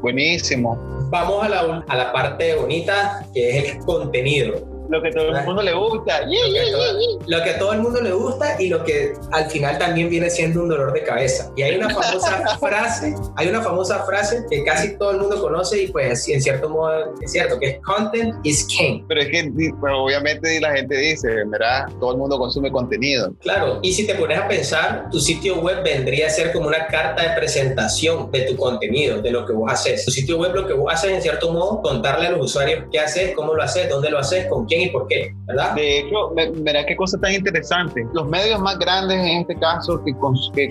Buenísimo. 0.00 0.78
Vamos 1.10 1.44
a 1.44 1.48
la, 1.48 1.84
a 1.86 1.96
la 1.96 2.12
parte 2.12 2.54
bonita, 2.54 3.26
que 3.34 3.58
es 3.58 3.74
el 3.74 3.78
contenido 3.80 4.75
lo 4.88 5.02
que 5.02 5.10
todo 5.10 5.36
el 5.36 5.44
mundo 5.44 5.62
le 5.62 5.72
gusta. 5.72 6.20
Lo 6.22 6.52
que, 6.52 6.70
todo, 6.70 6.84
lo 7.26 7.42
que, 7.42 7.50
a 7.50 7.58
todo 7.58 7.72
el 7.72 7.80
mundo 7.80 8.00
le 8.00 8.12
gusta 8.12 8.56
y 8.60 8.68
lo 8.68 8.84
que 8.84 9.12
al 9.32 9.50
final 9.50 9.78
también 9.78 10.10
viene 10.10 10.30
siendo 10.30 10.62
un 10.62 10.68
dolor 10.68 10.92
de 10.92 11.02
cabeza. 11.02 11.52
Y 11.56 11.62
hay 11.62 11.76
una 11.76 11.90
famosa 11.90 12.58
frase, 12.60 13.14
hay 13.36 13.48
una 13.48 13.62
famosa 13.62 14.04
frase 14.04 14.44
que 14.50 14.64
casi 14.64 14.96
todo 14.96 15.12
el 15.12 15.18
mundo 15.18 15.40
conoce 15.40 15.82
y 15.82 15.88
pues 15.88 16.28
en 16.28 16.42
cierto 16.42 16.68
modo 16.68 17.14
es 17.20 17.32
cierto, 17.32 17.58
que 17.58 17.66
es 17.66 17.78
content 17.82 18.34
is 18.44 18.64
king. 18.66 19.04
Pero 19.08 19.20
es 19.22 19.28
que 19.28 19.52
obviamente 19.80 20.60
la 20.60 20.72
gente 20.72 20.96
dice, 20.96 21.28
¿verdad? 21.46 21.86
Todo 21.98 22.12
el 22.12 22.18
mundo 22.18 22.38
consume 22.38 22.70
contenido. 22.70 23.34
Claro, 23.40 23.80
y 23.82 23.92
si 23.92 24.06
te 24.06 24.14
pones 24.14 24.38
a 24.38 24.48
pensar, 24.48 25.08
tu 25.10 25.20
sitio 25.20 25.60
web 25.60 25.82
vendría 25.82 26.26
a 26.26 26.30
ser 26.30 26.52
como 26.52 26.68
una 26.68 26.86
carta 26.86 27.22
de 27.22 27.36
presentación 27.36 28.30
de 28.30 28.42
tu 28.42 28.56
contenido, 28.56 29.20
de 29.22 29.30
lo 29.30 29.46
que 29.46 29.52
vos 29.52 29.70
haces. 29.72 30.04
Tu 30.04 30.10
sitio 30.10 30.38
web 30.38 30.54
lo 30.54 30.66
que 30.66 30.72
vos 30.72 30.92
haces 30.92 31.12
en 31.12 31.22
cierto 31.22 31.52
modo, 31.52 31.80
contarle 31.82 32.28
a 32.28 32.30
los 32.30 32.40
usuarios 32.40 32.84
qué 32.90 33.00
haces, 33.00 33.34
cómo 33.34 33.54
lo 33.54 33.62
haces, 33.62 33.88
dónde 33.88 34.10
lo 34.10 34.18
haces, 34.18 34.46
con 34.46 34.66
quién 34.66 34.75
y 34.82 34.88
por 34.90 35.06
qué, 35.08 35.32
¿verdad? 35.46 35.74
De 35.74 36.00
hecho, 36.00 36.32
verá 36.56 36.84
qué 36.86 36.96
cosa 36.96 37.18
tan 37.18 37.32
interesante. 37.34 38.06
Los 38.12 38.28
medios 38.28 38.60
más 38.60 38.78
grandes 38.78 39.18
en 39.18 39.40
este 39.40 39.54
caso 39.56 40.02
que, 40.04 40.14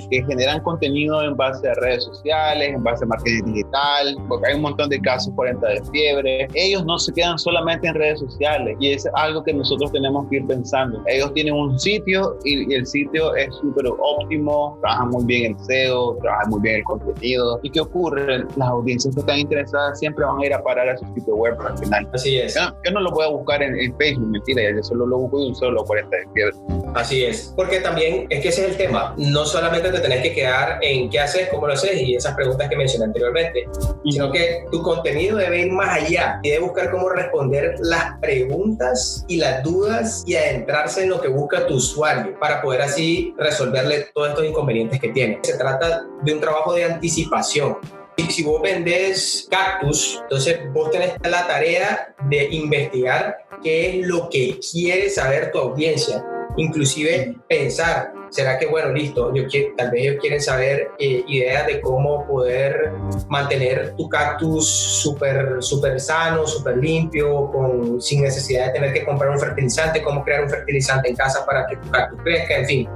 que, 0.10 0.24
generan 0.26 0.62
contenido 0.62 1.24
en 1.24 1.36
base 1.36 1.68
a 1.70 1.74
redes 1.76 2.04
sociales, 2.06 2.70
en 2.74 2.84
base 2.84 3.04
a 3.04 3.08
marketing 3.08 3.54
digital, 3.54 4.18
porque 4.28 4.50
hay 4.50 4.56
un 4.56 4.62
montón 4.62 4.90
de 4.90 5.00
casos 5.02 5.34
40 5.36 5.68
de 5.68 5.84
fiebre, 5.92 6.48
ellos 6.54 6.86
no 6.86 6.98
se 6.98 7.14
quedan 7.14 7.38
solamente 7.38 7.88
en 7.88 7.96
redes 7.96 8.20
sociales 8.20 8.76
y 8.80 8.92
es 8.92 9.08
algo 9.16 9.44
que 9.44 9.54
nosotros 9.54 9.92
tenemos 9.92 10.28
que 10.30 10.38
ir 10.38 10.48
pensando. 10.48 11.02
Ellos 11.08 11.34
tienen 11.34 11.54
un 11.54 11.78
sitio 11.80 12.38
y, 12.44 12.74
el 12.74 12.86
sitio 12.86 13.36
es 13.36 13.54
súper 13.56 13.86
óptimo, 13.88 14.78
trabajan 14.82 15.10
muy 15.10 15.26
bien 15.26 15.52
el 15.54 15.66
SEO, 15.66 16.18
trabajan 16.22 16.50
muy 16.50 16.62
bien 16.62 16.76
el 16.78 16.84
contenido. 16.84 17.60
¿Y 17.64 17.70
qué 17.70 17.82
ocurre? 17.82 18.46
Las 18.56 18.70
audiencias 18.70 19.14
que 19.14 19.22
están 19.22 19.40
interesadas 19.40 20.00
siempre 20.00 20.26
van 20.26 20.40
a 20.40 20.46
ir 20.46 20.54
a 20.54 20.64
parar 20.64 20.90
a 20.90 20.98
su 20.98 21.06
sitio 21.14 21.36
web 21.36 21.56
al 21.62 21.78
final. 21.78 22.10
Así 22.14 22.38
es. 22.38 22.56
Yo, 22.56 22.92
no 22.92 23.02
lo 23.02 23.12
voy 23.12 23.26
a 23.26 23.30
buscar 23.30 23.62
en, 23.62 23.80
en 23.80 23.95
Facebook, 23.98 24.30
mentira, 24.30 24.64
ya 24.64 24.76
yo 24.76 24.84
solo 24.84 25.06
lo 25.06 25.18
busco 25.18 25.40
de 25.40 25.48
un 25.48 25.56
solo 25.56 25.84
40 25.84 26.16
de 26.16 26.24
fiebre. 26.34 26.56
Así 26.94 27.26
es, 27.26 27.54
porque 27.56 27.80
también 27.80 28.28
es 28.30 28.42
que 28.42 28.50
ese 28.50 28.66
es 28.66 28.72
el 28.72 28.78
tema, 28.78 29.14
no 29.18 29.46
solamente 29.46 29.92
te 29.92 30.00
tenés 30.00 30.22
que 30.22 30.34
quedar 30.34 30.80
en 30.82 31.10
qué 31.10 31.20
haces, 31.20 31.50
cómo 31.50 31.68
lo 31.68 31.74
haces 31.74 32.02
y 32.02 32.16
esas 32.16 32.36
preguntas 32.36 32.70
que 32.70 32.78
mencioné 32.78 33.06
anteriormente, 33.06 33.68
sino 34.10 34.32
que 34.32 34.66
tu 34.72 34.82
contenido 34.82 35.38
debe 35.38 35.62
ir 35.62 35.72
más 35.72 36.02
allá 36.02 36.40
y 36.44 36.52
debe 36.52 36.66
buscar 36.66 36.92
cómo 36.92 37.10
responder 37.10 37.76
las 37.80 38.20
preguntas 38.20 39.26
y 39.28 39.38
las 39.38 39.64
dudas 39.64 40.24
y 40.26 40.36
adentrarse 40.36 41.04
en 41.04 41.10
lo 41.10 41.22
que 41.22 41.28
busca 41.28 41.68
tu 41.68 41.76
usuario 41.76 42.40
para 42.40 42.62
poder 42.62 42.82
así 42.82 43.34
resolverle 43.38 44.08
todos 44.14 44.30
estos 44.30 44.46
inconvenientes 44.46 45.00
que 45.00 45.10
tiene. 45.10 45.40
Se 45.44 45.58
trata 45.58 46.06
de 46.24 46.34
un 46.34 46.40
trabajo 46.40 46.74
de 46.74 46.86
anticipación, 46.86 47.78
y 47.86 48.05
si 48.30 48.44
vos 48.44 48.62
vendés 48.62 49.48
cactus, 49.50 50.20
entonces 50.24 50.60
vos 50.74 50.92
tenés 50.92 51.14
la 51.24 51.48
tarea 51.48 52.16
de 52.30 52.50
investigar 52.52 53.38
qué 53.64 54.00
es 54.00 54.08
lo 54.08 54.30
que 54.30 54.60
quiere 54.60 55.10
saber 55.10 55.52
tu 55.52 55.60
audiencia. 55.60 56.26
Inclusive 56.58 57.36
pensar, 57.48 58.14
¿será 58.36 58.60
que, 58.60 58.66
bueno, 58.66 58.92
listo, 58.92 59.34
yo 59.34 59.44
tal 59.78 59.92
vez 59.92 60.02
ellos 60.02 60.18
quieren 60.20 60.42
saber 60.42 60.92
eh, 61.00 61.24
ideas 61.26 61.66
de 61.68 61.80
cómo 61.80 62.28
poder 62.28 62.92
mantener 63.30 63.96
tu 63.96 64.10
cactus 64.10 64.68
súper 64.68 65.64
super 65.64 65.98
sano, 66.02 66.46
súper 66.46 66.76
limpio, 66.76 67.50
con, 67.50 68.02
sin 68.02 68.24
necesidad 68.24 68.68
de 68.68 68.72
tener 68.74 68.94
que 68.94 69.06
comprar 69.06 69.32
un 69.32 69.40
fertilizante, 69.40 70.02
cómo 70.02 70.22
crear 70.26 70.44
un 70.44 70.50
fertilizante 70.50 71.10
en 71.10 71.16
casa 71.16 71.46
para 71.46 71.66
que 71.66 71.78
tu 71.78 71.90
cactus 71.90 72.20
crezca, 72.24 72.58
en 72.58 72.66
fin. 72.66 72.90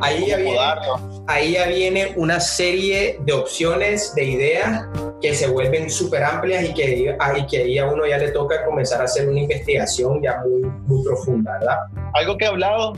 Ahí 0.00 0.28
ya, 0.28 0.36
viene, 0.38 0.58
ahí 1.26 1.52
ya 1.52 1.66
viene 1.66 2.14
una 2.16 2.40
serie 2.40 3.18
de 3.20 3.32
opciones, 3.34 4.14
de 4.14 4.24
ideas 4.24 4.86
que 5.20 5.34
se 5.34 5.46
vuelven 5.46 5.90
súper 5.90 6.24
amplias 6.24 6.64
y 6.64 6.72
que, 6.72 7.14
y 7.36 7.46
que 7.46 7.58
ahí 7.58 7.76
a 7.76 7.84
uno 7.86 8.06
ya 8.06 8.16
le 8.16 8.30
toca 8.30 8.64
comenzar 8.64 9.02
a 9.02 9.04
hacer 9.04 9.28
una 9.28 9.40
investigación 9.40 10.22
ya 10.22 10.40
muy, 10.42 10.62
muy 10.86 11.04
profunda, 11.04 11.58
¿verdad? 11.58 11.76
Algo 12.14 12.38
que 12.38 12.46
he 12.46 12.48
hablado 12.48 12.94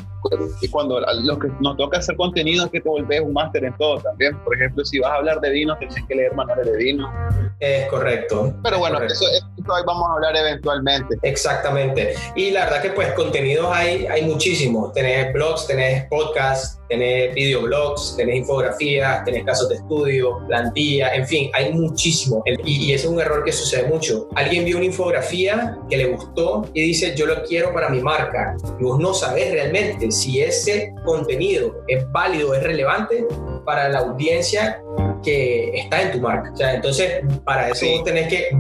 y 0.61 0.69
cuando 0.69 1.01
lo 1.01 1.39
que 1.39 1.49
nos 1.61 1.77
toca 1.77 1.99
hacer 1.99 2.17
contenido 2.17 2.65
es 2.65 2.71
que 2.71 2.81
te 2.81 2.89
volvés 2.89 3.21
un 3.21 3.33
máster 3.33 3.65
en 3.65 3.77
todo 3.77 3.99
también. 4.01 4.39
Por 4.45 4.55
ejemplo, 4.55 4.85
si 4.85 4.99
vas 4.99 5.13
a 5.13 5.15
hablar 5.17 5.41
de 5.41 5.51
vino, 5.51 5.77
tienes 5.79 6.03
que 6.07 6.15
leer 6.15 6.35
manuales 6.35 6.67
de 6.67 6.77
vino. 6.77 7.13
Es 7.61 7.89
correcto. 7.89 8.55
Pero 8.63 8.79
bueno, 8.79 9.01
Eso, 9.03 9.25
eso 9.25 9.75
ahí 9.75 9.83
vamos 9.87 10.09
a 10.09 10.15
hablar 10.15 10.37
eventualmente. 10.37 11.17
Exactamente. 11.23 12.15
Y 12.37 12.51
la 12.51 12.65
verdad 12.65 12.83
que 12.83 12.91
pues 12.91 13.13
contenidos 13.13 13.67
hay, 13.71 14.07
hay 14.07 14.23
muchísimos. 14.23 14.93
Tenés 14.93 15.33
blogs, 15.33 15.67
tenés 15.67 16.07
podcasts, 16.09 16.79
tenés 16.93 17.35
videoblogs, 17.35 18.17
tenés 18.19 18.37
infografías, 18.37 19.25
tenés 19.25 19.45
casos 19.45 19.71
de 19.71 19.77
estudio, 19.77 20.41
plantilla, 20.47 21.15
en 21.15 21.27
fin, 21.27 21.51
hay 21.55 21.73
muchísimo. 21.73 22.43
Y, 22.45 22.91
y 22.91 22.93
ese 22.93 23.07
es 23.07 23.11
un 23.11 23.19
error 23.19 23.43
que 23.45 23.53
sucede 23.53 23.89
mucho. 23.89 24.29
Alguien 24.35 24.67
vio 24.67 24.77
una 24.77 24.85
infografía 24.85 25.79
que 25.89 25.97
le 25.97 26.07
gustó 26.07 26.69
y 26.75 26.83
dice, 26.83 27.15
yo 27.17 27.25
lo 27.25 27.43
quiero 27.45 27.73
para 27.73 27.89
mi 27.89 28.01
marca. 28.01 28.57
Y 28.79 28.85
vos 28.85 28.99
no 28.99 29.15
sabés 29.15 29.53
realmente 29.53 30.11
si 30.13 30.43
ese 30.43 30.93
contenido 31.03 31.83
es 31.89 32.05
válido, 32.13 32.55
es 32.55 32.63
relevante 32.63 33.27
para 33.65 33.89
la 33.89 34.01
audiencia 34.01 34.83
que 35.23 35.71
está 35.75 36.03
en 36.03 36.13
tu 36.13 36.21
marca. 36.21 36.53
O 36.53 36.57
sea, 36.57 36.75
entonces, 36.75 37.23
para 37.45 37.71
eso 37.71 37.87
tenés 38.05 38.29
que, 38.29 38.51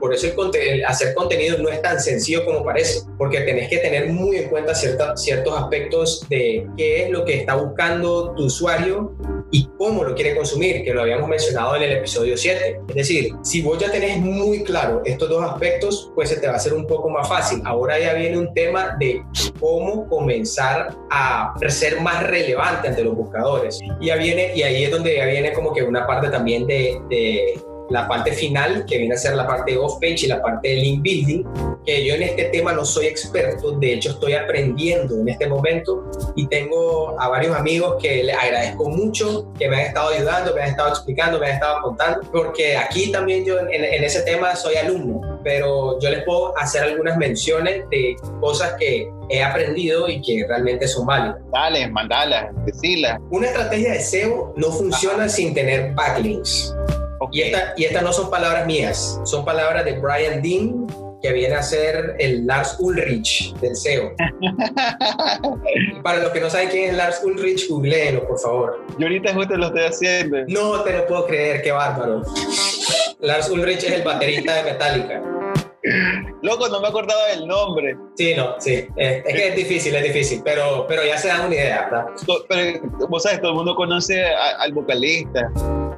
por 0.00 0.14
eso 0.14 0.28
el, 0.54 0.84
hacer 0.84 1.14
contenido 1.14 1.58
no 1.58 1.68
es 1.68 1.82
tan 1.82 2.00
sencillo 2.00 2.44
como 2.44 2.64
parece, 2.64 3.06
porque 3.18 3.40
tenés 3.40 3.68
que 3.68 3.78
tener 3.78 4.08
muy 4.08 4.36
en 4.36 4.48
cuenta 4.48 4.74
ciertos 4.74 5.58
aspectos 5.58 6.26
de 6.28 6.66
qué 6.76 7.04
es 7.04 7.10
lo 7.10 7.24
que 7.24 7.34
está 7.34 7.56
buscando 7.56 8.34
tu 8.34 8.44
usuario 8.44 9.16
y 9.54 9.68
cómo 9.78 10.02
lo 10.02 10.16
quiere 10.16 10.34
consumir, 10.34 10.82
que 10.82 10.92
lo 10.92 11.02
habíamos 11.02 11.28
mencionado 11.28 11.76
en 11.76 11.84
el 11.84 11.92
episodio 11.92 12.36
7. 12.36 12.80
Es 12.88 12.94
decir, 12.96 13.32
si 13.42 13.62
vos 13.62 13.78
ya 13.78 13.88
tenés 13.88 14.18
muy 14.18 14.64
claro 14.64 15.00
estos 15.04 15.28
dos 15.28 15.44
aspectos, 15.44 16.10
pues 16.16 16.30
se 16.30 16.40
te 16.40 16.48
va 16.48 16.54
a 16.54 16.56
hacer 16.56 16.74
un 16.74 16.88
poco 16.88 17.08
más 17.08 17.28
fácil. 17.28 17.62
Ahora 17.64 17.96
ya 17.96 18.14
viene 18.14 18.36
un 18.36 18.52
tema 18.52 18.96
de 18.98 19.22
cómo 19.60 20.08
comenzar 20.08 20.96
a 21.08 21.54
ser 21.68 22.00
más 22.00 22.24
relevante 22.24 22.88
ante 22.88 23.04
los 23.04 23.14
buscadores. 23.14 23.78
Y, 24.00 24.06
ya 24.06 24.16
viene, 24.16 24.50
y 24.56 24.64
ahí 24.64 24.82
es 24.82 24.90
donde 24.90 25.14
ya 25.14 25.26
viene 25.26 25.52
como 25.52 25.72
que 25.72 25.84
una 25.84 26.04
parte 26.04 26.30
también 26.30 26.66
de, 26.66 27.00
de 27.08 27.54
la 27.90 28.08
parte 28.08 28.32
final, 28.32 28.84
que 28.86 28.98
viene 28.98 29.14
a 29.14 29.18
ser 29.18 29.34
la 29.34 29.46
parte 29.46 29.76
off-page 29.76 30.24
y 30.24 30.26
la 30.26 30.40
parte 30.40 30.68
de 30.68 30.74
link 30.76 31.02
building, 31.02 31.44
que 31.84 32.04
yo 32.04 32.14
en 32.14 32.22
este 32.22 32.44
tema 32.44 32.72
no 32.72 32.84
soy 32.84 33.06
experto, 33.06 33.72
de 33.72 33.94
hecho 33.94 34.10
estoy 34.10 34.34
aprendiendo 34.34 35.20
en 35.20 35.28
este 35.28 35.46
momento 35.46 36.10
y 36.34 36.46
tengo 36.46 37.20
a 37.20 37.28
varios 37.28 37.56
amigos 37.56 37.96
que 38.00 38.24
les 38.24 38.36
agradezco 38.36 38.88
mucho, 38.88 39.52
que 39.58 39.68
me 39.68 39.76
han 39.76 39.82
estado 39.82 40.10
ayudando, 40.10 40.54
me 40.54 40.62
han 40.62 40.70
estado 40.70 40.88
explicando, 40.90 41.38
me 41.38 41.46
han 41.46 41.54
estado 41.54 41.82
contando, 41.82 42.20
porque 42.32 42.76
aquí 42.76 43.12
también 43.12 43.44
yo 43.44 43.58
en, 43.58 43.84
en 43.84 44.04
ese 44.04 44.22
tema 44.22 44.56
soy 44.56 44.76
alumno, 44.76 45.40
pero 45.44 45.98
yo 46.00 46.10
les 46.10 46.24
puedo 46.24 46.56
hacer 46.56 46.84
algunas 46.84 47.16
menciones 47.18 47.84
de 47.90 48.16
cosas 48.40 48.74
que 48.78 49.08
he 49.28 49.42
aprendido 49.42 50.08
y 50.08 50.20
que 50.22 50.44
realmente 50.46 50.88
son 50.88 51.06
válidas. 51.06 51.36
Dale, 51.52 51.88
mandalas, 51.88 52.46
decirlas. 52.64 53.20
Una 53.30 53.46
estrategia 53.46 53.92
de 53.92 54.00
SEO 54.00 54.54
no 54.56 54.70
funciona 54.70 55.28
sin 55.28 55.54
tener 55.54 55.94
backlinks. 55.94 56.74
Y, 57.32 57.42
y 57.76 57.84
estas 57.84 58.02
no 58.02 58.12
son 58.12 58.30
palabras 58.30 58.66
mías, 58.66 59.20
son 59.24 59.44
palabras 59.44 59.84
de 59.84 59.98
Brian 59.98 60.42
Dean, 60.42 60.86
que 61.24 61.32
viene 61.32 61.54
a 61.54 61.62
ser 61.62 62.16
el 62.18 62.46
Lars 62.46 62.76
Ulrich 62.80 63.54
del 63.54 63.74
SEO. 63.74 64.12
Para 66.02 66.18
los 66.18 66.30
que 66.32 66.40
no 66.40 66.50
saben 66.50 66.68
quién 66.68 66.90
es 66.90 66.96
Lars 66.98 67.22
Ulrich, 67.24 67.66
googleenlo, 67.66 68.28
por 68.28 68.38
favor. 68.38 68.84
Yo 68.98 69.06
ahorita 69.06 69.32
justo 69.32 69.56
lo 69.56 69.68
estoy 69.68 69.84
haciendo. 69.84 70.36
No 70.48 70.82
te 70.82 70.92
lo 70.92 71.06
puedo 71.06 71.26
creer, 71.26 71.62
qué 71.62 71.72
bárbaro. 71.72 72.20
Lars 73.20 73.48
Ulrich 73.48 73.84
es 73.84 73.92
el 73.92 74.02
baterista 74.02 74.54
de 74.56 74.72
Metallica. 74.72 75.22
Loco, 76.42 76.68
no 76.68 76.80
me 76.82 76.88
acordaba 76.88 77.28
del 77.28 77.46
nombre. 77.46 77.96
Sí, 78.16 78.34
no, 78.36 78.60
sí. 78.60 78.86
Es, 78.94 79.22
que 79.22 79.48
es 79.48 79.56
difícil, 79.56 79.94
es 79.94 80.02
difícil, 80.02 80.42
pero, 80.44 80.86
pero 80.86 81.06
ya 81.06 81.16
se 81.16 81.28
dan 81.28 81.46
una 81.46 81.54
idea, 81.54 81.88
¿verdad? 81.90 82.06
Pero, 82.50 83.08
vos 83.08 83.22
sabes, 83.22 83.40
todo 83.40 83.52
el 83.52 83.56
mundo 83.56 83.74
conoce 83.74 84.22
al 84.26 84.74
vocalista, 84.74 85.50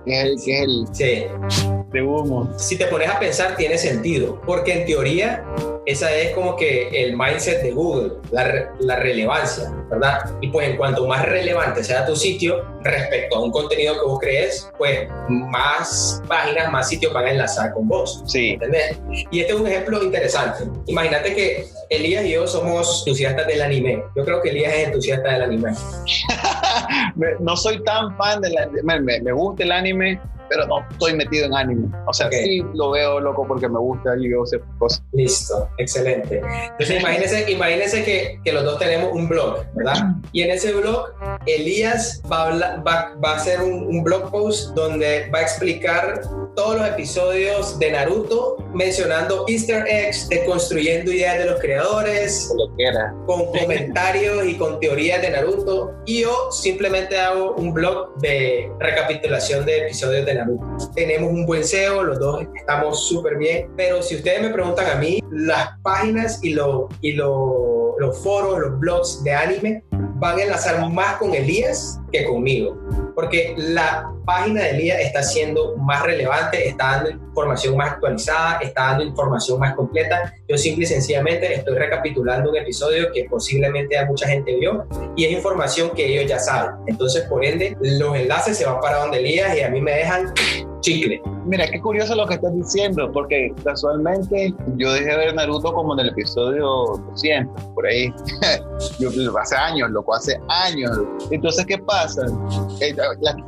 que 0.06 0.22
es 0.22 0.24
el, 0.24 0.44
que 0.44 0.54
es 0.54 0.62
el 0.62 0.86
sí. 1.50 1.66
de 1.92 2.02
humo. 2.02 2.50
Si 2.58 2.76
te 2.78 2.86
pones 2.86 3.08
a 3.08 3.18
pensar, 3.18 3.56
tiene 3.56 3.76
sentido, 3.76 4.40
porque 4.46 4.72
en 4.72 4.86
teoría 4.86 5.44
esa 5.86 6.12
es 6.12 6.34
como 6.34 6.56
que 6.56 6.88
el 6.88 7.16
mindset 7.16 7.62
de 7.62 7.70
Google, 7.70 8.14
la, 8.32 8.72
la 8.80 8.96
relevancia, 8.96 9.72
¿verdad? 9.88 10.36
Y 10.40 10.48
pues 10.48 10.68
en 10.68 10.76
cuanto 10.76 11.06
más 11.06 11.24
relevante 11.24 11.84
sea 11.84 12.04
tu 12.04 12.16
sitio 12.16 12.64
respecto 12.82 13.36
a 13.36 13.40
un 13.40 13.52
contenido 13.52 13.94
que 13.94 14.04
vos 14.04 14.18
crees, 14.18 14.68
pues 14.78 15.08
más 15.28 16.20
páginas, 16.26 16.72
más 16.72 16.88
sitios 16.88 17.12
van 17.12 17.26
a 17.26 17.30
enlazar 17.30 17.72
con 17.72 17.86
vos. 17.86 18.20
Sí. 18.26 18.50
¿Entendés? 18.50 18.98
Y 19.30 19.40
este 19.40 19.52
es 19.52 19.60
un 19.60 19.66
ejemplo 19.68 20.02
interesante. 20.02 20.64
Imagínate 20.86 21.34
que 21.36 21.66
Elías 21.88 22.24
y 22.24 22.32
yo 22.32 22.48
somos 22.48 23.04
entusiastas 23.06 23.46
del 23.46 23.62
anime. 23.62 24.02
Yo 24.16 24.24
creo 24.24 24.42
que 24.42 24.50
Elías 24.50 24.74
es 24.74 24.86
entusiasta 24.88 25.34
del 25.34 25.42
anime. 25.42 25.70
no 27.40 27.56
soy 27.56 27.82
tan 27.84 28.16
fan 28.16 28.40
del 28.40 28.56
anime, 28.56 29.00
me, 29.00 29.20
me 29.20 29.32
gusta 29.32 29.64
el 29.64 29.72
anime, 29.72 30.20
pero 30.48 30.66
no 30.66 30.86
estoy 30.90 31.14
metido 31.14 31.46
en 31.46 31.54
anime. 31.54 31.88
O 32.06 32.12
sea, 32.12 32.26
Okay. 32.26 32.44
sí 32.44 32.64
lo 32.74 32.90
veo 32.90 33.20
loco 33.20 33.46
porque 33.46 33.68
me 33.68 33.78
gusta 33.78 34.16
y 34.18 34.28
veo 34.28 34.42
esas 34.44 34.60
cosas. 34.78 35.02
Listo, 35.12 35.68
excelente. 35.78 36.40
Entonces 36.72 37.00
imagínense, 37.00 37.50
imagínense 37.50 38.04
que, 38.04 38.40
que 38.44 38.52
los 38.52 38.64
dos 38.64 38.78
tenemos 38.80 39.12
un 39.12 39.28
blog, 39.28 39.64
¿verdad? 39.74 40.06
Y 40.32 40.42
en 40.42 40.50
ese 40.50 40.72
blog, 40.72 41.06
Elías 41.46 42.20
va 42.30 42.48
a, 42.48 42.76
va, 42.82 43.14
va 43.24 43.30
a 43.32 43.36
hacer 43.36 43.60
un, 43.60 43.86
un 43.86 44.02
blog 44.02 44.30
post 44.30 44.74
donde 44.74 45.30
va 45.32 45.38
a 45.38 45.42
explicar 45.42 46.20
todos 46.56 46.76
los 46.78 46.88
episodios 46.88 47.78
de 47.78 47.92
Naruto, 47.92 48.56
mencionando 48.74 49.44
easter 49.46 49.84
eggs, 49.88 50.28
construyendo 50.46 51.12
ideas 51.12 51.38
de 51.38 51.44
los 51.44 51.60
creadores, 51.60 52.50
Lo 52.56 52.74
que 52.76 52.84
era. 52.86 53.14
con 53.26 53.46
comentarios 53.52 54.46
y 54.46 54.56
con 54.56 54.80
teorías 54.80 55.20
de 55.22 55.30
Naruto. 55.30 55.92
Y 56.06 56.22
yo 56.22 56.50
simplemente 56.50 57.18
hago 57.18 57.52
un 57.56 57.72
blog 57.74 58.16
de 58.16 58.70
recapitulación 58.80 59.64
de 59.66 59.78
episodios 59.84 60.24
de 60.26 60.34
Tenemos 60.94 61.30
un 61.30 61.46
buen 61.46 61.64
SEO, 61.64 62.02
los 62.02 62.18
dos 62.18 62.44
estamos 62.54 63.08
súper 63.08 63.36
bien. 63.38 63.70
Pero 63.76 64.02
si 64.02 64.16
ustedes 64.16 64.42
me 64.42 64.50
preguntan 64.50 64.86
a 64.90 64.94
mí, 65.00 65.20
las 65.30 65.68
páginas 65.82 66.42
y, 66.42 66.50
lo- 66.50 66.88
y 67.00 67.12
lo- 67.12 67.94
los 67.98 68.18
foros, 68.22 68.58
los 68.58 68.78
blogs 68.78 69.24
de 69.24 69.32
anime 69.32 69.82
van 70.18 70.38
a 70.38 70.42
enlazar 70.42 70.90
más 70.90 71.16
con 71.16 71.34
Elías 71.34 71.98
que 72.12 72.24
conmigo. 72.24 72.76
Porque 73.16 73.54
la 73.56 74.12
página 74.24 74.62
de 74.62 74.70
Elías 74.70 75.00
está 75.00 75.22
siendo 75.22 75.74
más 75.78 76.02
relevante, 76.02 76.68
está 76.68 76.92
dando 76.92 77.10
información 77.10 77.76
más 77.76 77.92
actualizada, 77.94 78.58
está 78.58 78.88
dando 78.88 79.04
información 79.04 79.58
más 79.58 79.74
completa. 79.74 80.34
Yo 80.48 80.56
simple 80.58 80.84
y 80.84 80.86
sencillamente 80.86 81.52
estoy 81.54 81.76
recapitulando 81.76 82.50
un 82.50 82.56
episodio 82.56 83.10
que 83.12 83.24
posiblemente 83.24 83.98
a 83.98 84.04
mucha 84.04 84.28
gente 84.28 84.54
vio 84.56 84.86
y 85.16 85.24
es 85.24 85.32
información 85.32 85.90
que 85.90 86.06
ellos 86.06 86.30
ya 86.30 86.38
saben. 86.38 86.76
Entonces, 86.86 87.24
por 87.24 87.44
ende, 87.44 87.76
los 87.80 88.14
enlaces 88.14 88.56
se 88.56 88.66
van 88.66 88.80
para 88.80 88.98
donde 88.98 89.18
Elías 89.18 89.56
y 89.56 89.62
a 89.62 89.70
mí 89.70 89.80
me 89.80 89.92
dejan 89.92 90.32
Mira, 91.44 91.66
qué 91.70 91.80
curioso 91.80 92.14
lo 92.14 92.26
que 92.26 92.34
estás 92.34 92.54
diciendo, 92.54 93.10
porque 93.12 93.52
casualmente 93.64 94.54
yo 94.76 94.92
dejé 94.92 95.06
de 95.06 95.16
ver 95.16 95.34
Naruto 95.34 95.72
como 95.72 95.94
en 95.94 96.00
el 96.00 96.08
episodio 96.10 96.66
200, 97.10 97.64
por 97.74 97.86
ahí. 97.86 98.12
yo, 98.98 99.10
hace 99.38 99.56
años, 99.56 99.90
loco, 99.90 100.14
hace 100.14 100.38
años. 100.48 100.98
Entonces, 101.30 101.66
¿qué 101.66 101.78
pasa? 101.78 102.26
El, 102.80 102.96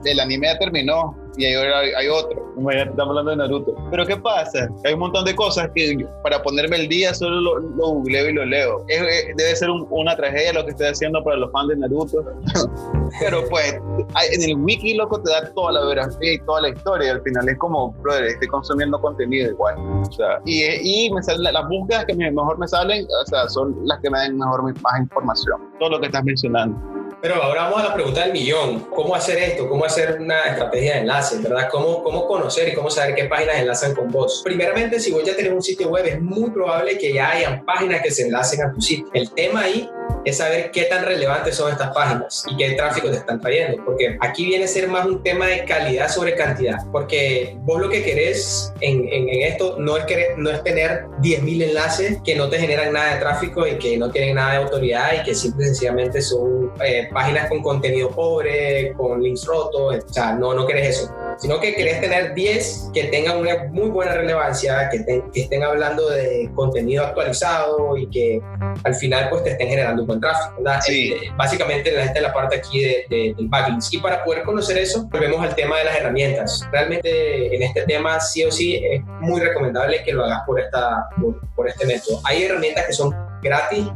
el 0.04 0.20
anime 0.20 0.46
ya 0.48 0.58
terminó 0.58 1.16
y 1.38 1.44
hay, 1.46 1.54
hay- 1.96 2.08
otro. 2.08 2.52
Imagínate, 2.58 2.90
Estamos 2.90 3.10
hablando 3.10 3.30
de 3.30 3.36
Naruto. 3.36 3.74
Pero 3.90 4.04
¿qué 4.06 4.16
pasa? 4.16 4.68
Hay 4.84 4.92
un 4.94 4.98
montón 5.00 5.24
de 5.24 5.34
cosas 5.36 5.70
que 5.74 6.04
para 6.22 6.42
ponerme 6.42 6.76
el 6.76 6.88
día 6.88 7.14
solo 7.14 7.40
lo, 7.40 7.58
lo 7.60 7.86
googleo 7.88 8.28
y 8.28 8.32
lo 8.32 8.44
leo. 8.44 8.84
Es- 8.88 9.00
es- 9.02 9.36
debe 9.36 9.54
ser 9.56 9.70
un- 9.70 9.86
una 9.90 10.16
tragedia 10.16 10.52
lo 10.52 10.64
que 10.64 10.70
estoy 10.72 10.88
haciendo 10.88 11.22
para 11.22 11.36
los 11.36 11.50
fans 11.52 11.68
de 11.68 11.76
Naruto. 11.76 12.24
Pero 13.20 13.42
pues, 13.48 13.78
hay- 14.14 14.28
en 14.34 14.42
el 14.50 14.56
wiki, 14.56 14.94
loco, 14.94 15.20
te 15.22 15.30
da 15.30 15.52
toda 15.54 15.72
la 15.72 15.80
biografía 15.82 16.32
y 16.34 16.38
toda 16.40 16.62
la 16.62 16.68
historia. 16.70 17.12
Al 17.12 17.22
final 17.22 17.48
es 17.48 17.56
como, 17.58 17.92
brother, 18.02 18.24
estoy 18.24 18.48
consumiendo 18.48 19.00
contenido 19.00 19.50
igual. 19.50 19.76
O 19.78 20.12
sea, 20.12 20.40
y, 20.44 20.64
y 21.06 21.10
me 21.12 21.22
salen, 21.22 21.42
las 21.52 21.68
búsquedas 21.68 22.04
que 22.06 22.14
me- 22.14 22.30
mejor 22.30 22.58
me 22.58 22.66
salen, 22.68 23.06
o 23.06 23.26
sea, 23.26 23.48
son 23.48 23.76
las 23.84 24.00
que 24.00 24.10
me 24.10 24.18
dan 24.18 24.36
mejor, 24.36 24.62
más 24.82 25.00
información. 25.00 25.60
Todo 25.78 25.90
lo 25.90 26.00
que 26.00 26.06
estás 26.06 26.24
mencionando. 26.24 26.76
Pero 27.20 27.42
ahora 27.42 27.64
vamos 27.64 27.80
a 27.80 27.88
la 27.88 27.94
pregunta 27.94 28.22
del 28.22 28.32
millón. 28.32 28.86
¿Cómo 28.94 29.14
hacer 29.14 29.38
esto? 29.38 29.68
¿Cómo 29.68 29.84
hacer 29.84 30.20
una 30.20 30.44
estrategia 30.44 30.94
de 30.94 31.00
enlace? 31.00 31.38
¿Verdad? 31.38 31.68
¿Cómo, 31.70 32.02
¿Cómo 32.02 32.26
conocer 32.28 32.68
y 32.68 32.74
cómo 32.74 32.90
saber 32.90 33.16
qué 33.16 33.24
páginas 33.24 33.56
enlazan 33.56 33.94
con 33.94 34.08
vos? 34.08 34.42
Primeramente, 34.44 35.00
si 35.00 35.10
vos 35.10 35.24
ya 35.24 35.34
tenés 35.34 35.52
un 35.52 35.62
sitio 35.62 35.88
web, 35.88 36.06
es 36.06 36.20
muy 36.20 36.50
probable 36.50 36.96
que 36.96 37.12
ya 37.12 37.30
hayan 37.30 37.64
páginas 37.64 38.02
que 38.02 38.12
se 38.12 38.22
enlacen 38.22 38.62
a 38.62 38.72
tu 38.72 38.80
sitio. 38.80 39.08
El 39.12 39.30
tema 39.32 39.62
ahí 39.62 39.90
es 40.28 40.38
saber 40.38 40.70
qué 40.70 40.84
tan 40.84 41.04
relevantes 41.04 41.56
son 41.56 41.70
estas 41.72 41.92
páginas 41.94 42.44
y 42.48 42.56
qué 42.56 42.72
tráfico 42.72 43.10
te 43.10 43.16
están 43.16 43.40
trayendo. 43.40 43.84
Porque 43.84 44.16
aquí 44.20 44.46
viene 44.46 44.64
a 44.64 44.68
ser 44.68 44.88
más 44.88 45.06
un 45.06 45.22
tema 45.22 45.46
de 45.46 45.64
calidad 45.64 46.08
sobre 46.08 46.34
cantidad. 46.34 46.78
Porque 46.92 47.56
vos 47.60 47.80
lo 47.80 47.88
que 47.88 48.02
querés 48.02 48.72
en, 48.80 49.08
en- 49.12 49.28
esto 49.28 49.76
no 49.78 49.96
es, 49.96 50.04
querer- 50.04 50.36
no 50.36 50.50
es 50.50 50.62
tener 50.62 51.04
10.000 51.22 51.62
enlaces 51.68 52.18
que 52.24 52.34
no 52.34 52.48
te 52.48 52.58
generan 52.58 52.92
nada 52.92 53.14
de 53.14 53.20
tráfico 53.20 53.66
y 53.66 53.76
que 53.78 53.96
no 53.98 54.10
tienen 54.10 54.34
nada 54.36 54.52
de 54.52 54.56
autoridad 54.58 55.12
y 55.20 55.22
que 55.24 55.34
simple 55.34 55.64
y 55.64 55.68
sencillamente 55.68 56.20
son 56.22 56.72
eh, 56.84 57.08
páginas 57.12 57.48
con 57.48 57.62
contenido 57.62 58.10
pobre, 58.10 58.92
con 58.96 59.22
links 59.22 59.44
rotos. 59.46 60.04
O 60.08 60.12
sea, 60.12 60.32
no, 60.32 60.54
no 60.54 60.66
querés 60.66 60.98
eso. 60.98 61.14
Sino 61.38 61.60
que 61.60 61.74
querés 61.74 62.00
tener 62.00 62.34
10 62.34 62.90
que 62.92 63.04
tengan 63.04 63.38
una 63.38 63.64
muy 63.70 63.88
buena 63.90 64.12
relevancia, 64.12 64.88
que, 64.90 64.98
te- 65.00 65.22
que 65.32 65.42
estén 65.42 65.62
hablando 65.62 66.08
de 66.10 66.50
contenido 66.54 67.04
actualizado 67.06 67.96
y 67.96 68.08
que 68.10 68.40
al 68.84 68.94
final 68.96 69.28
pues 69.30 69.44
te 69.44 69.50
estén 69.50 69.68
generando 69.68 70.02
un 70.02 70.08
buen 70.08 70.20
tráfico. 70.20 70.54
¿verdad? 70.62 70.80
Sí. 70.82 71.12
Eh, 71.12 71.30
básicamente 71.36 71.92
la 71.92 72.02
gente 72.04 72.18
en 72.18 72.24
la 72.24 72.32
parte 72.32 72.56
aquí 72.56 72.82
de, 72.82 73.04
de- 73.08 73.34
del 73.36 73.46
backlinks. 73.48 73.92
Y 73.94 73.98
para 73.98 74.24
poder 74.24 74.42
conocer 74.42 74.78
eso, 74.78 75.06
volvemos 75.10 75.40
al 75.44 75.54
tema 75.54 75.78
de 75.78 75.84
las 75.84 75.96
herramientas. 75.96 76.66
Realmente 76.72 77.54
en 77.54 77.62
este 77.62 77.82
tema 77.82 78.18
sí 78.20 78.44
o 78.44 78.50
sí 78.50 78.76
es 78.84 79.02
muy 79.20 79.40
recomendable 79.40 80.02
que 80.02 80.12
lo 80.12 80.24
hagas 80.24 80.40
por, 80.44 80.58
esta, 80.60 81.08
por, 81.20 81.40
por 81.54 81.68
este 81.68 81.86
método. 81.86 82.20
Hay 82.24 82.42
herramientas 82.42 82.84
que 82.86 82.92
son 82.92 83.14
gratis. 83.42 83.86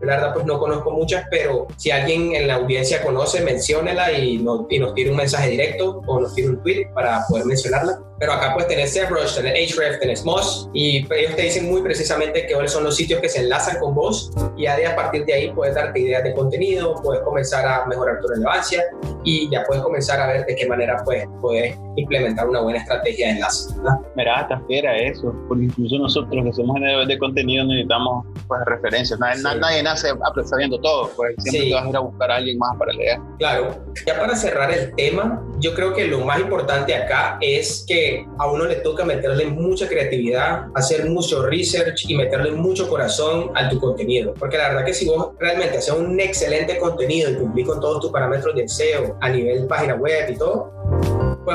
La 0.00 0.14
verdad, 0.14 0.32
pues 0.34 0.46
no 0.46 0.58
conozco 0.60 0.92
muchas, 0.92 1.26
pero 1.30 1.66
si 1.76 1.90
alguien 1.90 2.34
en 2.34 2.46
la 2.46 2.54
audiencia 2.54 3.02
conoce, 3.02 3.40
menciónela 3.40 4.12
y, 4.12 4.38
no- 4.38 4.66
y 4.70 4.78
nos 4.78 4.94
un 5.10 5.16
mensaje 5.16 5.50
directo 5.50 6.02
o 6.06 6.20
nos 6.20 6.34
tire 6.34 6.48
un 6.50 6.62
tweet 6.62 6.86
para 6.94 7.24
poder 7.28 7.46
mencionarla. 7.46 7.98
Pero 8.18 8.32
acá 8.32 8.52
pues 8.54 8.66
tenés 8.66 8.92
SEMrush, 8.92 9.36
tenés 9.36 9.78
Ahrefs, 9.78 10.00
tenés 10.00 10.24
Moz 10.24 10.68
y 10.74 10.98
ellos 11.12 11.36
te 11.36 11.42
dicen 11.42 11.68
muy 11.70 11.82
precisamente 11.82 12.46
qué 12.46 12.68
son 12.68 12.84
los 12.84 12.96
sitios 12.96 13.20
que 13.20 13.28
se 13.28 13.40
enlazan 13.40 13.78
con 13.78 13.94
vos 13.94 14.30
y 14.56 14.66
a 14.66 14.96
partir 14.96 15.24
de 15.24 15.34
ahí 15.34 15.52
puedes 15.52 15.74
darte 15.74 16.00
ideas 16.00 16.24
de 16.24 16.34
contenido, 16.34 16.94
puedes 17.02 17.22
comenzar 17.22 17.66
a 17.66 17.86
mejorar 17.86 18.20
tu 18.20 18.28
relevancia 18.28 18.82
y 19.24 19.48
ya 19.50 19.62
puedes 19.64 19.82
comenzar 19.82 20.20
a 20.20 20.26
ver 20.32 20.44
de 20.46 20.54
qué 20.56 20.66
manera 20.66 21.00
pues, 21.04 21.24
puedes 21.40 21.76
implementar 21.96 22.48
una 22.48 22.60
buena 22.60 22.78
estrategia 22.80 23.26
de 23.28 23.32
enlace. 23.34 23.74
¿verdad? 23.76 23.98
Mira, 24.16 24.40
hasta 24.40 24.60
fiera 24.66 24.96
eso, 24.96 25.34
porque 25.48 25.64
incluso 25.64 25.98
nosotros 25.98 26.44
que 26.44 26.52
somos 26.52 26.74
generadores 26.74 27.08
de 27.08 27.18
contenido 27.18 27.64
necesitamos 27.66 28.26
pues, 28.46 28.60
referencias. 28.66 29.18
Nadie, 29.20 29.36
Sí. 29.36 29.42
na- 29.44 29.54
nadie 29.54 29.82
nace 29.82 30.08
sabiendo 30.44 30.78
todo, 30.80 31.10
pues 31.16 31.34
siempre 31.38 31.62
Sí. 31.62 31.68
te 31.68 31.74
vas 31.74 31.84
a 31.84 31.88
ir 31.90 31.96
a 31.96 32.00
buscar 32.00 32.30
a 32.30 32.36
alguien 32.36 32.58
más 32.58 32.76
para 32.78 32.92
leer. 32.92 33.18
Claro, 33.38 33.76
ya 34.06 34.18
para 34.18 34.34
cerrar 34.36 34.70
el 34.72 34.94
tema, 34.96 35.42
yo 35.60 35.74
creo 35.74 35.92
que 35.92 36.06
lo 36.06 36.20
más 36.20 36.40
importante 36.40 36.94
acá 36.94 37.38
es 37.40 37.84
que 37.86 38.26
a 38.38 38.50
uno 38.50 38.64
le 38.66 38.76
toca 38.76 39.04
meterle 39.04 39.46
mucha 39.46 39.88
creatividad, 39.88 40.66
hacer 40.74 41.08
mucho 41.08 41.46
research 41.46 42.04
y 42.08 42.16
meterle 42.16 42.52
mucho 42.52 42.88
corazón 42.88 43.50
a 43.54 43.68
tu 43.68 43.80
contenido. 43.80 44.34
Porque 44.34 44.56
la 44.56 44.68
verdad 44.68 44.84
que 44.84 44.94
si 44.94 45.06
vos 45.06 45.30
realmente 45.38 45.78
haces 45.78 45.94
un 45.94 46.18
excelente 46.20 46.78
contenido 46.78 47.30
y 47.30 47.34
cumplís 47.36 47.66
con 47.66 47.80
todos 47.80 48.00
tus 48.00 48.10
parámetros 48.10 48.54
de 48.54 48.68
SEO 48.68 49.16
a 49.20 49.28
nivel 49.28 49.66
página 49.66 49.94
web 49.94 50.30
y 50.30 50.36
todo, 50.36 50.72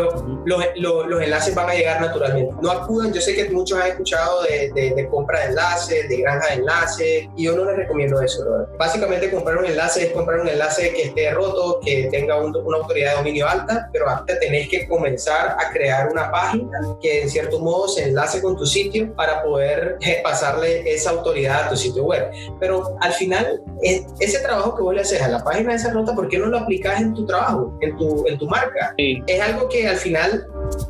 pues 0.02 0.24
los, 0.46 0.66
los- 0.76 1.08
los 1.08 1.22
enlaces 1.22 1.54
van 1.56 1.70
a 1.70 1.74
llegar 1.74 2.02
naturalmente. 2.02 2.54
No 2.62 2.72
acudan, 2.72 3.14
yo 3.14 3.22
sé 3.22 3.36
que 3.36 3.50
muchos 3.50 3.80
han 3.80 3.88
escuchado 3.90 4.44
de, 4.44 4.72
de- 4.74 4.94
de 4.96 5.08
compra 5.08 5.42
de 5.42 5.46
enlaces, 5.50 6.10
de 6.10 6.18
granja 6.18 6.48
de 6.50 6.54
enlaces, 6.56 7.28
y 7.36 7.46
yo 7.46 7.56
no 7.56 7.66
les 7.66 7.76
recomiendo 7.78 8.22
eso. 8.22 8.44
¿verdad? 8.50 8.68
Básicamente 8.78 9.30
comprar 9.32 9.58
un 9.58 9.66
enlace 9.66 10.06
es 10.08 10.12
comprar 10.12 10.40
un 10.40 10.48
enlace 10.48 10.92
que 10.94 11.04
esté 11.04 11.32
roto, 11.32 11.80
que 11.86 12.08
tenga 12.12 12.38
un- 12.42 12.56
una 12.56 12.78
autoridad 12.78 13.12
de 13.12 13.18
dominio 13.18 13.48
alta, 13.48 13.90
pero 13.92 14.08
antes 14.10 14.40
tenés 14.40 14.70
que 14.70 14.88
comenzar 14.88 15.56
a 15.60 15.72
crear 15.72 16.10
una 16.10 16.32
página 16.32 16.80
que 17.02 17.22
en 17.24 17.30
cierto 17.30 17.60
modo 17.60 17.88
se 17.88 18.04
enlace 18.06 18.42
con 18.42 18.56
tu 18.58 18.66
sitio 18.66 19.14
para 19.16 19.44
poder 19.44 19.98
eh, 20.02 20.22
pasarle 20.24 20.82
esa 20.92 21.12
autoridad 21.12 21.66
a 21.66 21.70
tu 21.70 21.76
sitio 21.78 22.04
web. 22.06 22.30
Pero 22.60 22.96
al 23.02 23.14
final, 23.14 23.62
es- 23.82 24.04
ese 24.20 24.40
trabajo 24.40 24.76
que 24.76 24.82
vos 24.82 24.94
le 24.94 25.02
haces 25.02 25.22
a 25.22 25.28
la 25.28 25.44
página 25.44 25.72
de 25.72 25.76
esa 25.76 25.92
nota, 25.94 26.14
¿por 26.16 26.28
qué 26.30 26.38
no 26.40 26.48
lo 26.48 26.58
aplicas 26.60 27.00
en 27.02 27.14
tu 27.14 27.26
trabajo, 27.26 27.78
en 27.82 27.98
tu, 27.98 28.26
en 28.28 28.38
tu 28.38 28.48
marca? 28.48 28.94
Sí. 28.98 29.22
es 29.28 29.42
algo 29.42 29.68
que 29.70 29.83
al 29.88 29.98
final, 29.98 30.48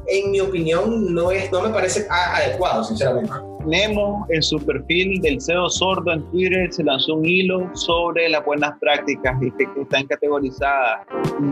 en 0.08 0.32
mi 0.32 0.40
opinión, 0.40 1.14
no, 1.14 1.32
es, 1.32 1.52
no 1.52 1.62
me 1.62 1.70
parece 1.70 2.08
adecuado, 2.10 2.84
sinceramente. 2.84 3.32
Nemo, 3.66 4.26
en 4.30 4.42
su 4.42 4.58
perfil 4.58 5.22
del 5.22 5.42
CEO 5.42 5.70
Sordo 5.70 6.12
en 6.12 6.24
Twitter, 6.32 6.72
se 6.72 6.84
lanzó 6.84 7.16
un 7.16 7.26
hilo 7.26 7.70
sobre 7.76 8.30
las 8.30 8.44
buenas 8.46 8.78
prácticas 8.80 9.36
y 9.42 9.52
que, 9.52 9.68
están 9.82 10.06
categorizadas. 10.08 11.06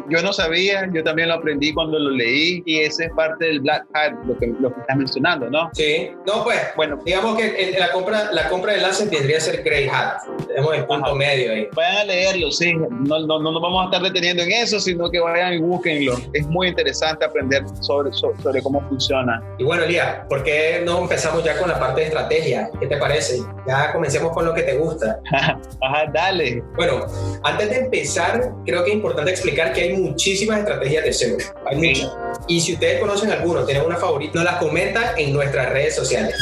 Yo 0.09 0.21
no 0.21 0.31
sabía, 0.33 0.89
yo 0.93 1.03
también 1.03 1.29
lo 1.29 1.35
aprendí 1.35 1.73
cuando 1.73 1.99
lo 1.99 2.11
leí 2.11 2.63
y 2.65 2.79
ese 2.79 3.05
es 3.05 3.11
parte 3.13 3.45
del 3.45 3.61
Black 3.61 3.85
Hat, 3.93 4.13
lo 4.25 4.37
que, 4.37 4.47
lo 4.59 4.73
que 4.73 4.81
estás 4.81 4.97
mencionando, 4.97 5.49
¿no? 5.49 5.69
Sí, 5.73 6.11
no, 6.25 6.43
pues, 6.43 6.59
Bueno, 6.75 6.99
digamos 7.05 7.37
que 7.37 7.75
la 7.77 7.91
compra, 7.91 8.31
la 8.31 8.47
compra 8.49 8.73
de 8.73 8.79
enlaces 8.79 9.09
vendría 9.09 9.37
a 9.37 9.41
ser 9.41 9.63
Grey 9.63 9.87
Hat. 9.87 10.21
Tenemos 10.47 10.75
el 10.75 10.85
punto 10.85 11.07
Ajá. 11.07 11.15
medio 11.15 11.51
ahí. 11.51 11.67
vayan 11.75 11.97
a 11.97 12.03
leerlo, 12.05 12.51
sí. 12.51 12.73
No, 12.73 13.19
no, 13.19 13.39
no 13.39 13.51
nos 13.51 13.61
vamos 13.61 13.81
a 13.81 13.85
estar 13.85 14.01
deteniendo 14.01 14.43
en 14.43 14.51
eso, 14.51 14.79
sino 14.79 15.09
que 15.09 15.19
vayan 15.19 15.53
y 15.53 15.59
búsquenlo. 15.59 16.13
Es 16.33 16.47
muy 16.47 16.67
interesante 16.67 17.25
aprender 17.25 17.63
sobre, 17.81 18.11
sobre, 18.13 18.41
sobre 18.41 18.61
cómo 18.61 18.81
funciona. 18.89 19.41
Y 19.57 19.63
bueno, 19.63 19.83
Elías, 19.83 20.25
¿por 20.29 20.43
qué 20.43 20.81
no 20.85 20.99
empezamos 20.99 21.43
ya 21.43 21.57
con 21.57 21.69
la 21.69 21.79
parte 21.79 22.00
de 22.01 22.07
estrategia. 22.07 22.69
¿Qué 22.79 22.87
te 22.87 22.97
parece? 22.97 23.39
Ya 23.67 23.91
comencemos 23.91 24.33
con 24.33 24.45
lo 24.45 24.53
que 24.53 24.63
te 24.63 24.77
gusta. 24.77 25.19
Ajá, 25.31 26.11
dale. 26.13 26.63
Bueno, 26.75 27.05
antes 27.43 27.69
de 27.69 27.79
empezar, 27.79 28.53
creo 28.65 28.83
que 28.83 28.91
es 28.91 28.95
importante 28.95 29.31
explicar 29.31 29.73
que 29.73 29.81
hay 29.81 29.93
muchísimas 29.93 30.59
estrategias 30.59 31.03
de 31.05 31.13
SEO. 31.13 31.37
Hay 31.65 31.77
muchas. 31.77 32.11
Y 32.47 32.59
si 32.59 32.73
ustedes 32.73 32.99
conocen 32.99 33.31
alguno, 33.31 33.63
tienen 33.63 33.85
una 33.85 33.97
favorita, 33.97 34.33
nos 34.35 34.45
las 34.45 34.55
comentan 34.55 35.17
en 35.17 35.33
nuestras 35.33 35.69
redes 35.69 35.95
sociales. 35.95 36.35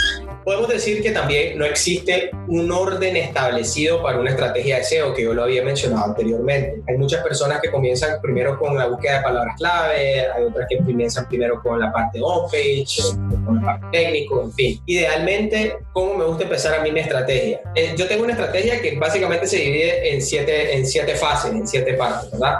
Podemos 0.49 0.67
decir 0.67 1.03
que 1.03 1.11
también 1.11 1.59
no 1.59 1.65
existe 1.65 2.31
un 2.47 2.71
orden 2.71 3.15
establecido 3.15 4.01
para 4.01 4.19
una 4.19 4.31
estrategia 4.31 4.77
de 4.77 4.83
SEO, 4.83 5.13
que 5.13 5.21
yo 5.21 5.35
lo 5.35 5.43
había 5.43 5.63
mencionado 5.63 6.05
anteriormente. 6.05 6.81
Hay 6.87 6.97
muchas 6.97 7.21
personas 7.21 7.61
que 7.61 7.69
comienzan 7.69 8.19
primero 8.19 8.57
con 8.57 8.75
la 8.75 8.87
búsqueda 8.87 9.17
de 9.17 9.23
palabras 9.25 9.55
clave, 9.59 10.25
hay 10.27 10.43
otras 10.43 10.65
que 10.67 10.77
comienzan 10.77 11.27
primero 11.29 11.61
con 11.61 11.79
la 11.79 11.93
parte 11.93 12.19
on-page, 12.19 13.15
con 13.45 13.57
la 13.57 13.61
parte 13.61 13.85
técnico, 13.91 14.41
en 14.41 14.51
fin. 14.53 14.81
Idealmente, 14.87 15.77
¿cómo 15.93 16.15
me 16.15 16.25
gusta 16.25 16.45
empezar 16.45 16.79
a 16.79 16.81
mí 16.81 16.91
mi 16.91 17.01
estrategia? 17.01 17.61
Eh, 17.75 17.93
yo 17.95 18.07
tengo 18.07 18.23
una 18.23 18.33
estrategia 18.33 18.81
que 18.81 18.97
básicamente 18.97 19.45
se 19.45 19.57
divide 19.57 20.15
en 20.15 20.19
siete, 20.19 20.75
en 20.75 20.83
siete 20.83 21.13
fases, 21.13 21.51
en 21.51 21.67
siete 21.67 21.93
partes, 21.93 22.31
¿verdad? 22.31 22.57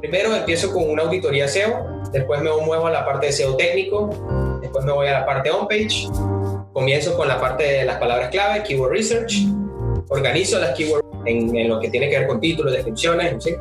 Primero 0.00 0.34
empiezo 0.34 0.72
con 0.72 0.90
una 0.90 1.04
auditoría 1.04 1.46
SEO, 1.46 2.02
después 2.10 2.40
me 2.40 2.50
muevo 2.50 2.88
a 2.88 2.90
la 2.90 3.06
parte 3.06 3.26
de 3.26 3.32
SEO 3.32 3.54
técnico, 3.56 4.58
después 4.60 4.84
me 4.84 4.90
voy 4.90 5.06
a 5.06 5.20
la 5.20 5.26
parte 5.26 5.48
on-page, 5.48 6.08
comienzo 6.72 7.16
con 7.16 7.28
la 7.28 7.40
parte 7.40 7.64
de 7.64 7.84
las 7.84 7.98
palabras 7.98 8.30
clave, 8.30 8.62
keyword 8.62 8.92
research, 8.92 9.46
organizo 10.08 10.58
las 10.58 10.76
keywords 10.76 11.06
en, 11.26 11.68
lo 11.68 11.80
que 11.80 11.90
tiene 11.90 12.08
que 12.08 12.18
ver 12.18 12.26
con 12.26 12.40
títulos, 12.40 12.72
descripciones, 12.72 13.42
¿sí? 13.42 13.54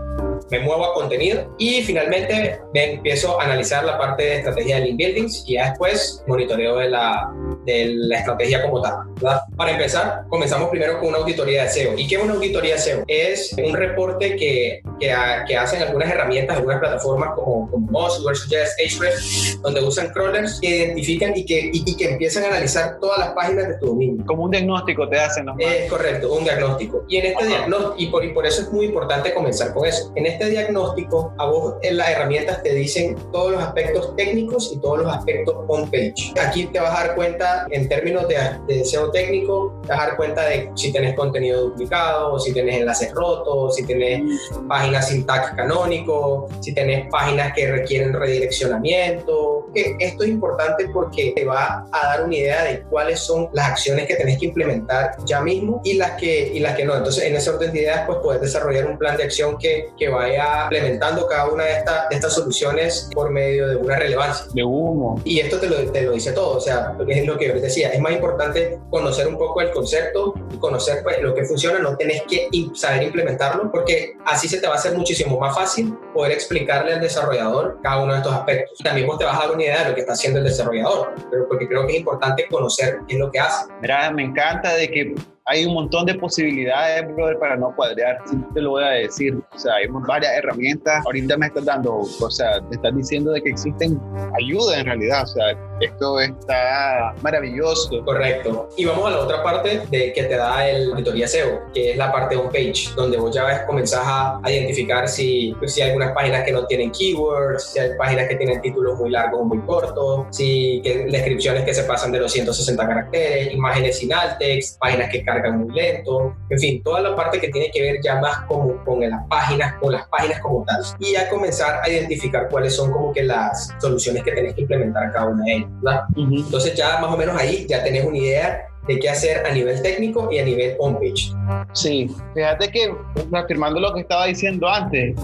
me 0.49 0.59
muevo 0.59 0.85
a 0.85 0.93
contenido 0.93 1.55
y 1.57 1.81
finalmente 1.83 2.59
me 2.73 2.93
empiezo 2.93 3.39
a 3.39 3.43
analizar 3.43 3.83
la 3.83 3.97
parte 3.97 4.23
de 4.23 4.35
estrategia 4.37 4.79
de 4.79 4.85
link 4.85 4.97
buildings 4.97 5.43
y 5.47 5.53
ya 5.53 5.69
después 5.69 6.23
monitoreo 6.27 6.77
de 6.77 6.89
la, 6.89 7.29
de 7.65 7.93
la 7.95 8.19
estrategia 8.19 8.61
como 8.63 8.81
tal. 8.81 8.95
¿Verdad? 9.21 9.41
Para 9.55 9.71
empezar, 9.71 10.23
comenzamos 10.29 10.69
primero 10.69 10.99
con 10.99 11.09
una 11.09 11.17
auditoría 11.19 11.63
de 11.63 11.69
SEO. 11.69 11.97
¿Y 11.97 12.07
qué 12.07 12.15
es 12.15 12.23
una 12.23 12.33
auditoría 12.33 12.75
de 12.75 12.79
SEO? 12.79 13.03
Es 13.07 13.53
un 13.53 13.73
reporte 13.73 14.35
que, 14.35 14.81
que, 14.99 15.15
que 15.47 15.57
hacen 15.57 15.81
algunas 15.81 16.09
herramientas, 16.09 16.57
algunas 16.57 16.79
plataformas 16.79 17.31
como, 17.35 17.69
como 17.69 17.87
Moz, 17.91 18.17
Suggest, 18.17 18.79
Ahrefs, 18.79 19.59
donde 19.61 19.83
usan 19.83 20.09
crawlers 20.09 20.59
que 20.61 20.69
identifican 20.69 21.35
y 21.35 21.45
que, 21.45 21.69
y, 21.73 21.95
que 21.95 22.11
empiezan 22.11 22.43
a 22.45 22.47
analizar 22.47 22.99
todas 22.99 23.19
las 23.19 23.29
páginas 23.31 23.67
de 23.67 23.73
tu 23.75 23.87
dominio. 23.87 24.25
Como 24.25 24.43
un 24.43 24.51
diagnóstico 24.51 25.07
te 25.09 25.19
hacen, 25.19 25.45
¿no? 25.45 25.55
Es 25.59 25.89
correcto, 25.89 26.33
un 26.33 26.43
diagnóstico. 26.43 27.03
Y 27.07 27.17
en 27.17 27.25
este 27.27 27.47
diagnóstico, 27.47 27.95
y 27.97 28.07
por, 28.07 28.25
y 28.25 28.33
por 28.33 28.45
eso 28.45 28.61
es 28.61 28.71
muy 28.71 28.85
importante 28.85 29.33
comenzar 29.33 29.73
con 29.73 29.85
eso. 29.85 30.11
En 30.15 30.25
este 30.25 30.49
diagnóstico, 30.49 31.33
a 31.37 31.45
vos 31.45 31.75
en 31.81 31.97
las 31.97 32.09
herramientas 32.09 32.63
te 32.63 32.73
dicen 32.73 33.15
todos 33.31 33.51
los 33.51 33.61
aspectos 33.61 34.15
técnicos 34.15 34.71
y 34.73 34.79
todos 34.79 34.99
los 34.99 35.13
aspectos 35.13 35.55
on-page. 35.67 36.33
Aquí 36.41 36.65
te 36.65 36.79
vas 36.79 36.97
a 36.97 37.07
dar 37.07 37.15
cuenta, 37.15 37.67
en 37.71 37.89
términos 37.89 38.27
de, 38.27 38.37
de 38.67 38.85
SEO 38.85 39.08
técnico, 39.11 39.79
te 39.83 39.89
vas 39.89 39.99
a 39.99 40.07
dar 40.07 40.17
cuenta 40.17 40.45
de 40.45 40.69
si 40.75 40.91
tenés 40.91 41.15
contenido 41.15 41.61
duplicado, 41.69 42.39
si 42.39 42.53
tenés 42.53 42.77
enlaces 42.77 43.11
rotos, 43.13 43.75
si 43.75 43.85
tenés 43.85 44.21
páginas 44.67 45.09
sin 45.09 45.25
tag 45.25 45.55
canónico, 45.55 46.47
si 46.59 46.73
tenés 46.73 47.09
páginas 47.09 47.53
que 47.53 47.71
requieren 47.71 48.13
redireccionamiento. 48.13 49.67
Que 49.73 49.95
esto 49.99 50.23
es 50.23 50.29
importante 50.29 50.89
porque 50.93 51.33
te 51.35 51.45
va 51.45 51.85
a 51.91 52.05
dar 52.07 52.23
una 52.25 52.35
idea 52.35 52.63
de 52.63 52.81
cuáles 52.83 53.19
son 53.19 53.49
las 53.53 53.69
acciones 53.69 54.07
que 54.07 54.15
tenés 54.15 54.39
que 54.39 54.47
implementar 54.47 55.15
ya 55.25 55.41
mismo 55.41 55.81
y 55.83 55.93
las 55.93 56.11
que, 56.11 56.51
y 56.53 56.59
las 56.59 56.75
que 56.75 56.85
no. 56.85 56.95
Entonces, 56.95 57.23
en 57.23 57.35
ese 57.35 57.49
orden 57.49 57.71
de 57.71 57.81
ideas, 57.81 58.03
pues 58.05 58.19
puedes 58.21 58.41
desarrollar 58.41 58.87
un 58.87 58.97
plan 58.97 59.17
de 59.17 59.23
acción 59.23 59.57
que, 59.57 59.89
que 59.97 60.09
vaya 60.09 60.63
implementando 60.63 61.27
cada 61.27 61.47
una 61.47 61.65
de, 61.65 61.73
estas 61.73 62.09
de 62.09 62.15
estas 62.15 62.33
soluciones 62.33 63.09
por 63.13 63.29
medio 63.29 63.67
de 63.67 63.75
una 63.75 63.97
relevancia. 63.97 64.45
De 64.53 64.63
humo. 64.63 65.21
Y 65.23 65.39
esto 65.39 65.59
te 65.59 65.67
lo, 65.67 65.91
te 65.91 66.01
lo 66.01 66.11
dice 66.11 66.31
todo, 66.31 66.57
o 66.57 66.61
sea, 66.61 66.95
es 67.07 67.25
lo 67.25 67.37
que 67.37 67.47
yo 67.47 67.53
les 67.53 67.63
decía, 67.63 67.89
es 67.89 67.99
más 67.99 68.13
importante 68.13 68.79
conocer 68.99 69.27
un 69.27 69.37
poco 69.37 69.61
el 69.61 69.71
concepto 69.71 70.33
y 70.53 70.57
conocer 70.57 71.01
pues, 71.03 71.21
lo 71.21 71.33
que 71.33 71.43
funciona, 71.45 71.79
no 71.79 71.95
tenés 71.95 72.23
que 72.23 72.49
saber 72.73 73.03
implementarlo 73.03 73.71
porque 73.71 74.17
así 74.25 74.47
se 74.47 74.59
te 74.59 74.67
va 74.67 74.73
a 74.73 74.77
hacer 74.77 74.95
muchísimo 74.95 75.39
más 75.39 75.55
fácil 75.55 75.97
poder 76.13 76.33
explicarle 76.33 76.93
al 76.93 77.01
desarrollador 77.01 77.79
cada 77.81 78.01
uno 78.01 78.13
de 78.13 78.19
estos 78.19 78.33
aspectos. 78.33 78.77
También 78.83 79.07
vos 79.07 79.17
te 79.17 79.25
vas 79.25 79.37
a 79.37 79.47
dar 79.47 79.51
una 79.51 79.63
idea 79.63 79.83
de 79.83 79.89
lo 79.89 79.95
que 79.95 80.01
está 80.01 80.13
haciendo 80.13 80.39
el 80.39 80.45
desarrollador, 80.45 81.13
pero 81.31 81.47
porque 81.47 81.67
creo 81.67 81.85
que 81.87 81.93
es 81.93 81.99
importante 81.99 82.45
conocer 82.49 82.99
qué 83.07 83.13
es 83.15 83.19
lo 83.19 83.31
que 83.31 83.39
hace. 83.39 83.71
Mira, 83.81 84.11
me 84.11 84.23
encanta 84.23 84.75
de 84.75 84.89
que 84.89 85.15
hay 85.49 85.65
un 85.65 85.73
montón 85.73 86.05
de 86.05 86.13
posibilidades, 86.13 87.07
brother, 87.15 87.39
para 87.39 87.55
no 87.55 87.75
cuadrear. 87.75 88.21
Sí 88.29 88.37
te 88.53 88.61
lo 88.61 88.71
voy 88.71 88.83
a 88.83 88.89
decir. 88.89 89.35
O 89.51 89.57
sea, 89.57 89.75
hay 89.75 89.87
varias 89.87 90.31
herramientas. 90.37 91.03
Ahorita 91.05 91.37
me 91.37 91.47
estás 91.47 91.65
dando, 91.65 91.95
o 91.95 92.31
sea, 92.31 92.61
me 92.61 92.75
estás 92.75 92.95
diciendo 92.95 93.31
de 93.31 93.41
que 93.41 93.49
existen 93.49 93.99
ayuda 94.39 94.79
en 94.79 94.85
realidad. 94.85 95.23
O 95.23 95.27
sea, 95.27 95.45
esto 95.81 96.19
está 96.19 97.15
maravilloso. 97.23 98.05
Correcto. 98.05 98.69
Y 98.77 98.85
vamos 98.85 99.07
a 99.07 99.09
la 99.09 99.19
otra 99.21 99.41
parte 99.41 99.81
de 99.89 100.13
que 100.13 100.23
te 100.23 100.35
da 100.35 100.69
el 100.69 100.91
auditoría 100.91 101.27
SEO, 101.27 101.61
que 101.73 101.91
es 101.91 101.97
la 101.97 102.11
parte 102.11 102.35
on-page, 102.35 102.91
donde 102.95 103.17
vos 103.17 103.33
ya 103.33 103.45
ves, 103.45 103.61
comenzás 103.65 104.03
a, 104.03 104.39
identificar 104.45 105.07
si, 105.07 105.55
pues, 105.57 105.73
si 105.73 105.81
hay 105.81 105.89
algunas 105.89 106.11
páginas 106.11 106.43
que 106.43 106.51
no 106.51 106.65
tienen 106.67 106.91
keywords, 106.91 107.71
si 107.71 107.79
hay 107.79 107.91
páginas 107.97 108.27
que 108.27 108.35
tienen 108.35 108.61
títulos 108.61 108.99
muy 108.99 109.09
largos 109.09 109.41
o 109.41 109.45
muy 109.45 109.59
cortos, 109.61 110.27
si 110.29 110.79
que, 110.83 111.05
descripciones 111.05 111.63
que 111.63 111.73
se 111.73 111.83
pasan 111.83 112.11
de 112.11 112.19
los 112.19 112.31
160 112.31 112.87
caracteres, 112.87 113.53
imágenes 113.53 113.97
sin 113.97 114.13
alt 114.13 114.37
text, 114.37 114.79
páginas 114.79 115.09
que 115.09 115.23
cargan 115.23 115.38
muy 115.51 115.73
lento, 115.73 116.35
en 116.49 116.59
fin, 116.59 116.83
toda 116.83 117.01
la 117.01 117.15
parte 117.15 117.39
que 117.39 117.49
tiene 117.49 117.69
que 117.71 117.81
ver 117.81 118.01
ya 118.03 118.19
más 118.19 118.41
con, 118.41 118.77
con 118.85 118.99
las 118.99 119.25
páginas, 119.27 119.75
con 119.75 119.93
las 119.93 120.07
páginas 120.07 120.39
como 120.41 120.63
tal. 120.65 120.81
Y 120.99 121.13
ya 121.13 121.29
comenzar 121.29 121.81
a 121.83 121.89
identificar 121.89 122.47
cuáles 122.49 122.75
son 122.75 122.91
como 122.91 123.13
que 123.13 123.23
las 123.23 123.73
soluciones 123.79 124.23
que 124.23 124.31
tenés 124.31 124.53
que 124.53 124.61
implementar 124.61 125.11
cada 125.11 125.27
una 125.27 125.43
de 125.43 125.53
ellas, 125.53 125.69
¿verdad? 125.81 126.01
Entonces 126.15 126.75
ya 126.75 126.99
más 126.99 127.13
o 127.13 127.17
menos 127.17 127.39
ahí 127.39 127.65
ya 127.67 127.83
tenés 127.83 128.05
una 128.05 128.17
idea 128.17 128.69
de 128.87 128.99
qué 128.99 129.09
hacer 129.09 129.45
a 129.45 129.51
nivel 129.51 129.81
técnico 129.83 130.29
y 130.31 130.39
a 130.39 130.45
nivel 130.45 130.75
on-page. 130.79 131.31
Sí, 131.73 132.09
fíjate 132.33 132.71
que 132.71 132.91
afirmando 133.33 133.79
lo 133.79 133.93
que 133.93 134.01
estaba 134.01 134.25
diciendo 134.25 134.67
antes, 134.67 135.15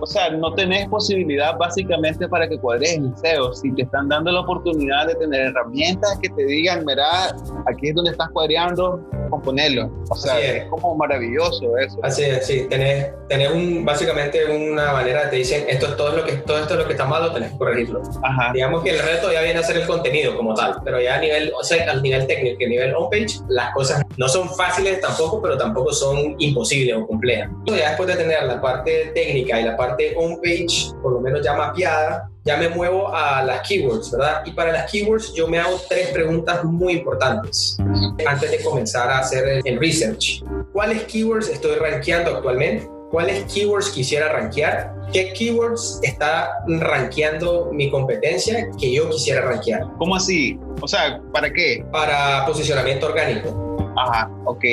o 0.00 0.06
sea, 0.06 0.30
no 0.30 0.52
tenés 0.54 0.86
posibilidad 0.88 1.56
básicamente 1.56 2.28
para 2.28 2.46
que 2.46 2.58
cuadres 2.58 2.98
el 2.98 3.16
SEO. 3.16 3.54
Si 3.54 3.72
te 3.74 3.82
están 3.82 4.08
dando 4.08 4.30
la 4.30 4.40
oportunidad 4.40 5.06
de 5.06 5.14
tener 5.14 5.46
herramientas 5.48 6.18
que 6.20 6.28
te 6.28 6.44
digan, 6.44 6.84
mira, 6.84 7.34
aquí 7.66 7.88
es 7.88 7.94
donde 7.94 8.10
estás 8.10 8.28
cuadreando, 8.30 9.00
componerlo. 9.28 9.90
O 10.08 10.16
sea, 10.16 10.40
es. 10.40 10.64
como 10.66 10.94
maravilloso 10.96 11.76
eso. 11.78 11.98
Así 12.02 12.24
es, 12.24 12.46
sí. 12.46 12.66
Tenés, 12.68 13.08
tenés 13.28 13.50
un, 13.50 13.84
básicamente 13.84 14.44
una 14.44 14.92
manera, 14.92 15.28
te 15.30 15.36
dicen, 15.36 15.64
esto 15.68 15.86
es 15.86 15.96
todo, 15.96 16.16
lo 16.16 16.24
que, 16.24 16.32
todo 16.32 16.58
esto 16.58 16.74
es 16.74 16.80
lo 16.80 16.86
que 16.86 16.92
está 16.92 17.04
malo, 17.04 17.32
tenés 17.32 17.52
que 17.52 17.58
corregirlo. 17.58 18.02
Ajá. 18.22 18.52
Digamos 18.52 18.82
que 18.82 18.90
el 18.90 18.98
reto 18.98 19.32
ya 19.32 19.42
viene 19.42 19.58
a 19.58 19.62
ser 19.62 19.78
el 19.78 19.86
contenido 19.86 20.36
como 20.36 20.54
tal, 20.54 20.76
pero 20.84 21.00
ya 21.00 21.16
a 21.16 21.20
nivel, 21.20 21.52
o 21.58 21.62
sea, 21.62 21.90
al 21.90 22.02
nivel 22.02 22.26
técnico, 22.26 22.64
a 22.64 22.68
nivel 22.68 22.94
homepage, 22.94 23.40
las 23.48 23.72
cosas 23.74 24.02
no 24.16 24.28
son 24.28 24.48
fáciles 24.54 25.00
tampoco, 25.00 25.40
pero 25.42 25.56
tampoco 25.56 25.92
son 25.92 26.36
imposibles 26.38 26.96
o 26.96 27.06
complejas. 27.06 27.50
Ya 27.66 27.88
después 27.90 28.08
de 28.08 28.16
tener 28.16 28.42
la 28.44 28.60
parte 28.60 29.12
técnica 29.14 29.60
y 29.60 29.64
la 29.64 29.76
parte 29.76 30.14
on-page, 30.16 30.92
por 31.02 31.12
lo 31.12 31.20
menos 31.20 31.42
ya 31.42 31.54
mapeada, 31.54 32.30
ya 32.46 32.56
me 32.56 32.68
muevo 32.68 33.12
a 33.14 33.42
las 33.42 33.66
keywords, 33.68 34.12
¿verdad? 34.12 34.42
Y 34.46 34.52
para 34.52 34.72
las 34.72 34.90
keywords 34.90 35.34
yo 35.34 35.48
me 35.48 35.58
hago 35.58 35.80
tres 35.88 36.08
preguntas 36.10 36.62
muy 36.64 36.94
importantes 36.94 37.76
antes 38.24 38.50
de 38.52 38.62
comenzar 38.62 39.10
a 39.10 39.18
hacer 39.18 39.62
el 39.64 39.80
research. 39.80 40.44
¿Cuáles 40.72 41.02
keywords 41.04 41.48
estoy 41.48 41.74
rankeando 41.76 42.36
actualmente? 42.36 42.88
¿Cuáles 43.10 43.52
keywords 43.52 43.90
quisiera 43.90 44.32
rankear? 44.32 44.94
¿Qué 45.12 45.32
keywords 45.32 46.00
está 46.02 46.50
rankeando 46.66 47.70
mi 47.72 47.90
competencia 47.90 48.68
que 48.78 48.92
yo 48.94 49.10
quisiera 49.10 49.42
rankear? 49.42 49.82
¿Cómo 49.98 50.14
así? 50.14 50.58
O 50.80 50.88
sea, 50.88 51.20
¿para 51.32 51.52
qué? 51.52 51.84
Para 51.90 52.46
posicionamiento 52.46 53.06
orgánico. 53.06 53.92
Ajá, 53.96 54.30
ok. 54.44 54.64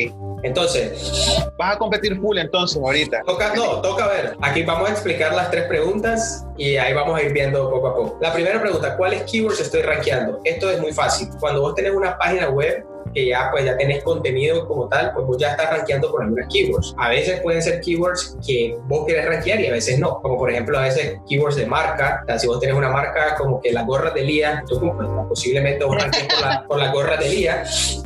Entonces, 0.43 1.41
vas 1.57 1.75
a 1.75 1.77
competir 1.79 2.19
full 2.19 2.37
entonces 2.37 2.77
ahorita. 2.77 3.21
Toca, 3.25 3.55
no, 3.55 3.81
toca 3.81 4.07
ver. 4.07 4.35
Aquí 4.41 4.63
vamos 4.63 4.89
a 4.89 4.91
explicar 4.91 5.33
las 5.33 5.49
tres 5.49 5.65
preguntas 5.65 6.45
y 6.57 6.75
ahí 6.75 6.93
vamos 6.93 7.17
a 7.17 7.23
ir 7.23 7.33
viendo 7.33 7.69
poco 7.69 7.87
a 7.87 7.95
poco. 7.95 8.17
La 8.21 8.33
primera 8.33 8.61
pregunta, 8.61 8.95
¿cuáles 8.97 9.23
keywords 9.23 9.59
estoy 9.61 9.81
rankeando? 9.81 10.39
Esto 10.43 10.69
es 10.69 10.79
muy 10.79 10.93
fácil. 10.93 11.29
Cuando 11.39 11.61
vos 11.61 11.75
tenés 11.75 11.93
una 11.93 12.17
página 12.17 12.49
web 12.49 12.85
que 13.13 13.27
ya 13.27 13.49
pues 13.51 13.65
ya 13.65 13.77
tenés 13.77 14.03
contenido 14.03 14.67
como 14.67 14.87
tal, 14.87 15.11
pues 15.13 15.25
vos 15.25 15.37
ya 15.37 15.51
estás 15.51 15.69
rankeando 15.69 16.11
por 16.11 16.23
algunas 16.23 16.47
keywords. 16.51 16.93
A 16.97 17.09
veces 17.09 17.41
pueden 17.41 17.61
ser 17.61 17.81
keywords 17.81 18.37
que 18.45 18.75
vos 18.87 19.05
querés 19.05 19.25
rankear 19.25 19.59
y 19.61 19.67
a 19.67 19.71
veces 19.71 19.99
no, 19.99 20.21
como 20.21 20.37
por 20.37 20.51
ejemplo 20.51 20.77
a 20.77 20.83
veces 20.83 21.19
keywords 21.27 21.55
de 21.55 21.65
marca, 21.65 22.21
o 22.23 22.25
sea, 22.25 22.39
si 22.39 22.47
vos 22.47 22.59
tenés 22.59 22.75
una 22.75 22.89
marca 22.89 23.35
como 23.35 23.61
que 23.61 23.71
las 23.71 23.85
gorras 23.85 24.13
de 24.13 24.23
Lía, 24.23 24.63
tú 24.67 24.79
pues, 24.79 25.07
posiblemente 25.27 25.85
vos 25.85 25.95
rankees 26.01 26.25
por, 26.25 26.41
la, 26.41 26.67
por 26.67 26.79
las 26.79 26.93
gorras 26.93 27.19
de 27.19 27.29
Lía, 27.29 27.63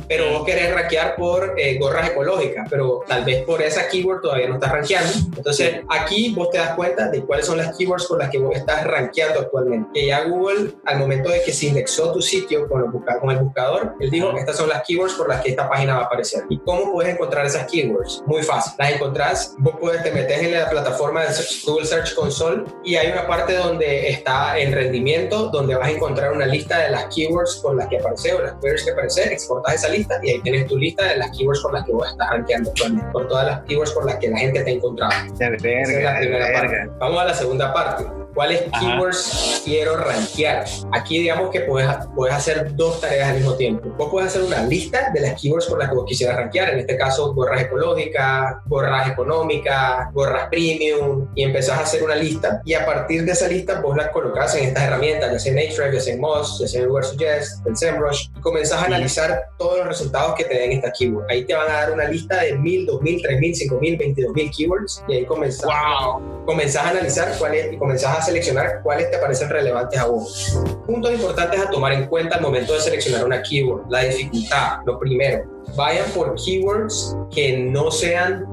pero 0.08 0.32
vos 0.32 0.44
querés 0.44 0.74
rankear 0.74 1.16
por 1.16 1.54
eh, 1.56 1.78
gorras 1.78 2.10
ecológicas, 2.10 2.66
pero 2.70 3.00
tal 3.06 3.24
vez 3.24 3.44
por 3.44 3.60
esa 3.62 3.88
keyword 3.88 4.22
todavía 4.22 4.48
no 4.48 4.54
estás 4.54 4.72
rankeando. 4.72 5.12
Entonces 5.36 5.82
aquí 5.88 6.34
vos 6.34 6.50
te 6.50 6.58
das 6.58 6.74
cuenta 6.74 7.08
de 7.10 7.22
cuáles 7.24 7.46
son 7.46 7.58
las 7.58 7.76
keywords 7.76 8.06
con 8.06 8.18
las 8.18 8.30
que 8.30 8.38
vos 8.38 8.56
estás 8.56 8.84
rankeando 8.84 9.40
actualmente. 9.40 9.88
Que 9.92 10.06
ya 10.06 10.24
Google, 10.24 10.72
al 10.86 10.98
momento 10.98 11.30
de 11.30 11.42
que 11.42 11.52
se 11.52 11.66
indexó 11.66 12.12
tu 12.12 12.22
sitio 12.22 12.68
con, 12.68 12.90
con 12.90 13.30
el 13.30 13.38
buscador, 13.38 13.94
él 14.00 14.10
dijo, 14.10 14.36
estas 14.36 14.56
son 14.56 14.68
las 14.68 14.82
keywords 14.88 15.14
por 15.14 15.28
las 15.28 15.42
que 15.42 15.50
esta 15.50 15.68
página 15.68 15.94
va 15.94 16.02
a 16.02 16.04
aparecer. 16.06 16.44
¿Y 16.48 16.58
cómo 16.58 16.92
puedes 16.92 17.14
encontrar 17.14 17.46
esas 17.46 17.70
keywords? 17.70 18.22
Muy 18.26 18.42
fácil. 18.42 18.72
Las 18.78 18.92
encontrás, 18.92 19.54
vos 19.58 19.74
puedes, 19.78 20.02
te 20.02 20.10
metes 20.10 20.42
en 20.42 20.52
la 20.52 20.68
plataforma 20.68 21.22
de 21.22 21.34
Google 21.64 21.86
Search 21.86 22.14
Console 22.14 22.64
y 22.84 22.96
hay 22.96 23.12
una 23.12 23.26
parte 23.26 23.54
donde 23.54 24.08
está 24.08 24.58
en 24.58 24.72
rendimiento, 24.72 25.48
donde 25.50 25.74
vas 25.74 25.88
a 25.88 25.90
encontrar 25.90 26.32
una 26.32 26.46
lista 26.46 26.78
de 26.78 26.90
las 26.90 27.14
keywords 27.14 27.60
con 27.62 27.76
las 27.76 27.88
que 27.88 27.98
aparece 27.98 28.32
o 28.34 28.40
las 28.40 28.54
queries 28.60 28.84
que 28.84 28.90
aparece, 28.92 29.32
exportas 29.32 29.74
esa 29.74 29.88
lista 29.88 30.18
y 30.22 30.30
ahí 30.30 30.40
tienes 30.40 30.66
tu 30.66 30.78
lista 30.78 31.04
de 31.04 31.16
las 31.16 31.36
keywords 31.36 31.60
por 31.60 31.74
las 31.74 31.84
que 31.84 31.92
vos 31.92 32.08
estás 32.10 32.30
rankeando 32.30 32.70
actualmente, 32.70 33.10
por 33.12 33.28
todas 33.28 33.46
las 33.46 33.60
keywords 33.64 33.92
por 33.92 34.06
las 34.06 34.16
que 34.16 34.30
la 34.30 34.38
gente 34.38 34.62
te 34.62 34.70
ha 34.70 34.74
encontrado. 34.74 35.12
De 35.38 35.50
verga, 35.50 36.20
Esa 36.20 36.20
es 36.20 36.30
verga. 36.30 36.96
Vamos 36.98 37.20
a 37.20 37.24
la 37.26 37.34
segunda 37.34 37.72
parte. 37.72 38.04
¿Cuáles 38.34 38.62
keywords 38.78 39.62
quiero 39.64 39.96
rankear? 39.96 40.64
Aquí 40.92 41.18
digamos 41.18 41.50
que 41.50 41.60
puedes, 41.60 41.88
puedes 42.14 42.36
hacer 42.36 42.76
dos 42.76 43.00
tareas 43.00 43.30
al 43.30 43.36
mismo 43.36 43.54
tiempo. 43.54 43.88
Vos 43.96 44.10
puedes 44.10 44.28
hacer 44.28 44.42
una 44.42 44.62
lista 44.62 44.77
de 45.12 45.20
las 45.20 45.40
keywords 45.40 45.66
por 45.66 45.78
las 45.78 45.88
que 45.88 45.94
vos 45.94 46.04
quisieras 46.06 46.36
rankear. 46.36 46.70
En 46.70 46.78
este 46.80 46.96
caso, 46.96 47.34
gorras 47.34 47.62
ecológicas, 47.62 48.56
gorras 48.66 49.08
económicas, 49.10 50.12
gorras 50.12 50.48
premium. 50.48 51.28
Y 51.34 51.42
empezás 51.42 51.78
a 51.78 51.82
hacer 51.82 52.02
una 52.02 52.14
lista. 52.14 52.62
Y 52.64 52.74
a 52.74 52.86
partir 52.86 53.24
de 53.24 53.32
esa 53.32 53.48
lista, 53.48 53.80
vos 53.80 53.96
la 53.96 54.10
colocas 54.10 54.54
en 54.54 54.64
estas 54.64 54.84
herramientas, 54.84 55.32
ya 55.32 55.38
sea 55.38 55.52
en 55.52 55.58
Ahrefs, 55.58 55.94
ya 55.94 56.00
sea 56.00 56.14
en 56.14 56.20
Moz, 56.20 56.58
ya 56.60 56.68
sea 56.68 56.82
en 56.82 56.88
Suggest, 57.02 57.66
en 57.66 57.76
SEMrush. 57.76 58.28
Y 58.36 58.40
comenzás 58.40 58.82
a 58.82 58.86
analizar 58.86 59.44
todos 59.58 59.78
los 59.78 59.88
resultados 59.88 60.34
que 60.34 60.44
te 60.44 60.54
den 60.54 60.72
estas 60.72 60.96
keywords. 60.98 61.26
Ahí 61.30 61.44
te 61.44 61.54
van 61.54 61.68
a 61.70 61.74
dar 61.74 61.92
una 61.92 62.04
lista 62.04 62.42
de 62.42 62.56
1000, 62.56 62.86
2000, 62.86 63.22
3000, 63.22 63.54
5000, 63.56 63.98
22000 63.98 64.50
keywords. 64.56 65.04
Y 65.08 65.14
ahí 65.14 65.24
comenzás 65.24 65.68
Wow. 65.68 66.44
comenzás 66.46 66.84
a 66.86 66.90
analizar 66.90 67.32
cuáles 67.38 67.72
y 67.72 67.76
comenzás 67.76 68.18
a 68.18 68.22
seleccionar 68.22 68.80
cuáles 68.82 69.10
te 69.10 69.18
parecen 69.18 69.50
relevantes 69.50 69.98
a 70.00 70.06
vos. 70.06 70.58
Puntos 70.86 71.12
importantes 71.12 71.60
a 71.60 71.70
tomar 71.70 71.92
en 71.92 72.06
cuenta 72.06 72.36
al 72.36 72.42
momento 72.42 72.72
de 72.74 72.80
seleccionar 72.80 73.24
una 73.24 73.42
keyword. 73.42 73.90
La 73.90 74.00
dificultad, 74.04 74.67
lo 74.86 74.98
primero. 74.98 75.44
Vayan 75.76 76.06
por 76.14 76.34
keywords 76.34 77.16
que 77.30 77.58
no 77.58 77.90
sean 77.90 78.44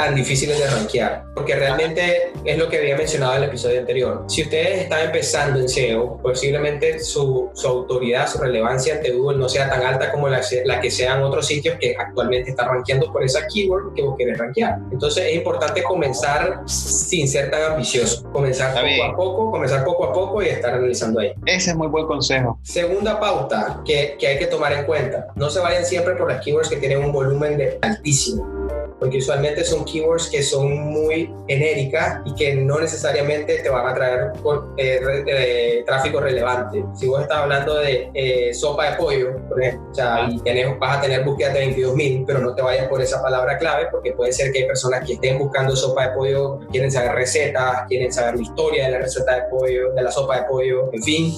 tan 0.00 0.14
difíciles 0.14 0.58
de 0.58 0.66
rankear, 0.66 1.24
porque 1.34 1.54
realmente 1.54 2.32
es 2.46 2.56
lo 2.56 2.70
que 2.70 2.78
había 2.78 2.96
mencionado 2.96 3.36
en 3.36 3.42
el 3.42 3.48
episodio 3.50 3.80
anterior. 3.80 4.24
Si 4.28 4.42
ustedes 4.42 4.80
están 4.80 5.04
empezando 5.04 5.60
en 5.60 5.68
SEO, 5.68 6.16
posiblemente 6.22 7.00
su, 7.00 7.50
su 7.52 7.68
autoridad, 7.68 8.26
su 8.26 8.38
relevancia 8.38 8.94
ante 8.94 9.10
Google 9.10 9.36
no 9.36 9.46
sea 9.46 9.68
tan 9.68 9.82
alta 9.82 10.10
como 10.10 10.26
la, 10.28 10.40
la 10.64 10.80
que 10.80 10.90
sean 10.90 11.22
otros 11.22 11.46
sitios 11.46 11.76
que 11.78 11.94
actualmente 11.98 12.50
están 12.50 12.68
rankeando 12.68 13.12
por 13.12 13.22
esa 13.22 13.46
keyword 13.46 13.92
que 13.94 14.00
vos 14.02 14.14
querés 14.16 14.38
rankear. 14.38 14.78
Entonces 14.90 15.26
es 15.26 15.34
importante 15.34 15.82
comenzar 15.82 16.62
sin 16.66 17.28
ser 17.28 17.50
tan 17.50 17.72
ambicioso, 17.72 18.22
comenzar 18.32 18.70
Está 18.70 18.80
poco 18.80 18.86
bien. 18.94 19.10
a 19.10 19.16
poco, 19.16 19.50
comenzar 19.50 19.84
poco 19.84 20.04
a 20.04 20.12
poco 20.14 20.42
y 20.42 20.46
estar 20.46 20.72
analizando 20.72 21.20
ahí. 21.20 21.34
Ese 21.44 21.70
es 21.70 21.76
muy 21.76 21.88
buen 21.88 22.06
consejo. 22.06 22.58
Segunda 22.62 23.20
pauta 23.20 23.82
que, 23.84 24.16
que 24.18 24.26
hay 24.28 24.38
que 24.38 24.46
tomar 24.46 24.72
en 24.72 24.86
cuenta, 24.86 25.26
no 25.34 25.50
se 25.50 25.60
vayan 25.60 25.84
siempre 25.84 26.14
por 26.14 26.32
las 26.32 26.42
keywords 26.42 26.70
que 26.70 26.76
tienen 26.76 27.04
un 27.04 27.12
volumen 27.12 27.58
de 27.58 27.78
altísimo, 27.82 28.59
porque 29.00 29.18
usualmente 29.18 29.64
son 29.64 29.84
keywords 29.84 30.28
que 30.28 30.42
son 30.42 30.70
muy 30.92 31.32
genéricas 31.48 32.20
y 32.26 32.34
que 32.34 32.54
no 32.54 32.78
necesariamente 32.78 33.58
te 33.58 33.68
van 33.68 33.86
a 33.88 33.94
traer 33.94 34.32
por- 34.42 34.74
eh, 34.76 35.00
re- 35.02 35.24
eh, 35.26 35.82
tráfico 35.86 36.20
relevante. 36.20 36.84
Si 36.94 37.06
vos 37.06 37.22
estás 37.22 37.38
hablando 37.38 37.74
de 37.76 38.10
eh, 38.14 38.52
sopa 38.54 38.90
de 38.90 38.96
pollo, 38.96 39.36
por 39.48 39.62
ejemplo, 39.62 39.88
o 39.90 39.94
sea, 39.94 40.28
y 40.30 40.38
tenés- 40.40 40.78
vas 40.78 40.98
a 40.98 41.00
tener 41.00 41.24
búsquedas 41.24 41.54
de 41.54 41.60
22 41.60 41.94
mil, 41.94 42.24
pero 42.26 42.38
no 42.40 42.54
te 42.54 42.62
vayas 42.62 42.86
por 42.88 43.00
esa 43.00 43.22
palabra 43.22 43.56
clave, 43.58 43.88
porque 43.90 44.12
puede 44.12 44.32
ser 44.32 44.52
que 44.52 44.60
hay 44.60 44.66
personas 44.66 45.04
que 45.06 45.14
estén 45.14 45.38
buscando 45.38 45.74
sopa 45.74 46.08
de 46.08 46.14
pollo, 46.14 46.58
quieren 46.70 46.90
saber 46.92 47.12
recetas, 47.12 47.84
quieren 47.88 48.12
saber 48.12 48.36
la 48.36 48.42
historia 48.42 48.84
de 48.86 48.90
la 48.92 48.98
receta 48.98 49.34
de 49.36 49.42
pollo, 49.50 49.92
de 49.94 50.02
la 50.02 50.10
sopa 50.10 50.36
de 50.40 50.42
pollo, 50.46 50.90
en 50.92 51.02
fin, 51.02 51.34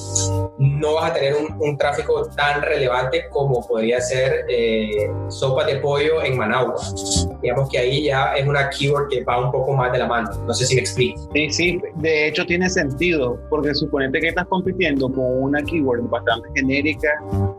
no 0.58 0.94
vas 0.94 1.10
a 1.10 1.14
tener 1.14 1.34
un, 1.36 1.56
un 1.60 1.78
tráfico 1.78 2.28
tan 2.36 2.60
relevante 2.62 3.28
como 3.30 3.66
podría 3.66 4.00
ser 4.00 4.44
eh, 4.48 5.08
sopa 5.28 5.64
de 5.64 5.76
pollo 5.76 6.22
en 6.22 6.36
Managua. 6.36 6.74
Digamos 7.52 7.70
que 7.70 7.78
ahí 7.78 8.04
ya 8.04 8.32
es 8.34 8.46
una 8.48 8.70
keyword 8.70 9.08
que 9.10 9.22
va 9.24 9.44
un 9.44 9.52
poco 9.52 9.72
más 9.74 9.92
de 9.92 9.98
la 9.98 10.06
mano. 10.06 10.30
No 10.46 10.54
sé 10.54 10.64
si 10.66 10.74
me 10.74 10.80
explico. 10.80 11.20
Sí, 11.34 11.50
sí, 11.50 11.80
de 11.96 12.28
hecho 12.28 12.46
tiene 12.46 12.68
sentido, 12.70 13.38
porque 13.50 13.74
suponete 13.74 14.20
que 14.20 14.28
estás 14.28 14.46
compitiendo 14.46 15.10
con 15.12 15.42
una 15.42 15.62
keyword 15.62 16.08
bastante 16.08 16.48
genérica 16.54 17.08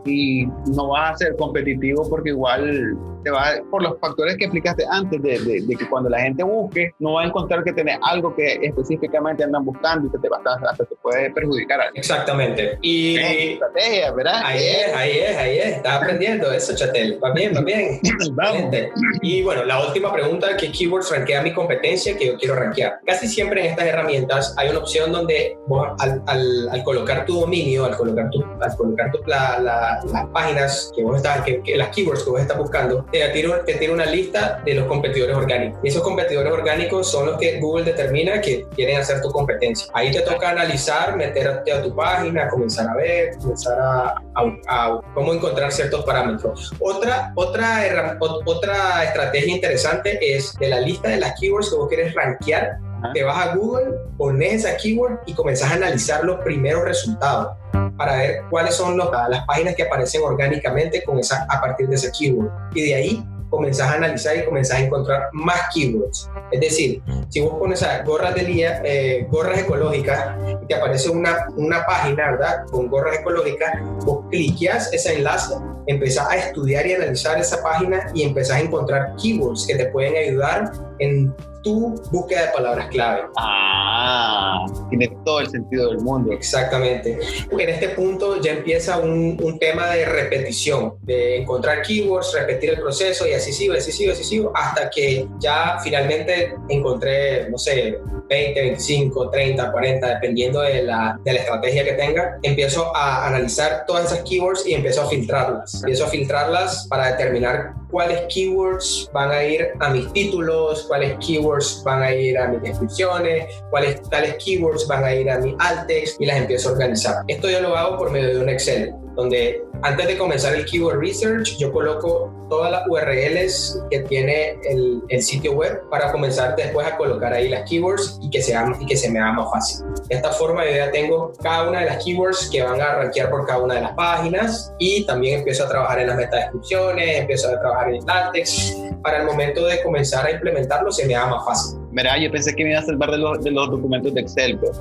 y 0.04 0.46
no 0.74 0.88
vas 0.88 1.12
a 1.12 1.16
ser 1.18 1.36
competitivo 1.36 2.08
porque 2.08 2.30
igual 2.30 2.96
te 3.22 3.30
va, 3.30 3.52
por 3.70 3.82
los 3.82 3.98
factores 4.00 4.36
que 4.36 4.44
explicaste 4.44 4.84
antes, 4.90 5.22
de, 5.22 5.38
de- 5.38 5.62
de 5.62 5.76
que 5.76 5.88
cuando 5.88 6.10
la 6.10 6.20
gente 6.20 6.42
busque, 6.44 6.90
no 6.98 7.14
va 7.14 7.22
a 7.22 7.26
encontrar 7.26 7.64
que 7.64 7.72
tenés 7.72 7.96
algo 8.02 8.34
que 8.36 8.58
específicamente 8.62 9.42
andan 9.42 9.64
buscando 9.64 10.08
y 10.08 10.10
que 10.10 10.18
te, 10.18 10.28
va 10.28 10.42
a- 10.44 10.70
hasta 10.70 10.84
te 10.84 10.94
puede 10.96 11.30
perjudicar. 11.30 11.80
a 11.80 11.84
Exactamente. 11.94 12.76
Y 12.82 13.16
estrategia, 13.16 14.12
¿verdad? 14.12 14.40
ahí 14.44 14.58
es, 14.66 14.94
ahí 14.94 15.10
es, 15.20 15.36
ahí 15.38 15.58
es. 15.58 15.66
Estás 15.76 16.02
aprendiendo 16.02 16.52
eso, 16.52 16.74
Chatel. 16.76 17.18
Va 17.24 17.32
bien, 17.32 17.52
va 17.56 17.62
bien. 17.62 17.98
Vamos. 18.34 18.74
Y 19.22 19.42
bueno, 19.42 19.64
la 19.64 19.78
última 19.86 20.12
pregunta, 20.12 20.56
¿qué 20.56 20.70
keywords 20.72 21.10
rankea 21.10 21.42
mi 21.42 21.52
competencia 21.52 22.16
que 22.16 22.26
yo 22.26 22.36
quiero 22.38 22.54
rankear? 22.56 23.00
Casi 23.06 23.28
siempre 23.28 23.60
en 23.64 23.66
estas 23.70 23.86
herramientas 23.86 24.54
hay 24.56 24.68
una 24.70 24.78
opción 24.78 25.12
donde 25.12 25.56
vos 25.66 25.88
al, 25.98 26.22
al- 26.26 26.68
al 26.70 26.84
colocar 26.84 27.24
tu 27.26 27.40
dominio, 27.40 27.84
al 27.84 27.96
colocar, 27.96 28.30
tu, 28.30 28.42
al 28.60 28.76
colocar 28.76 29.10
tu- 29.12 29.20
la- 29.26 29.58
la- 29.60 30.00
las 30.12 30.26
páginas 30.28 30.90
que 30.96 31.02
vos 31.02 31.16
estás, 31.16 31.42
que, 31.42 31.60
que 31.62 31.76
las 31.76 31.88
keywords 31.94 32.22
que 32.24 32.30
vos 32.30 32.40
estás 32.40 32.56
buscando, 32.58 33.04
te 33.12 33.26
tira, 33.28 33.64
te 33.64 33.74
tira 33.74 33.92
una 33.92 34.06
lista 34.06 34.62
de 34.64 34.74
los 34.74 34.86
competidores 34.86 35.36
orgánicos. 35.36 35.80
Y 35.82 35.88
esos 35.88 36.02
competidores 36.02 36.52
orgánicos 36.52 37.10
son 37.10 37.26
los 37.26 37.38
que 37.38 37.60
Google 37.60 37.84
determina 37.84 38.40
que 38.40 38.66
quieren 38.74 38.98
hacer 38.98 39.20
tu 39.20 39.30
competencia. 39.30 39.86
Ahí 39.94 40.10
te 40.10 40.20
toca 40.20 40.50
analizar, 40.50 41.16
meterte 41.16 41.72
a 41.72 41.82
tu 41.82 41.94
página, 41.94 42.48
comenzar 42.48 42.88
a 42.88 42.94
ver, 42.94 43.36
comenzar 43.38 43.78
a, 43.78 44.14
a- 44.34 44.58
a 44.68 45.00
cómo 45.14 45.32
encontrar 45.34 45.70
ciertos 45.72 46.04
parámetros. 46.04 46.72
Otra, 46.80 47.32
otra, 47.34 48.16
otra 48.46 49.04
estrategia 49.04 49.54
interesante 49.54 49.73
es 49.74 50.54
de 50.58 50.68
la 50.68 50.80
lista 50.80 51.08
de 51.08 51.18
las 51.18 51.38
keywords 51.38 51.70
que 51.70 51.76
vos 51.76 51.88
querés 51.88 52.14
rankear, 52.14 52.78
Ajá. 53.02 53.12
te 53.12 53.22
vas 53.22 53.46
a 53.46 53.54
Google, 53.54 53.92
pones 54.16 54.64
esa 54.64 54.76
keyword 54.76 55.18
y 55.26 55.34
comenzás 55.34 55.70
a 55.72 55.74
analizar 55.74 56.24
los 56.24 56.40
primeros 56.40 56.84
resultados 56.84 57.56
para 57.96 58.16
ver 58.16 58.42
cuáles 58.50 58.74
son 58.74 58.96
los- 58.96 59.10
las 59.28 59.44
páginas 59.46 59.74
que 59.74 59.82
aparecen 59.84 60.22
orgánicamente 60.22 61.02
con 61.04 61.18
esa, 61.18 61.46
a 61.48 61.60
partir 61.60 61.88
de 61.88 61.96
esa 61.96 62.10
keyword. 62.10 62.50
Y 62.74 62.88
de 62.88 62.94
ahí 62.94 63.28
comenzás 63.54 63.90
a 63.90 63.94
analizar 63.94 64.36
y 64.36 64.44
comenzás 64.44 64.78
a 64.78 64.80
encontrar 64.80 65.28
más 65.32 65.60
keywords. 65.72 66.28
Es 66.50 66.60
decir, 66.60 67.02
si 67.28 67.40
vos 67.40 67.54
pones 67.58 67.82
a 67.82 68.02
gorras 68.02 68.34
de 68.34 68.44
día, 68.44 68.82
eh, 68.84 69.26
gorras 69.30 69.58
ecológicas, 69.58 70.36
y 70.62 70.66
te 70.66 70.74
aparece 70.74 71.10
una, 71.10 71.46
una 71.56 71.84
página, 71.86 72.32
¿verdad? 72.32 72.64
Con 72.70 72.88
gorras 72.88 73.18
ecológicas, 73.18 73.72
vos 74.04 74.24
cliqueas 74.30 74.92
ese 74.92 75.16
enlace, 75.16 75.54
empezás 75.86 76.28
a 76.30 76.36
estudiar 76.36 76.86
y 76.86 76.94
analizar 76.94 77.38
esa 77.38 77.62
página 77.62 78.10
y 78.14 78.22
empezás 78.22 78.56
a 78.56 78.60
encontrar 78.60 79.14
keywords 79.20 79.66
que 79.66 79.76
te 79.76 79.86
pueden 79.86 80.16
ayudar 80.16 80.72
en 80.98 81.34
tu 81.64 81.94
búsqueda 82.12 82.46
de 82.46 82.52
palabras 82.52 82.88
clave. 82.88 83.22
Ah, 83.36 84.66
tiene 84.90 85.10
todo 85.24 85.40
el 85.40 85.48
sentido 85.48 85.88
del 85.88 86.00
mundo. 86.00 86.32
Exactamente. 86.32 87.18
En 87.50 87.68
este 87.68 87.88
punto 87.90 88.40
ya 88.40 88.52
empieza 88.52 88.98
un, 88.98 89.38
un 89.42 89.58
tema 89.58 89.88
de 89.88 90.04
repetición, 90.04 90.94
de 91.02 91.38
encontrar 91.38 91.82
keywords, 91.82 92.34
repetir 92.34 92.70
el 92.70 92.80
proceso 92.80 93.26
y 93.26 93.32
así 93.32 93.52
sigo, 93.52 93.74
así 93.74 93.90
sigo, 93.90 94.12
así 94.12 94.24
sigo, 94.24 94.52
hasta 94.54 94.90
que 94.90 95.26
ya 95.40 95.78
finalmente 95.82 96.54
encontré, 96.68 97.48
no 97.48 97.56
sé, 97.56 97.98
20, 98.28 98.60
25, 98.60 99.30
30, 99.30 99.72
40, 99.72 100.08
dependiendo 100.14 100.60
de 100.60 100.82
la, 100.82 101.18
de 101.24 101.32
la 101.32 101.40
estrategia 101.40 101.84
que 101.84 101.92
tenga, 101.92 102.38
empiezo 102.42 102.94
a 102.94 103.26
analizar 103.26 103.84
todas 103.86 104.12
esas 104.12 104.24
keywords 104.24 104.66
y 104.66 104.74
empiezo 104.74 105.02
a 105.02 105.08
filtrarlas. 105.08 105.74
Empiezo 105.76 106.04
a 106.04 106.08
filtrarlas 106.08 106.86
para 106.88 107.12
determinar 107.12 107.74
cuáles 107.90 108.22
keywords 108.32 109.08
van 109.12 109.30
a 109.30 109.44
ir 109.44 109.68
a 109.78 109.90
mis 109.90 110.12
títulos, 110.12 110.83
cuáles 110.86 111.16
keywords 111.24 111.82
van 111.84 112.02
a 112.02 112.14
ir 112.14 112.38
a 112.38 112.48
mis 112.48 112.62
descripciones, 112.62 113.62
cuáles 113.70 114.02
tales 114.10 114.36
keywords 114.44 114.86
van 114.86 115.04
a 115.04 115.14
ir 115.14 115.30
a 115.30 115.38
mi 115.38 115.54
alt 115.58 115.86
text 115.86 116.20
y 116.20 116.26
las 116.26 116.38
empiezo 116.38 116.68
a 116.68 116.72
organizar. 116.72 117.24
Esto 117.28 117.50
yo 117.50 117.60
lo 117.60 117.76
hago 117.76 117.98
por 117.98 118.10
medio 118.10 118.28
de 118.28 118.40
un 118.40 118.48
Excel, 118.48 118.92
donde 119.16 119.62
antes 119.82 120.06
de 120.06 120.18
comenzar 120.18 120.54
el 120.54 120.64
keyword 120.64 120.98
research 120.98 121.56
yo 121.58 121.72
coloco 121.72 122.32
todas 122.48 122.70
las 122.70 122.86
URLs 122.88 123.82
que 123.90 124.00
tiene 124.00 124.58
el, 124.64 125.02
el 125.08 125.22
sitio 125.22 125.52
web 125.52 125.82
para 125.90 126.12
comenzar 126.12 126.56
después 126.56 126.86
a 126.86 126.96
colocar 126.96 127.32
ahí 127.32 127.48
las 127.48 127.68
keywords 127.68 128.18
y 128.22 128.30
que, 128.30 128.42
sea, 128.42 128.72
y 128.80 128.86
que 128.86 128.96
se 128.96 129.10
me 129.10 129.20
haga 129.20 129.32
más 129.32 129.50
fácil. 129.50 129.86
De 130.08 130.16
esta 130.16 130.30
forma 130.32 130.64
yo 130.64 130.76
ya 130.76 130.90
tengo 130.90 131.32
cada 131.42 131.68
una 131.68 131.80
de 131.80 131.86
las 131.86 132.04
keywords 132.04 132.48
que 132.50 132.62
van 132.62 132.80
a 132.80 132.94
rankear 132.94 133.30
por 133.30 133.46
cada 133.46 133.60
una 133.60 133.74
de 133.74 133.80
las 133.82 133.92
páginas 133.92 134.72
y 134.78 135.04
también 135.06 135.38
empiezo 135.38 135.64
a 135.64 135.68
trabajar 135.68 136.00
en 136.00 136.08
las 136.08 136.16
metadescripciones, 136.16 137.20
empiezo 137.20 137.48
a 137.48 137.60
trabajar 137.60 137.88
en 137.90 137.96
el 137.96 138.10
alt 138.10 138.32
text. 138.32 138.78
Para 139.02 139.18
el 139.18 139.26
momento 139.26 139.66
de 139.66 139.82
comenzar 139.82 140.26
a 140.26 140.30
implementarlo 140.30 140.90
se 140.90 141.06
me 141.06 141.14
haga 141.14 141.28
más 141.36 141.44
fácil. 141.44 141.78
Mira, 141.92 142.18
yo 142.18 142.30
pensé 142.30 142.54
que 142.54 142.64
me 142.64 142.70
iba 142.70 142.80
a 142.80 142.82
salvar 142.82 143.10
de 143.10 143.18
los, 143.18 143.42
de 143.44 143.50
los 143.50 143.70
documentos 143.70 144.12
de 144.14 144.20
Excel, 144.22 144.58
pero 144.58 144.72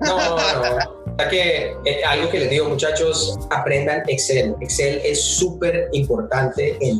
No, 0.00 0.36
no. 0.36 1.00
O 1.10 1.22
sea 1.22 1.28
que 1.28 1.74
eh, 1.84 2.04
algo 2.06 2.30
que 2.30 2.38
les 2.40 2.50
digo, 2.50 2.68
muchachos, 2.68 3.38
aprendan 3.50 4.02
Excel. 4.08 4.54
Excel 4.60 5.00
es 5.04 5.22
súper 5.22 5.88
importante 5.92 6.76
en 6.80 6.99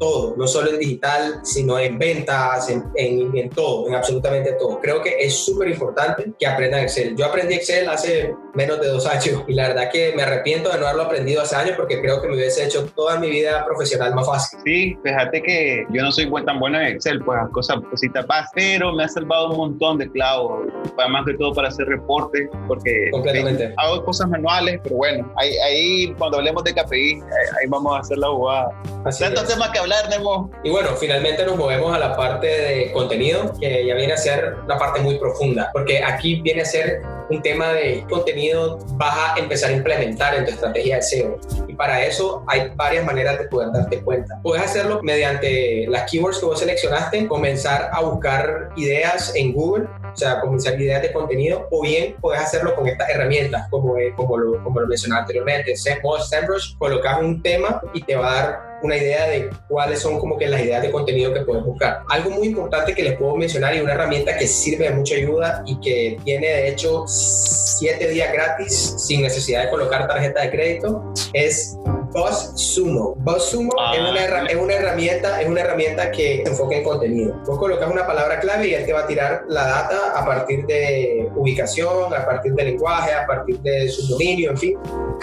todo, 0.00 0.34
no 0.36 0.48
solo 0.48 0.70
en 0.70 0.80
digital, 0.80 1.40
sino 1.44 1.78
en 1.78 1.98
ventas, 1.98 2.68
en, 2.70 2.84
en, 2.96 3.36
en 3.36 3.50
todo, 3.50 3.86
en 3.86 3.94
absolutamente 3.94 4.54
todo. 4.54 4.80
Creo 4.80 5.00
que 5.00 5.16
es 5.20 5.36
súper 5.36 5.68
importante 5.68 6.32
que 6.36 6.46
aprendan 6.46 6.80
Excel. 6.80 7.14
Yo 7.16 7.26
aprendí 7.26 7.54
Excel 7.54 7.88
hace 7.88 8.34
menos 8.54 8.80
de 8.80 8.88
dos 8.88 9.06
años. 9.06 9.42
Y 9.46 9.54
la 9.54 9.68
verdad 9.68 9.90
que 9.92 10.12
me 10.16 10.22
arrepiento 10.22 10.70
de 10.70 10.78
no 10.78 10.86
haberlo 10.86 11.04
aprendido 11.04 11.42
hace 11.42 11.56
años 11.56 11.74
porque 11.76 12.00
creo 12.00 12.20
que 12.20 12.28
me 12.28 12.34
hubiese 12.34 12.64
hecho 12.64 12.86
toda 12.96 13.18
mi 13.18 13.30
vida 13.30 13.64
profesional 13.64 14.14
más 14.14 14.26
fácil. 14.26 14.58
Sí, 14.64 14.96
fíjate 15.02 15.42
que 15.42 15.86
yo 15.90 16.02
no 16.02 16.12
soy 16.12 16.30
tan 16.44 16.58
bueno 16.58 16.80
en 16.80 16.86
Excel, 16.88 17.22
pues 17.24 17.38
cosas, 17.52 17.78
cositas 17.90 18.26
más, 18.26 18.48
pero 18.54 18.92
me 18.92 19.04
ha 19.04 19.08
salvado 19.08 19.50
un 19.50 19.56
montón 19.56 19.98
de 19.98 20.10
clavos, 20.10 20.66
más 20.96 21.24
que 21.26 21.34
todo 21.34 21.52
para 21.52 21.68
hacer 21.68 21.86
reportes, 21.86 22.48
porque 22.66 23.10
Completamente. 23.10 23.74
hago 23.76 24.04
cosas 24.04 24.28
manuales, 24.28 24.80
pero 24.82 24.96
bueno, 24.96 25.32
ahí, 25.36 25.52
ahí 25.58 26.14
cuando 26.18 26.38
hablemos 26.38 26.64
de 26.64 26.74
KPI, 26.74 27.20
ahí, 27.60 27.68
vamos 27.68 27.96
a 27.96 28.00
hacer 28.00 28.18
la 28.18 28.28
jugada. 28.28 28.70
Así 29.04 29.24
Tantos 29.24 29.48
temas 29.48 29.70
que 29.70 29.78
hablar, 29.90 30.08
Nemo. 30.10 30.50
Y 30.62 30.70
bueno, 30.70 30.90
finalmente 30.96 31.44
nos 31.44 31.56
movemos 31.56 31.94
a 31.94 31.98
la 31.98 32.16
parte 32.16 32.46
de 32.46 32.92
contenido, 32.92 33.52
que 33.58 33.86
ya 33.86 33.94
viene 33.94 34.12
a 34.12 34.16
ser 34.16 34.56
la 34.66 34.78
parte 34.78 35.00
muy 35.00 35.18
profunda, 35.18 35.70
porque 35.72 36.02
aquí 36.02 36.40
viene 36.42 36.62
a 36.62 36.64
ser 36.64 37.02
un 37.30 37.40
tema 37.42 37.72
de 37.72 38.04
contenido 38.08 38.78
vas 38.94 39.16
a 39.16 39.38
empezar 39.38 39.70
a 39.70 39.74
implementar 39.74 40.34
en 40.34 40.44
tu 40.44 40.50
estrategia 40.50 40.96
de 40.96 41.02
SEO. 41.02 41.38
Y 41.68 41.74
para 41.74 42.04
eso 42.04 42.44
hay 42.48 42.72
varias 42.74 43.04
maneras 43.04 43.38
de 43.38 43.44
poder 43.46 43.70
darte 43.72 44.00
cuenta. 44.02 44.40
Puedes 44.42 44.64
hacerlo 44.64 45.00
mediante 45.02 45.86
las 45.88 46.10
keywords 46.10 46.38
que 46.38 46.46
vos 46.46 46.58
seleccionaste, 46.58 47.28
comenzar 47.28 47.90
a 47.92 48.00
buscar 48.00 48.70
ideas 48.76 49.32
en 49.36 49.52
Google, 49.52 49.86
o 50.12 50.16
sea, 50.16 50.40
comenzar 50.40 50.80
ideas 50.80 51.02
de 51.02 51.12
contenido, 51.12 51.68
o 51.70 51.82
bien 51.82 52.16
puedes 52.20 52.42
hacerlo 52.42 52.74
con 52.74 52.88
estas 52.88 53.08
herramientas, 53.10 53.68
como, 53.70 53.96
eh, 53.96 54.12
como, 54.16 54.36
lo, 54.36 54.62
como 54.64 54.80
lo 54.80 54.88
mencionaba 54.88 55.22
anteriormente, 55.22 55.76
SEMrush, 55.76 56.76
colocas 56.78 57.20
un 57.20 57.40
tema 57.42 57.80
y 57.94 58.02
te 58.02 58.16
va 58.16 58.30
a 58.30 58.34
dar 58.34 58.69
una 58.82 58.96
idea 58.96 59.26
de 59.28 59.50
cuáles 59.68 60.00
son 60.00 60.18
como 60.18 60.38
que 60.38 60.46
las 60.46 60.60
ideas 60.62 60.82
de 60.82 60.90
contenido 60.90 61.32
que 61.32 61.40
puedes 61.40 61.64
buscar. 61.64 62.00
Algo 62.08 62.30
muy 62.30 62.48
importante 62.48 62.94
que 62.94 63.02
les 63.02 63.16
puedo 63.18 63.36
mencionar 63.36 63.74
y 63.74 63.80
una 63.80 63.92
herramienta 63.92 64.36
que 64.36 64.46
sirve 64.46 64.84
de 64.84 64.94
mucha 64.94 65.14
ayuda 65.14 65.62
y 65.66 65.78
que 65.80 66.18
tiene 66.24 66.46
de 66.46 66.68
hecho 66.68 67.04
siete 67.06 68.08
días 68.08 68.32
gratis 68.32 68.94
sin 68.98 69.22
necesidad 69.22 69.64
de 69.64 69.70
colocar 69.70 70.06
tarjeta 70.06 70.42
de 70.42 70.50
crédito 70.50 71.12
es 71.32 71.78
BuzzSumo. 72.12 73.14
BuzzSumo 73.18 73.70
Ah. 73.78 73.92
es, 73.94 74.00
una 74.00 74.46
es 74.46 74.56
una 74.56 74.74
herramienta, 74.74 75.40
es 75.40 75.48
una 75.48 75.60
herramienta 75.60 76.10
que 76.10 76.42
se 76.44 76.50
enfoca 76.50 76.76
en 76.76 76.84
contenido. 76.84 77.34
Vos 77.46 77.58
colocas 77.58 77.90
una 77.90 78.06
palabra 78.06 78.40
clave 78.40 78.68
y 78.68 78.74
él 78.74 78.84
te 78.84 78.92
va 78.92 79.00
a 79.00 79.06
tirar 79.06 79.44
la 79.48 79.64
data 79.66 80.12
a 80.16 80.24
partir 80.24 80.66
de 80.66 81.28
ubicación, 81.36 82.12
a 82.12 82.24
partir 82.24 82.52
de 82.54 82.64
lenguaje, 82.64 83.12
a 83.12 83.26
partir 83.26 83.58
de 83.60 83.88
subdominio, 83.88 84.50
en 84.50 84.58
fin, 84.58 84.78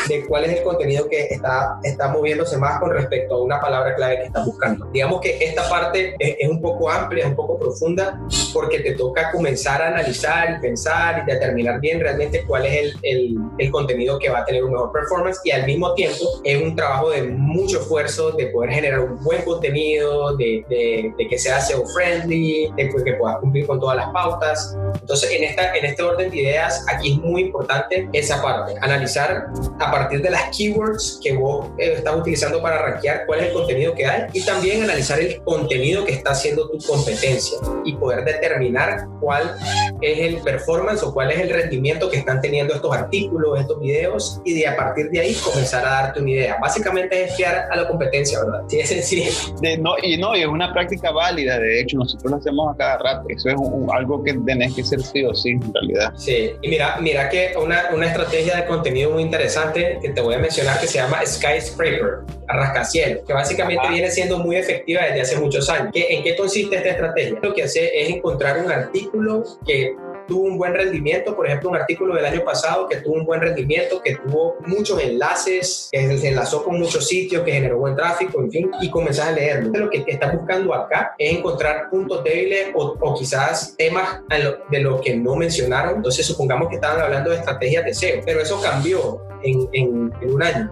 de 0.08 0.26
cuál 0.28 0.46
es 0.46 0.58
el 0.58 0.64
contenido 0.64 1.08
que 1.10 1.28
está, 1.30 1.80
está 1.84 2.08
moviéndose 2.10 2.58
más 2.58 2.80
con 2.80 2.92
respecto 2.92 3.36
a 3.36 3.44
una 3.44 3.60
palabra 3.60 3.94
clave 3.96 4.20
que 4.20 4.24
estás 4.26 4.46
buscando. 4.46 4.86
Digamos 4.94 5.22
que 5.22 5.38
esta 5.44 5.68
parte 5.70 6.16
es, 6.20 6.36
es 6.40 6.50
un 6.50 6.62
poco 6.62 6.90
amplia, 6.90 7.24
es 7.24 7.30
un 7.30 7.36
poco 7.36 7.60
profunda, 7.60 8.20
porque 8.54 8.80
te 8.80 8.94
toca 8.94 9.32
comenzar 9.32 9.82
a 9.82 9.88
analizar 9.90 10.58
y 10.58 10.62
pensar 10.62 11.24
y 11.24 11.32
determinar 11.32 11.80
bien 11.80 12.00
realmente 12.00 12.44
cuál 12.48 12.66
es 12.66 12.74
el, 12.74 12.94
el, 13.04 13.38
el 13.58 13.72
contenido 13.72 14.18
que 14.20 14.30
va 14.30 14.40
a 14.40 14.46
tener 14.46 14.64
un 14.64 14.72
mejor 14.72 14.92
performance 14.92 15.40
y 15.44 15.52
al 15.52 15.66
mismo 15.66 15.94
tiempo 15.94 16.26
es 16.44 16.62
un 16.62 16.77
trabajo 16.78 17.10
de 17.10 17.24
mucho 17.24 17.82
esfuerzo 17.82 18.32
de 18.32 18.48
poder 18.48 18.72
generar 18.72 19.00
un 19.00 19.22
buen 19.24 19.42
contenido, 19.42 20.38
de, 20.38 20.64
de, 20.70 21.14
de 21.18 21.28
que 21.28 21.38
sea 21.38 21.60
SEO 21.60 21.84
friendly, 21.88 22.72
de 22.78 22.90
que 23.04 23.14
puedas 23.14 23.40
cumplir 23.40 23.66
con 23.66 23.80
todas 23.80 23.98
las 23.98 24.10
pautas. 24.12 24.78
Entonces, 25.02 25.32
en, 25.32 25.44
esta, 25.44 25.76
en 25.76 25.86
este 25.86 26.04
orden 26.04 26.30
de 26.30 26.38
ideas, 26.38 26.86
aquí 26.88 27.14
es 27.14 27.18
muy 27.18 27.42
importante 27.42 28.08
esa 28.14 28.42
parte, 28.42 28.76
analizar 28.82 29.48
a 29.80 29.92
partir 29.92 30.22
de 30.22 30.30
las 30.30 30.56
keywords 30.56 31.20
que 31.24 31.34
vos 31.34 31.68
eh, 31.80 31.94
estás 31.98 32.16
utilizando 32.16 32.62
para 32.62 32.78
rankear 32.78 33.26
cuál 33.26 33.40
es 33.40 33.48
el 33.48 33.54
contenido 33.54 33.96
que 33.96 34.06
hay 34.06 34.24
y 34.34 34.46
también 34.46 34.84
analizar 34.84 35.20
el 35.20 35.42
contenido 35.44 36.06
que 36.06 36.14
está 36.14 36.32
haciendo 36.32 36.70
tu 36.70 36.78
competencia 36.86 37.58
y 37.86 37.96
poder 37.96 38.24
determinar 38.24 39.08
cuál 39.20 39.58
es 40.02 40.20
el 40.20 40.38
performance 40.42 41.02
o 41.04 41.14
cuál 41.14 41.32
es 41.32 41.40
el 41.40 41.50
rendimiento 41.50 42.10
que 42.10 42.18
están 42.18 42.40
teniendo 42.40 42.76
estos 42.76 42.96
artículos, 42.96 43.60
estos 43.60 43.80
videos 43.80 44.42
y 44.46 44.54
de 44.54 44.68
a 44.68 44.76
partir 44.76 45.10
de 45.10 45.22
ahí 45.22 45.34
comenzar 45.34 45.86
a 45.86 45.90
darte 45.90 46.22
una 46.22 46.30
idea. 46.30 46.58
Básicamente 46.68 47.24
es 47.24 47.32
espiar 47.32 47.68
a 47.72 47.76
la 47.76 47.88
competencia, 47.88 48.40
¿verdad? 48.44 48.62
Sí, 48.68 48.80
es 48.80 48.90
sencillo. 48.90 49.32
De- 49.62 49.78
no, 49.78 49.96
y 50.02 50.18
no, 50.18 50.36
y 50.36 50.42
es 50.42 50.48
una 50.48 50.74
práctica 50.74 51.12
válida, 51.12 51.60
de 51.60 51.82
hecho, 51.82 51.98
nosotros 51.98 52.32
lo 52.32 52.38
hacemos 52.38 52.74
a 52.74 52.78
cada 52.78 52.98
rato. 52.98 53.26
Eso 53.30 53.50
es 53.50 53.56
un- 53.56 53.88
algo 53.94 54.24
que 54.24 54.34
tenés 54.46 54.74
que 54.74 54.82
hacer 54.82 55.02
sí 55.02 55.24
o 55.24 55.34
sí, 55.34 55.52
en 55.52 55.74
realidad. 55.74 56.14
Sí, 56.18 56.52
y 56.62 56.68
mira, 56.70 56.98
mira 57.00 57.30
que 57.30 57.54
una, 57.62 57.86
una 57.94 58.08
estrategia 58.08 58.56
de 58.58 58.66
contenido 58.66 59.12
muy 59.12 59.24
interesante 59.24 60.00
que 60.02 60.10
te 60.10 60.22
voy 60.22 60.36
a 60.36 60.40
mencionar 60.40 60.80
que 60.80 60.88
se 60.88 60.98
llama 61.00 61.20
Skyscraper, 61.26 62.20
rascacielos, 62.48 63.24
que 63.26 63.34
básicamente 63.34 63.84
Ah. 63.86 63.92
viene 63.92 64.10
siendo 64.12 64.38
muy 64.40 64.56
efectiva 64.56 65.04
desde 65.04 65.22
hace 65.22 65.38
muchos 65.40 65.70
años. 65.70 65.90
¿Qué- 65.94 66.08
¿En 66.16 66.24
qué 66.24 66.36
consiste 66.36 66.76
esta 66.78 66.90
estrategia? 66.90 67.40
Lo 67.42 67.54
que 67.54 67.64
hace 67.64 67.90
es 68.02 68.10
encontrar 68.10 68.60
un 68.64 68.72
artículo 68.72 69.44
que 69.66 69.96
tuvo 70.28 70.44
un 70.44 70.58
buen 70.58 70.74
rendimiento, 70.74 71.36
por 71.36 71.48
ejemplo, 71.48 71.70
un 71.70 71.76
artículo 71.76 72.16
del 72.16 72.26
año 72.26 72.44
pasado 72.44 72.88
que 72.88 72.98
tuvo 72.98 73.16
un 73.16 73.26
buen 73.26 73.42
rendimiento, 73.42 74.02
que 74.02 74.16
tuvo 74.16 74.58
muchos 74.66 75.02
enlaces, 75.02 75.90
que 75.92 76.18
se 76.18 76.28
enlazó 76.28 76.64
con 76.64 76.78
muchos 76.78 77.08
sitios, 77.08 77.44
que 77.44 77.52
generó 77.52 77.78
buen 77.80 77.96
tráfico, 77.96 78.42
en 78.42 78.52
fin, 78.52 78.72
y 78.82 78.90
comenzás 78.90 79.28
a 79.28 79.32
leerlo. 79.32 79.72
Lo 79.78 79.90
que 79.90 80.04
estás 80.08 80.34
buscando 80.34 80.74
acá 80.74 81.16
es 81.18 81.38
encontrar 81.38 81.90
puntos 81.90 82.24
débiles 82.24 82.70
o, 82.76 82.96
o 83.00 83.16
quizás 83.16 83.76
temas 83.78 84.22
de 84.70 84.80
lo 84.80 85.02
que 85.02 85.16
no 85.16 85.36
mencionaron. 85.36 85.98
Entonces, 85.98 86.26
supongamos 86.26 86.70
que 86.70 86.76
estaban 86.76 87.02
hablando 87.02 87.30
de 87.30 87.38
estrategias 87.38 87.86
de 87.86 87.94
SEO, 87.94 88.22
pero 88.26 88.42
eso 88.42 88.62
cambió 88.62 89.27
en, 89.44 89.70
en- 89.74 90.14
en 90.22 90.34
un 90.34 90.44
año. 90.44 90.72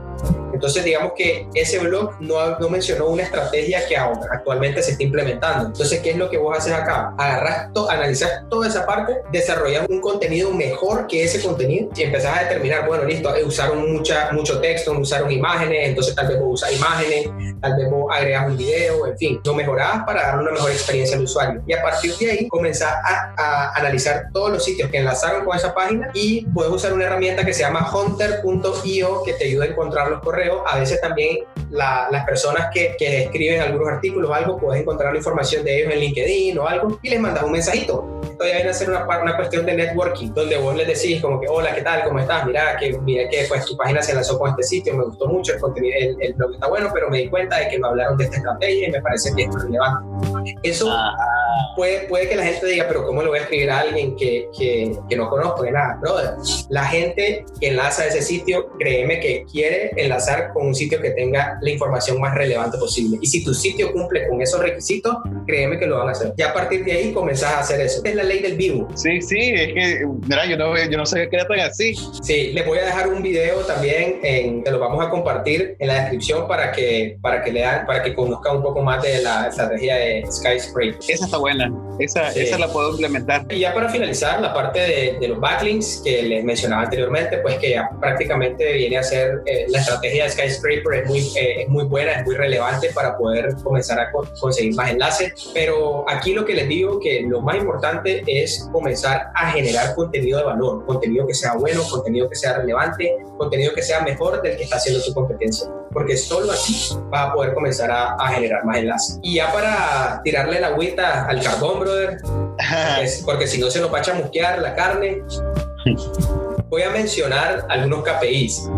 Entonces, 0.53 0.85
digamos 0.85 1.11
que 1.17 1.47
ese 1.53 1.79
blog 1.79 2.13
no, 2.21 2.57
no 2.59 2.69
mencionó 2.69 3.07
una 3.07 3.23
estrategia 3.23 3.85
que 3.87 3.97
ahora 3.97 4.21
actualmente 4.31 4.81
se 4.81 4.91
está 4.91 5.03
implementando. 5.03 5.65
Entonces, 5.67 5.99
¿qué 5.99 6.11
es 6.11 6.17
lo 6.17 6.29
que 6.29 6.37
vos 6.37 6.57
haces 6.57 6.71
acá? 6.71 7.13
Agarras, 7.17 7.73
to, 7.73 7.89
analizas 7.89 8.43
toda 8.49 8.67
esa 8.69 8.85
parte, 8.85 9.17
desarrollas 9.33 9.85
un 9.89 9.99
contenido 9.99 10.51
mejor 10.51 11.07
que 11.07 11.25
ese 11.25 11.41
contenido 11.41 11.89
y 11.93 12.03
empezás 12.03 12.37
a 12.37 12.43
determinar, 12.43 12.87
bueno, 12.87 13.03
listo, 13.03 13.35
eh, 13.35 13.43
usaron 13.43 13.91
mucha, 13.91 14.29
mucho 14.31 14.61
texto, 14.61 14.93
usaron 14.97 15.29
imágenes, 15.29 15.89
entonces 15.89 16.15
tal 16.15 16.27
vez 16.29 16.39
vos 16.39 16.61
usas 16.61 16.71
imágenes, 16.71 17.29
tal 17.61 17.75
vez 17.75 17.89
vos 17.89 18.05
agregas 18.15 18.47
un 18.47 18.55
video, 18.55 19.07
en 19.07 19.17
fin, 19.17 19.41
lo 19.43 19.53
mejorás 19.53 20.03
para 20.05 20.21
dar 20.21 20.39
una 20.39 20.51
mejor 20.51 20.71
experiencia 20.71 21.17
al 21.17 21.23
usuario. 21.23 21.61
Y 21.67 21.73
a 21.73 21.81
partir 21.81 22.15
de 22.15 22.31
ahí 22.31 22.47
comenzás 22.47 22.93
a, 23.03 23.33
a 23.37 23.73
analizar 23.75 24.27
todos 24.31 24.51
los 24.51 24.63
sitios 24.63 24.89
que 24.89 24.99
enlazaron 24.99 25.43
con 25.43 25.57
esa 25.57 25.73
página 25.75 26.09
y 26.13 26.45
puedes 26.53 26.71
usar 26.71 26.93
una 26.93 27.03
herramienta 27.05 27.43
que 27.45 27.53
se 27.53 27.61
llama 27.63 27.81
hunter.io 28.69 29.23
que 29.23 29.33
te 29.33 29.45
ayuda 29.45 29.65
a 29.65 29.67
encontrar 29.67 30.09
los 30.09 30.21
correos. 30.21 30.61
A 30.67 30.79
veces 30.79 30.99
también 31.01 31.39
la- 31.69 32.07
las 32.11 32.25
personas 32.25 32.67
que, 32.73 32.95
que 32.97 33.23
escriben 33.23 33.61
algunos 33.61 33.89
artículos 33.89 34.29
o 34.29 34.33
algo, 34.33 34.57
puedes 34.57 34.81
encontrar 34.81 35.11
la 35.11 35.17
información 35.17 35.63
de 35.63 35.79
ellos 35.81 35.93
en 35.93 35.99
LinkedIn 35.99 36.57
o 36.59 36.67
algo 36.67 36.99
y 37.01 37.09
les 37.09 37.19
mandas 37.19 37.43
un 37.43 37.51
mensajito. 37.51 38.11
Ya 38.39 38.55
viene 38.57 38.69
a 38.69 38.73
ser 38.73 38.89
una, 38.89 39.05
una 39.05 39.35
cuestión 39.37 39.65
de 39.65 39.73
networking, 39.75 40.33
donde 40.33 40.57
vos 40.57 40.75
les 40.75 40.87
decís 40.87 41.21
como 41.21 41.39
que, 41.39 41.47
hola, 41.47 41.73
¿qué 41.73 41.81
tal? 41.81 42.03
¿Cómo 42.03 42.19
estás? 42.19 42.45
Mira 42.45 42.75
que, 42.77 42.97
mira 42.99 43.29
que 43.29 43.45
pues, 43.47 43.65
tu 43.65 43.77
página 43.77 44.01
se 44.01 44.13
lanzó 44.13 44.37
con 44.37 44.49
este 44.49 44.63
sitio, 44.63 44.93
me 44.93 45.05
gustó 45.05 45.27
mucho, 45.27 45.53
el 45.53 45.59
contenido, 45.61 45.95
el, 45.97 46.17
el 46.21 46.33
blog 46.33 46.53
está 46.53 46.67
bueno, 46.67 46.89
pero 46.93 47.09
me 47.09 47.19
di 47.19 47.29
cuenta 47.29 47.57
de 47.59 47.69
que 47.69 47.79
no 47.79 47.87
hablaron 47.87 48.17
de 48.17 48.25
esta 48.25 48.35
estrategia 48.37 48.89
y 48.89 48.91
me 48.91 49.01
parece 49.01 49.33
que 49.35 49.43
es 49.43 49.49
relevante. 49.55 50.05
Eso 50.63 50.93
puede, 51.77 52.01
puede 52.07 52.27
que 52.27 52.35
la 52.35 52.43
gente 52.43 52.65
diga, 52.67 52.85
pero 52.87 53.05
¿cómo 53.05 53.21
le 53.21 53.29
voy 53.29 53.39
a 53.39 53.41
escribir 53.43 53.71
a 53.71 53.79
alguien 53.79 54.15
que, 54.17 54.49
que, 54.57 54.97
que 55.09 55.15
no 55.15 55.29
conozco 55.29 55.63
de 55.63 55.71
nada? 55.71 55.97
Brother, 56.01 56.31
la 56.69 56.85
gente 56.85 57.45
que 57.59 57.67
enlaza 57.69 58.03
a 58.03 58.07
ese 58.07 58.21
sitio, 58.21 58.44
créeme 58.79 59.19
que 59.19 59.45
quiere 59.51 59.91
enlazar 59.95 60.53
con 60.53 60.67
un 60.67 60.75
sitio 60.75 61.01
que 61.01 61.11
tenga 61.11 61.57
la 61.61 61.69
información 61.69 62.19
más 62.19 62.35
relevante 62.35 62.77
posible. 62.77 63.17
Y 63.21 63.27
si 63.27 63.43
tu 63.43 63.53
sitio 63.53 63.91
cumple 63.91 64.27
con 64.27 64.41
esos 64.41 64.61
requisitos, 64.61 65.15
créeme 65.45 65.79
que 65.79 65.85
lo 65.87 65.97
van 65.99 66.09
a 66.09 66.11
hacer. 66.11 66.33
Y 66.37 66.41
a 66.41 66.53
partir 66.53 66.83
de 66.85 66.91
ahí 66.91 67.13
comenzás 67.13 67.53
a 67.53 67.59
hacer 67.59 67.81
eso. 67.81 68.01
Es 68.03 68.15
la 68.15 68.23
ley 68.23 68.39
del 68.41 68.55
vivo. 68.55 68.87
Sí, 68.95 69.21
sí, 69.21 69.37
es 69.39 69.73
que, 69.73 70.05
mira, 70.27 70.45
yo 70.45 70.57
no, 70.57 70.75
yo 70.89 70.97
no 70.97 71.05
sabía 71.05 71.29
que 71.29 71.35
era 71.37 71.47
tan 71.47 71.59
así. 71.59 71.95
Sí, 72.23 72.51
les 72.53 72.65
voy 72.65 72.79
a 72.79 72.85
dejar 72.85 73.07
un 73.07 73.21
video 73.21 73.57
también, 73.59 74.19
en, 74.23 74.63
que 74.63 74.71
lo 74.71 74.79
vamos 74.79 75.05
a 75.05 75.09
compartir 75.09 75.75
en 75.79 75.87
la 75.87 76.01
descripción 76.01 76.47
para 76.47 76.71
que, 76.71 77.17
para 77.21 77.43
que 77.43 77.51
lean, 77.51 77.85
para 77.85 78.03
que 78.03 78.13
conozcan 78.13 78.57
un 78.57 78.63
poco 78.63 78.81
más 78.81 79.01
de 79.03 79.21
la 79.21 79.47
estrategia 79.47 79.95
de 79.95 80.23
Skyscraper. 80.31 80.95
Esa 81.07 81.25
está 81.25 81.37
buena, 81.37 81.71
esa, 81.99 82.31
Sí. 82.31 82.41
esa 82.41 82.57
la 82.59 82.67
puedo 82.67 82.91
implementar. 82.91 83.45
Y 83.49 83.59
ya 83.59 83.73
para 83.73 83.89
finalizar, 83.89 84.41
la 84.41 84.53
parte 84.53 84.79
de, 84.79 85.17
de 85.19 85.27
los 85.27 85.39
backlinks 85.39 86.01
que 86.03 86.21
les 86.23 86.43
mencionaba 86.43 86.83
anteriormente, 86.83 87.37
pues 87.37 87.55
que 87.57 87.71
ya 87.71 87.89
prácticamente 88.01 88.73
viene 88.73 88.97
a 88.97 89.03
ser 89.03 89.41
eh, 89.45 89.65
la 89.69 89.79
estrategia 89.79 90.23
de 90.25 90.29
Skyscraper 90.31 91.03
es 91.03 91.07
muy, 91.09 91.19
eh, 91.37 91.61
es 91.63 91.67
muy 91.69 91.83
buena, 91.85 92.13
es 92.13 92.25
muy 92.25 92.35
relevante 92.35 92.89
para 92.93 93.17
poder 93.17 93.49
comenzar 93.63 93.99
a 93.99 94.11
co- 94.11 94.27
conseguir 94.39 94.75
más 94.75 94.91
enlaces. 94.91 95.33
Pero 95.53 96.05
aquí 96.09 96.33
lo 96.33 96.45
que 96.45 96.53
les 96.53 96.67
digo 96.67 96.99
que 96.99 97.21
lo 97.21 97.41
más 97.41 97.57
importante 97.57 98.23
es 98.27 98.69
comenzar 98.71 99.31
a 99.35 99.51
generar 99.51 99.95
contenido 99.95 100.39
de 100.39 100.45
valor, 100.45 100.85
contenido 100.85 101.27
que 101.27 101.33
sea 101.33 101.53
bueno, 101.55 101.81
contenido 101.89 102.29
que 102.29 102.35
sea 102.35 102.57
relevante, 102.57 103.17
contenido 103.37 103.73
que 103.73 103.81
sea 103.81 104.01
mejor 104.01 104.41
del 104.41 104.57
que 104.57 104.63
está 104.63 104.77
haciendo 104.77 105.03
tu 105.03 105.13
competencia. 105.13 105.69
Porque 105.91 106.17
solo 106.17 106.51
así 106.51 106.97
vas 107.09 107.29
a 107.29 107.33
poder 107.33 107.53
comenzar 107.53 107.91
a, 107.91 108.15
a 108.15 108.27
generar 108.29 108.65
más 108.65 108.77
enlaces. 108.77 109.19
Y 109.21 109.35
ya 109.35 109.51
para 109.51 110.21
tirarle 110.23 110.59
la 110.59 110.67
agüita 110.67 111.25
al 111.25 111.41
carbón, 111.41 111.79
brother, 111.79 112.17
es 113.01 113.21
porque 113.25 113.47
si 113.47 113.59
no 113.59 113.69
se 113.69 113.79
nos 113.79 113.93
va 113.93 113.99
a 113.99 114.01
chamusquear 114.01 114.59
la 114.59 114.75
carne. 114.75 115.21
Voy 116.69 116.81
a 116.81 116.89
mencionar 116.89 117.65
algunos 117.69 118.03
KPIs. 118.03 118.69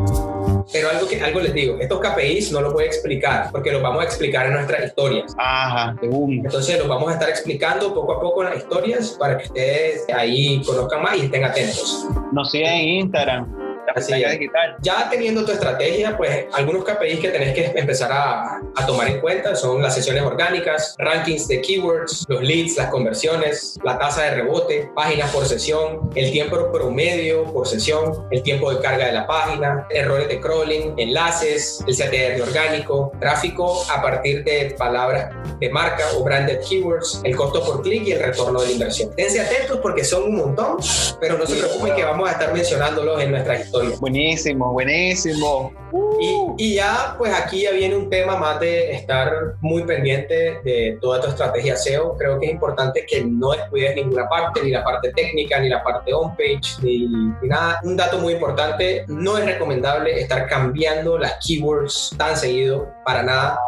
Pero 0.71 0.89
algo, 0.89 1.07
que, 1.07 1.21
algo 1.21 1.39
les 1.39 1.53
digo, 1.53 1.77
estos 1.79 1.99
KPIs 1.99 2.51
no 2.51 2.61
los 2.61 2.73
voy 2.73 2.83
a 2.83 2.87
explicar 2.87 3.49
porque 3.51 3.71
los 3.71 3.81
vamos 3.81 4.01
a 4.01 4.05
explicar 4.05 4.47
en 4.47 4.53
nuestras 4.53 4.87
historias. 4.87 5.33
Ajá, 5.37 5.95
de 6.01 6.09
un. 6.09 6.33
Entonces 6.33 6.77
los 6.77 6.87
vamos 6.87 7.09
a 7.09 7.13
estar 7.13 7.29
explicando 7.29 7.93
poco 7.93 8.13
a 8.13 8.19
poco 8.19 8.43
en 8.43 8.49
las 8.49 8.59
historias 8.59 9.15
para 9.19 9.37
que 9.37 9.45
ustedes 9.45 10.05
ahí 10.13 10.61
conozcan 10.65 11.01
más 11.01 11.17
y 11.17 11.21
estén 11.25 11.43
atentos. 11.43 12.05
Nos 12.31 12.51
siguen 12.51 12.73
en 12.73 12.87
Instagram. 13.01 13.66
Fritanga 13.93 14.31
digital. 14.31 14.75
Ya 14.81 15.09
teniendo 15.09 15.45
tu 15.45 15.51
estrategia, 15.51 16.17
pues 16.17 16.45
algunos 16.53 16.83
KPIs 16.83 17.19
que 17.19 17.29
tenés 17.29 17.53
que 17.53 17.65
empezar 17.75 18.11
a, 18.11 18.59
a, 18.75 18.85
tomar 18.85 19.07
en 19.09 19.19
cuenta 19.19 19.55
son 19.55 19.81
las 19.81 19.95
sesiones 19.95 20.23
orgánicas, 20.23 20.95
rankings 20.97 21.47
de 21.47 21.61
keywords, 21.61 22.25
los 22.27 22.41
leads, 22.41 22.77
las 22.77 22.89
conversiones, 22.89 23.77
la 23.83 23.97
tasa 23.97 24.23
de 24.23 24.31
rebote, 24.31 24.89
páginas 24.95 25.31
por 25.31 25.45
sesión, 25.45 26.09
el 26.15 26.31
tiempo 26.31 26.71
promedio 26.71 27.43
por 27.51 27.67
sesión, 27.67 28.27
el 28.31 28.43
tiempo 28.43 28.73
de 28.73 28.81
carga 28.81 29.07
de 29.07 29.11
la 29.13 29.27
página, 29.27 29.87
errores 29.89 30.27
de 30.27 30.39
crawling, 30.39 30.93
enlaces, 30.97 31.83
el 31.87 31.95
CTR 31.95 32.41
orgánico, 32.41 33.11
tráfico 33.19 33.83
a 33.91 34.01
partir 34.01 34.43
de 34.43 34.75
palabras 34.77 35.33
de 35.59 35.69
marca 35.69 36.03
o 36.15 36.23
branded 36.23 36.59
keywords, 36.67 37.21
el 37.23 37.35
costo 37.35 37.63
por 37.63 37.81
clic 37.81 38.03
y 38.07 38.11
el 38.13 38.23
retorno 38.23 38.61
de 38.61 38.67
la 38.67 38.71
inversión. 38.73 39.13
Tense 39.15 39.39
atentos 39.39 39.79
porque 39.81 40.03
son 40.03 40.23
un 40.23 40.37
montón, 40.37 40.77
pero 41.19 41.37
no 41.37 41.45
se 41.45 41.55
preocupen 41.55 41.95
que 41.95 42.03
vamos 42.03 42.29
a 42.29 42.33
estar 42.33 42.53
mencionándolos 42.53 43.21
en 43.21 43.31
nuestra 43.31 43.59
historia. 43.59 43.76
Buenísimo, 43.99 44.73
buenísimo. 44.73 45.71
Y, 46.19 46.63
y, 46.63 46.75
ya, 46.75 47.15
pues 47.17 47.33
aquí 47.33 47.61
ya 47.61 47.71
viene 47.71 47.95
un 47.95 48.09
tema 48.09 48.35
más 48.35 48.59
de 48.59 48.91
estar 48.91 49.55
muy 49.61 49.83
pendiente 49.83 50.59
de 50.63 50.97
toda 50.99 51.21
tu 51.21 51.27
estrategia 51.27 51.77
SEO. 51.77 52.17
Creo 52.17 52.39
que 52.39 52.47
es 52.47 52.51
importante 52.51 53.05
que 53.05 53.23
no 53.23 53.51
descuides 53.51 53.95
ninguna 53.95 54.27
parte, 54.27 54.63
ni 54.63 54.71
la 54.71 54.83
parte 54.83 55.11
técnica, 55.13 55.59
ni 55.59 55.69
la 55.69 55.83
parte 55.83 56.13
on-page, 56.13 56.81
ni, 56.81 57.07
ni 57.07 57.47
nada. 57.47 57.79
Un 57.83 57.95
dato 57.95 58.19
muy 58.19 58.33
importante, 58.33 59.05
no 59.07 59.37
es 59.37 59.45
recomendable 59.45 60.19
estar 60.19 60.47
cambiando 60.47 61.17
las 61.17 61.37
keywords 61.45 62.13
tan 62.17 62.35
seguido, 62.35 62.87
para 63.05 63.23
nada, 63.23 63.59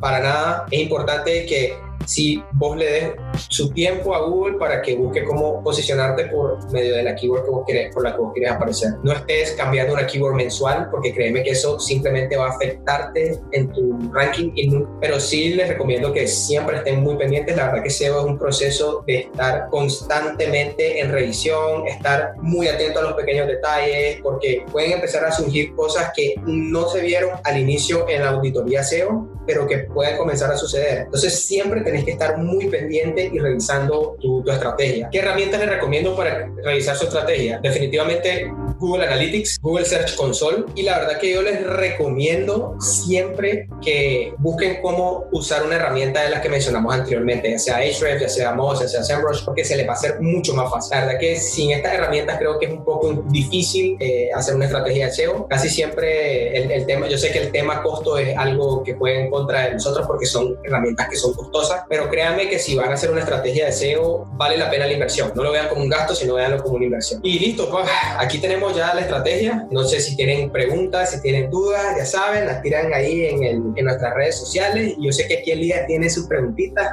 para 0.00 0.20
nada. 0.20 0.66
Es 0.70 0.80
importante 0.80 1.44
que 1.46 1.76
si 2.06 2.42
vos 2.52 2.76
le 2.76 2.86
des 2.86 3.12
su 3.48 3.70
tiempo 3.70 4.14
a 4.14 4.26
Google 4.26 4.58
para 4.58 4.80
que 4.80 4.96
busque 4.96 5.24
cómo 5.24 5.62
posicionarte 5.62 6.26
por 6.26 6.72
medio 6.72 6.96
de 6.96 7.02
la 7.02 7.14
keyword 7.14 7.44
que 7.44 7.50
vos 7.50 7.64
querés, 7.66 7.94
por 7.94 8.04
la 8.04 8.14
que 8.14 8.20
vos 8.20 8.32
querés 8.34 8.52
aparecer. 8.52 8.90
No 9.02 9.12
estés 9.12 9.52
cambiando 9.52 9.92
una 9.92 10.06
keyword 10.06 10.34
mensual 10.34 10.88
porque 10.90 11.12
créeme 11.12 11.42
que 11.42 11.50
eso 11.50 11.78
simplemente 11.78 12.36
va 12.36 12.46
a 12.46 12.50
afectarte 12.50 13.38
en 13.52 13.72
tu 13.72 13.98
ranking, 14.12 14.52
pero 15.00 15.20
sí 15.20 15.54
les 15.54 15.68
recomiendo 15.68 16.12
que 16.12 16.26
siempre 16.26 16.78
estén 16.78 17.02
muy 17.02 17.16
pendientes. 17.16 17.56
La 17.56 17.66
verdad 17.66 17.82
que 17.82 17.90
SEO 17.90 18.20
es 18.20 18.26
un 18.26 18.38
proceso 18.38 19.04
de 19.06 19.18
estar 19.20 19.68
constantemente 19.70 21.00
en 21.00 21.10
revisión, 21.10 21.86
estar 21.86 22.34
muy 22.38 22.68
atento 22.68 23.00
a 23.00 23.02
los 23.02 23.12
pequeños 23.14 23.46
detalles 23.46 24.20
porque 24.22 24.64
pueden 24.70 24.92
empezar 24.92 25.24
a 25.24 25.32
surgir 25.32 25.74
cosas 25.74 26.12
que 26.14 26.34
no 26.46 26.88
se 26.88 27.00
vieron 27.00 27.30
al 27.44 27.58
inicio 27.58 28.08
en 28.08 28.22
la 28.22 28.30
auditoría 28.30 28.82
SEO, 28.82 29.28
pero 29.46 29.66
que 29.66 29.78
pueden 29.78 30.16
comenzar 30.16 30.50
a 30.50 30.56
suceder. 30.56 31.02
Entonces 31.02 31.40
siempre 31.46 31.82
tenés 31.96 32.04
que 32.04 32.12
estar 32.12 32.38
muy 32.38 32.66
pendiente 32.66 33.30
y 33.32 33.38
revisando 33.38 34.16
tu, 34.20 34.42
tu, 34.42 34.50
estrategia. 34.50 35.08
¿Qué 35.10 35.18
herramientas 35.18 35.60
les 35.60 35.70
recomiendo 35.70 36.14
para 36.14 36.50
revisar 36.62 36.96
su 36.96 37.04
estrategia? 37.04 37.58
Definitivamente 37.62 38.50
Google 38.78 39.06
Analytics, 39.06 39.58
Google 39.62 39.84
Search 39.84 40.16
Console 40.16 40.64
y 40.74 40.82
la 40.82 40.98
verdad 40.98 41.18
que 41.18 41.32
yo 41.32 41.42
les 41.42 41.64
recomiendo 41.64 42.76
siempre 42.80 43.68
que 43.82 44.34
busquen 44.38 44.80
cómo 44.82 45.24
usar 45.32 45.64
una 45.64 45.76
herramienta 45.76 46.22
de 46.22 46.30
las 46.30 46.40
que 46.40 46.48
mencionamos 46.48 46.94
anteriormente, 46.94 47.50
ya 47.50 47.58
sea 47.58 47.76
Ahrefs, 47.76 48.20
ya 48.20 48.28
sea 48.28 48.52
Moz, 48.52 48.80
ya 48.80 48.88
sea 48.88 49.02
SEMrush, 49.02 49.44
porque 49.44 49.64
se 49.64 49.76
les 49.76 49.86
va 49.86 49.92
a 49.92 49.96
hacer 49.96 50.20
mucho 50.20 50.54
más 50.54 50.70
fácil. 50.70 50.90
La 50.90 51.06
verdad 51.06 51.20
que 51.20 51.36
sin 51.36 51.70
estas 51.70 51.94
herramientas 51.94 52.38
creo 52.38 52.58
que 52.58 52.66
es 52.66 52.72
un 52.72 52.84
poco 52.84 53.24
difícil 53.30 53.96
eh, 54.00 54.28
hacer 54.34 54.54
una 54.54 54.66
estrategia 54.66 55.06
de 55.06 55.12
SEO. 55.12 55.46
Casi 55.48 55.68
siempre 55.68 56.56
el, 56.56 56.70
el, 56.70 56.86
tema, 56.86 57.08
yo 57.08 57.16
sé 57.16 57.30
que 57.30 57.38
el 57.38 57.52
tema 57.52 57.82
costo 57.82 58.18
es 58.18 58.36
algo 58.36 58.82
que 58.82 58.94
puede 58.94 59.24
en 59.24 59.30
contra 59.30 59.66
de 59.66 59.72
nosotros 59.74 60.06
porque 60.06 60.26
son 60.26 60.58
herramientas 60.64 61.08
que 61.08 61.16
son 61.16 61.32
costosas, 61.34 61.84
pero 61.88 62.08
créanme 62.10 62.48
que 62.48 62.58
si 62.58 62.74
van 62.74 62.90
a 62.90 62.94
hacer 62.94 63.10
una 63.10 63.20
estrategia 63.20 63.66
de 63.66 63.72
SEO, 63.72 64.26
vale 64.32 64.56
la 64.56 64.70
pena 64.70 64.86
la 64.86 64.92
inversión. 64.92 65.32
No 65.34 65.42
lo 65.42 65.52
vean 65.52 65.68
como 65.68 65.82
un 65.82 65.88
gasto, 65.88 66.14
sino 66.14 66.34
veanlo 66.34 66.62
como 66.62 66.76
una 66.76 66.84
inversión. 66.84 67.20
Y 67.22 67.38
listo, 67.38 67.68
pues 67.70 67.86
aquí 68.18 68.38
tenemos 68.38 68.74
ya 68.76 68.94
la 68.94 69.02
estrategia. 69.02 69.66
No 69.70 69.84
sé 69.84 70.00
si 70.00 70.16
tienen 70.16 70.50
preguntas, 70.50 71.12
si 71.12 71.22
tienen 71.22 71.50
dudas, 71.50 71.96
ya 71.96 72.04
saben, 72.04 72.46
las 72.46 72.62
tiran 72.62 72.92
ahí 72.92 73.26
en, 73.26 73.42
el, 73.42 73.62
en 73.76 73.84
nuestras 73.84 74.14
redes 74.14 74.38
sociales. 74.38 74.94
Y 74.98 75.06
yo 75.06 75.12
sé 75.12 75.26
que 75.28 75.38
aquí 75.38 75.52
Elías 75.52 75.86
tiene 75.86 76.08
sus 76.10 76.26
preguntitas. 76.26 76.88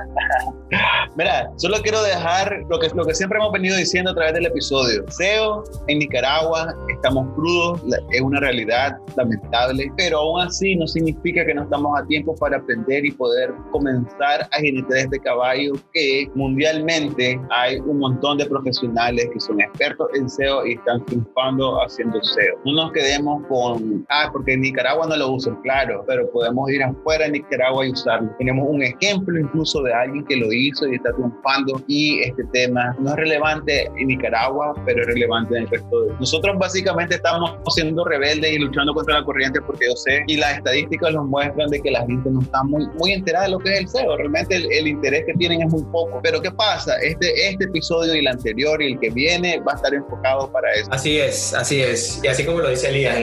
Mira, 1.15 1.51
solo 1.57 1.77
quiero 1.81 2.01
dejar 2.01 2.63
lo 2.69 2.79
que, 2.79 2.89
lo 2.89 3.05
que 3.05 3.13
siempre 3.13 3.37
hemos 3.37 3.51
venido 3.51 3.75
diciendo 3.77 4.11
a 4.11 4.15
través 4.15 4.33
del 4.33 4.47
episodio. 4.47 5.05
SEO 5.09 5.63
en 5.87 5.99
Nicaragua, 5.99 6.73
estamos 6.89 7.33
crudos, 7.35 7.81
es 8.11 8.21
una 8.21 8.39
realidad 8.39 8.97
lamentable, 9.15 9.91
pero 9.97 10.19
aún 10.19 10.41
así 10.41 10.75
no 10.75 10.87
significa 10.87 11.45
que 11.45 11.53
no 11.53 11.63
estamos 11.63 11.99
a 11.99 12.05
tiempo 12.07 12.35
para 12.35 12.57
aprender 12.57 13.05
y 13.05 13.11
poder 13.11 13.53
comenzar 13.71 14.47
a 14.51 14.59
jinetear 14.83 15.05
este 15.05 15.19
caballo 15.19 15.73
que 15.93 16.29
mundialmente 16.35 17.39
hay 17.49 17.79
un 17.79 17.99
montón 17.99 18.37
de 18.37 18.45
profesionales 18.45 19.29
que 19.33 19.39
son 19.39 19.61
expertos 19.61 20.07
en 20.15 20.29
SEO 20.29 20.65
y 20.65 20.73
están 20.73 21.05
triunfando 21.05 21.81
haciendo 21.81 22.21
SEO. 22.23 22.59
No 22.65 22.73
nos 22.73 22.91
quedemos 22.91 23.45
con, 23.47 24.05
ah, 24.09 24.29
porque 24.31 24.53
en 24.53 24.61
Nicaragua 24.61 25.07
no 25.07 25.15
lo 25.15 25.31
usan, 25.31 25.61
claro, 25.61 26.03
pero 26.07 26.29
podemos 26.31 26.69
ir 26.71 26.83
afuera 26.83 27.25
de 27.25 27.31
Nicaragua 27.31 27.85
y 27.85 27.91
usarlo. 27.91 28.29
Tenemos 28.37 28.67
un 28.69 28.81
ejemplo 28.83 29.39
incluso 29.39 29.81
de 29.83 29.93
alguien 29.93 30.25
que 30.25 30.37
lo 30.37 30.51
hizo 30.51 30.87
y 30.87 30.95
está 30.95 31.13
triunfando 31.13 31.81
y 31.87 32.21
este 32.21 32.43
tema 32.51 32.95
no 32.99 33.11
es 33.11 33.15
relevante 33.15 33.87
en 33.97 34.07
Nicaragua, 34.07 34.73
pero 34.85 35.01
es 35.01 35.07
relevante 35.07 35.57
en 35.57 35.63
el 35.63 35.69
resto 35.69 36.01
de... 36.01 36.13
Nosotros 36.19 36.57
básicamente 36.57 37.15
estamos 37.15 37.51
siendo 37.69 38.03
rebeldes 38.05 38.51
y 38.53 38.59
luchando 38.59 38.93
contra 38.93 39.19
la 39.19 39.25
corriente 39.25 39.61
porque 39.61 39.85
yo 39.87 39.95
sé 39.95 40.23
y 40.27 40.37
las 40.37 40.57
estadísticas 40.57 41.13
nos 41.13 41.27
muestran 41.27 41.69
de 41.69 41.81
que 41.81 41.91
la 41.91 42.05
gente 42.05 42.29
no 42.29 42.41
está 42.41 42.63
muy, 42.63 42.87
muy 42.99 43.11
enterada 43.13 43.45
de 43.45 43.51
lo 43.51 43.59
que 43.59 43.73
es 43.73 43.79
el 43.81 43.87
SEO. 43.87 44.17
Realmente 44.17 44.55
el, 44.55 44.65
el 44.79 44.87
interés 44.87 45.25
que 45.25 45.33
tienen 45.33 45.61
es 45.61 45.69
muy 45.69 45.83
poco. 45.91 46.19
Pero 46.23 46.41
¿qué 46.41 46.51
pasa? 46.51 46.95
Este, 47.01 47.49
este 47.49 47.65
episodio 47.65 48.15
y 48.15 48.19
el 48.19 48.27
anterior 48.27 48.81
y 48.81 48.93
el 48.93 48.99
que 48.99 49.09
viene 49.09 49.59
va 49.59 49.73
a 49.73 49.75
estar 49.75 49.93
enfocado 49.93 50.51
para 50.51 50.71
eso. 50.73 50.91
Así 50.91 51.19
es, 51.19 51.53
así 51.53 51.81
es. 51.81 52.19
Y 52.23 52.27
así 52.27 52.45
como 52.45 52.59
lo 52.59 52.69
dice 52.69 52.89
Elías, 52.89 53.17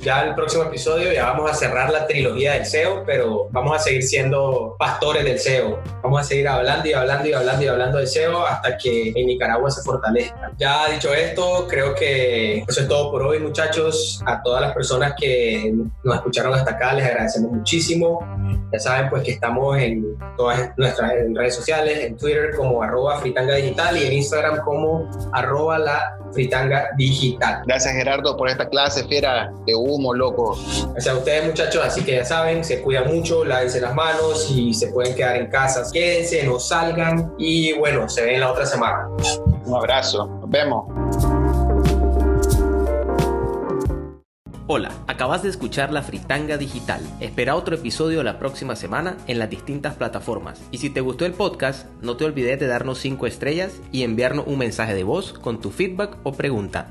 ya 0.00 0.22
el 0.22 0.34
próximo 0.34 0.64
episodio 0.64 1.12
ya 1.12 1.30
vamos 1.30 1.50
a 1.50 1.54
cerrar 1.54 1.90
la 1.90 2.06
trilogía 2.06 2.54
del 2.54 2.66
SEO, 2.66 3.04
pero 3.06 3.48
vamos 3.50 3.76
a 3.76 3.78
seguir 3.78 4.02
siendo 4.02 4.76
pastores 4.78 5.24
del 5.24 5.38
SEO. 5.38 5.78
Vamos 6.02 6.20
a 6.20 6.24
seguir 6.24 6.48
hablando 6.48 6.88
y 6.88 6.92
hablando 6.92 7.28
y 7.28 7.32
hablando 7.32 7.64
y 7.64 7.68
hablando 7.68 7.98
de 7.98 8.06
SEO 8.06 8.46
hasta 8.46 8.76
que 8.76 9.12
en 9.14 9.26
Nicaragua 9.26 9.70
se 9.70 9.82
fortalezca. 9.82 10.52
Ya 10.58 10.90
dicho 10.90 11.12
esto, 11.12 11.66
creo 11.68 11.94
que 11.94 12.58
eso 12.58 12.80
es 12.80 12.88
todo 12.88 13.10
por 13.10 13.22
hoy, 13.22 13.38
muchachos. 13.38 14.22
A 14.26 14.42
todas 14.42 14.60
las 14.60 14.72
personas 14.72 15.14
que 15.18 15.72
nos 16.02 16.16
escucharon 16.16 16.54
hasta 16.54 16.72
acá, 16.72 16.92
les 16.94 17.06
agradecemos 17.06 17.52
muchísimo. 17.52 18.20
Ya 18.72 18.78
saben, 18.78 19.10
pues 19.10 19.22
que 19.22 19.32
estamos 19.32 19.78
en 19.78 20.16
todas 20.36 20.60
nuestras 20.76 21.12
redes 21.34 21.54
sociales, 21.54 22.04
en 22.04 22.16
Twitter 22.16 22.54
como 22.56 22.82
arroba 22.82 23.18
fritanga 23.20 23.54
digital 23.56 23.96
y 23.96 24.06
en 24.06 24.12
Instagram 24.14 24.60
como 24.64 25.08
arroba 25.32 25.78
la 25.78 26.16
fritanga 26.32 26.88
digital. 26.96 27.62
Gracias 27.66 27.94
Gerardo 27.94 28.36
por 28.36 28.48
esta 28.48 28.68
clase 28.68 29.04
fiera 29.04 29.52
de 29.66 29.74
humo, 29.74 30.12
loco. 30.12 30.58
Gracias 30.92 31.14
a 31.14 31.18
ustedes 31.18 31.46
muchachos, 31.46 31.82
así 31.84 32.02
que 32.02 32.16
ya 32.16 32.24
saben, 32.24 32.64
se 32.64 32.82
cuidan 32.82 33.14
mucho, 33.14 33.44
lávense 33.44 33.80
las 33.80 33.94
manos 33.94 34.50
y 34.50 34.74
se 34.74 34.88
pueden 34.88 35.14
quedar 35.14 35.36
en 35.36 35.46
casa. 35.46 35.82
Quédense, 35.92 36.42
no 36.44 36.58
salgan 36.58 37.32
y 37.38 37.72
bueno, 37.74 38.08
se 38.08 38.24
ven 38.24 38.40
la 38.40 38.50
otra 38.50 38.66
semana. 38.66 39.08
Un 39.64 39.74
abrazo, 39.74 40.26
nos 40.26 40.50
vemos. 40.50 41.13
Hola, 44.66 44.92
acabas 45.06 45.42
de 45.42 45.50
escuchar 45.50 45.92
La 45.92 46.00
Fritanga 46.00 46.56
Digital. 46.56 47.02
Espera 47.20 47.54
otro 47.54 47.74
episodio 47.74 48.22
la 48.22 48.38
próxima 48.38 48.76
semana 48.76 49.18
en 49.26 49.38
las 49.38 49.50
distintas 49.50 49.94
plataformas. 49.94 50.62
Y 50.70 50.78
si 50.78 50.88
te 50.88 51.02
gustó 51.02 51.26
el 51.26 51.34
podcast, 51.34 51.86
no 52.00 52.16
te 52.16 52.24
olvides 52.24 52.58
de 52.58 52.66
darnos 52.66 52.96
5 53.00 53.26
estrellas 53.26 53.82
y 53.92 54.04
enviarnos 54.04 54.46
un 54.46 54.56
mensaje 54.56 54.94
de 54.94 55.04
voz 55.04 55.34
con 55.34 55.60
tu 55.60 55.70
feedback 55.70 56.16
o 56.22 56.32
pregunta. 56.32 56.88